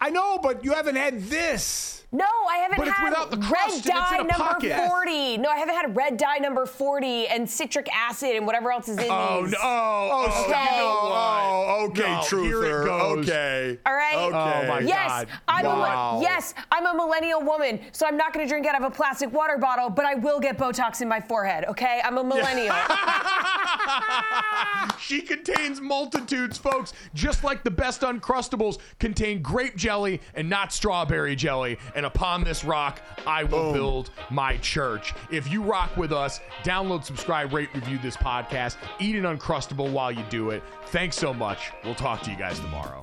I 0.01 0.11
know, 0.11 0.39
but 0.39 0.65
you 0.65 0.73
haven't 0.73 0.97
had 0.97 1.23
this. 1.23 2.05
No, 2.13 2.25
I 2.25 2.59
haven't 2.59 2.79
But 2.79 2.87
it's 2.89 2.97
had 2.97 3.09
without 3.09 3.31
the 3.33 3.37
red 3.37 3.47
crust 3.49 3.79
it's 3.79 3.87
dye 3.89 4.15
in 4.15 4.21
a 4.21 4.25
number 4.29 4.35
pocket. 4.45 4.89
40. 4.89 5.39
No, 5.39 5.49
I 5.51 5.57
haven't 5.57 5.75
had 5.75 5.97
red 5.97 6.17
dye 6.17 6.39
number 6.39 6.65
40 6.65 7.27
and 7.27 7.51
citric 7.51 7.89
acid 7.95 8.37
and 8.37 8.47
whatever 8.47 8.71
else 8.71 8.89
is 8.89 8.97
in 8.97 9.07
Oh, 9.11 9.43
these. 9.43 9.53
no. 9.53 9.59
Oh, 9.61 10.11
Oh, 10.13 10.45
Okay. 10.45 10.65
you 10.65 10.71
know 10.79 10.99
oh, 11.01 11.11
what? 11.11 11.21
oh, 11.21 11.87
okay, 11.91 12.13
No, 12.13 12.19
truther. 12.21 12.43
here 12.45 12.83
it 12.83 12.87
goes. 12.87 13.29
Okay. 13.29 13.79
All 13.85 13.95
right. 13.95 14.15
Okay. 14.17 14.63
Oh, 14.65 14.69
my 14.69 14.79
Yes, 14.81 15.09
God. 15.11 15.29
I'm 15.49 15.65
Wow. 15.67 16.19
a 16.19 16.23
yes, 16.23 16.55
I'm 16.71 16.87
a 16.87 16.95
millennial 16.95 17.43
woman, 17.43 17.81
so 17.93 18.07
I'm 18.07 18.17
not 18.17 18.33
going 18.33 18.47
to 18.47 18.49
drink 18.49 18.67
out 18.67 18.77
of 18.81 18.85
a 18.87 18.91
plastic 18.91 19.33
water 19.33 19.59
bottle, 19.59 19.91
but 19.91 20.05
I 20.05 20.15
will 20.15 20.39
get 20.39 20.57
Botox 20.57 21.03
in 21.03 21.09
my 21.09 21.21
forehead. 21.21 21.65
Okay, 21.65 22.01
I'm 22.05 22.17
a 22.19 22.25
millennial. 22.25 22.75
she 25.01 25.21
contains 25.23 25.81
multitudes, 25.81 26.59
folks. 26.59 26.93
Just 27.15 27.45
like 27.45 27.63
the 27.65 27.71
best 27.71 28.03
Uncrustables 28.03 28.79
contain 28.99 29.43
grape 29.43 29.77
jelly 29.77 30.21
and 30.35 30.49
not 30.49 30.73
strawberry 30.73 31.37
jelly. 31.37 31.79
And 31.97 32.05
upon 32.05 32.45
this 32.45 32.63
rock, 32.63 33.01
I 33.27 33.45
will 33.45 33.73
build 33.73 34.11
my 34.31 34.59
church. 34.59 35.15
If 35.31 35.51
you 35.51 35.63
rock 35.63 35.97
with 35.97 36.13
us, 36.13 36.41
download, 36.63 37.05
subscribe, 37.05 37.55
rate, 37.55 37.71
review 37.75 37.99
this 38.03 38.19
podcast. 38.19 38.77
Eat 39.01 39.17
an 39.17 39.23
Uncrustable 39.23 39.91
while 39.91 40.13
you 40.13 40.23
do 40.29 40.51
it. 40.51 40.63
Thanks 40.89 41.17
so 41.17 41.33
much. 41.33 41.73
We'll 41.85 41.95
talk 41.95 42.21
to 42.23 42.31
you 42.31 42.37
guys 42.37 42.61
tomorrow. 42.61 43.03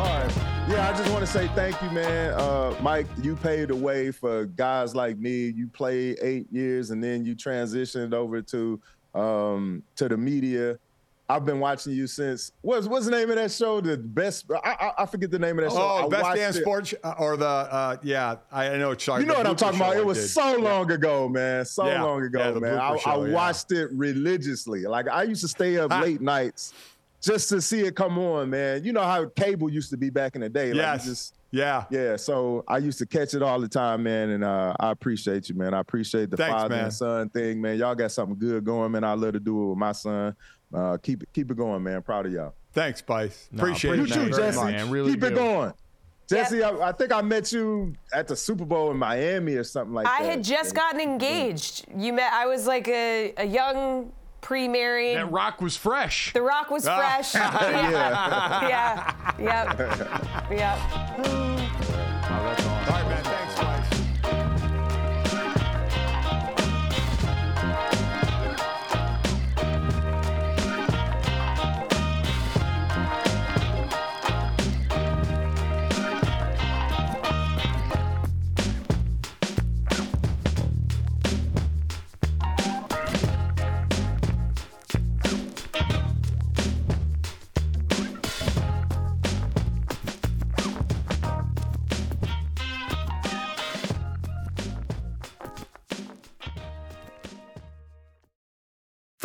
All 0.00 0.08
right. 0.08 0.34
Yeah, 0.66 0.90
I 0.90 0.96
just 0.96 1.10
want 1.10 1.20
to 1.20 1.30
say 1.30 1.46
thank 1.48 1.80
you, 1.82 1.90
man. 1.90 2.32
Uh, 2.32 2.74
Mike, 2.80 3.06
you 3.22 3.36
paved 3.36 3.68
the 3.68 3.76
way 3.76 4.10
for 4.10 4.46
guys 4.46 4.94
like 4.94 5.18
me. 5.18 5.48
You 5.50 5.68
played 5.68 6.18
eight 6.22 6.50
years 6.50 6.90
and 6.90 7.04
then 7.04 7.26
you 7.26 7.36
transitioned 7.36 8.14
over 8.14 8.40
to 8.40 8.80
um, 9.14 9.82
to 9.96 10.08
the 10.08 10.16
media. 10.16 10.78
I've 11.26 11.46
been 11.46 11.58
watching 11.58 11.94
you 11.94 12.06
since 12.06 12.52
what's 12.60 12.86
what's 12.86 13.06
the 13.06 13.10
name 13.10 13.30
of 13.30 13.36
that 13.36 13.50
show? 13.50 13.80
The 13.80 13.96
best 13.96 14.44
I, 14.62 14.76
I, 14.98 15.02
I 15.02 15.06
forget 15.06 15.30
the 15.30 15.38
name 15.38 15.58
of 15.58 15.64
that 15.64 15.70
show. 15.72 15.80
Oh, 15.80 16.04
I 16.04 16.08
best 16.08 16.34
damn 16.36 16.52
sports 16.52 16.92
uh, 17.02 17.14
or 17.18 17.38
the 17.38 17.46
uh, 17.46 17.96
yeah, 18.02 18.36
I 18.52 18.66
I 18.68 18.76
know 18.76 18.94
you're 19.06 19.20
You 19.20 19.26
know 19.26 19.34
what 19.34 19.46
I'm 19.46 19.56
talking 19.56 19.80
about? 19.80 19.96
It 19.96 20.04
was 20.04 20.18
did. 20.18 20.28
so 20.28 20.56
Yeah. 20.58 20.62
long 20.70 20.90
ago, 20.90 21.28
man. 21.30 21.64
So 21.64 21.86
Yeah. 21.86 22.02
long 22.02 22.22
ago, 22.24 22.52
Yeah, 22.52 22.58
man. 22.60 22.78
I, 22.78 22.96
show, 22.98 23.10
I 23.22 23.26
yeah. 23.26 23.32
watched 23.32 23.72
it 23.72 23.90
religiously. 23.92 24.82
Like 24.82 25.08
I 25.08 25.22
used 25.22 25.40
to 25.40 25.48
stay 25.48 25.78
up 25.78 25.90
late 26.02 26.20
nights 26.20 26.74
just 27.22 27.48
to 27.48 27.62
see 27.62 27.80
it 27.80 27.96
come 27.96 28.18
on, 28.18 28.50
man. 28.50 28.84
You 28.84 28.92
know 28.92 29.02
how 29.02 29.24
cable 29.34 29.70
used 29.70 29.88
to 29.90 29.96
be 29.96 30.10
back 30.10 30.34
in 30.34 30.42
the 30.42 30.50
day. 30.50 30.68
Like, 30.74 30.76
Yes. 30.76 31.04
just- 31.06 31.34
yeah. 31.52 31.84
yeah, 31.88 32.16
so 32.16 32.64
I 32.66 32.78
used 32.78 32.98
to 32.98 33.06
catch 33.06 33.32
it 33.32 33.40
all 33.40 33.60
the 33.60 33.68
time, 33.68 34.02
man, 34.02 34.30
and 34.30 34.42
uh, 34.42 34.74
I 34.80 34.90
appreciate 34.90 35.48
you, 35.48 35.54
man. 35.54 35.72
I 35.72 35.78
appreciate 35.78 36.28
the 36.28 36.36
Thanks, 36.36 36.52
father 36.52 36.74
man. 36.74 36.84
and 36.86 36.92
son 36.92 37.28
thing, 37.30 37.60
man. 37.62 37.78
Y'all 37.78 37.94
got 37.94 38.10
something 38.10 38.36
good 38.36 38.64
going, 38.64 38.90
man. 38.90 39.04
I 39.04 39.12
love 39.14 39.34
to 39.34 39.40
do 39.40 39.62
it 39.62 39.68
with 39.68 39.78
my 39.78 39.92
son. 39.92 40.34
Uh, 40.74 40.96
keep 40.98 41.22
it, 41.22 41.28
keep 41.32 41.50
it 41.50 41.56
going, 41.56 41.82
man. 41.82 42.02
Proud 42.02 42.26
of 42.26 42.32
y'all. 42.32 42.54
Thanks, 42.72 42.98
Spice. 43.00 43.48
No, 43.52 43.62
Appreciate 43.62 43.96
You 43.96 44.02
it, 44.04 44.10
appreciate 44.10 44.22
man. 44.22 44.30
too, 44.32 44.36
Jesse. 44.38 44.64
man. 44.64 44.90
Really 44.90 45.10
keep 45.12 45.20
do. 45.20 45.26
it 45.28 45.34
going. 45.34 45.72
Jesse, 46.28 46.62
I, 46.62 46.88
I 46.88 46.92
think 46.92 47.12
I 47.12 47.20
met 47.22 47.52
you 47.52 47.94
at 48.12 48.26
the 48.26 48.34
Super 48.34 48.64
Bowl 48.64 48.90
in 48.90 48.96
Miami 48.96 49.54
or 49.56 49.62
something 49.64 49.92
like 49.94 50.06
I 50.06 50.22
that. 50.22 50.28
I 50.28 50.30
had 50.32 50.42
just 50.42 50.74
gotten 50.74 50.98
engaged. 51.00 51.84
You 51.96 52.12
met. 52.14 52.32
I 52.32 52.46
was 52.46 52.66
like 52.66 52.88
a, 52.88 53.34
a 53.36 53.44
young 53.46 54.10
pre-married. 54.40 55.16
That 55.18 55.30
rock 55.30 55.60
was 55.60 55.76
fresh. 55.76 56.32
the 56.32 56.40
rock 56.42 56.70
was 56.70 56.86
Ah. 56.86 56.96
fresh. 56.96 57.34
yeah. 57.34 59.12
yeah. 59.38 59.76
Yep. 59.76 60.50
Yep. 60.50 60.78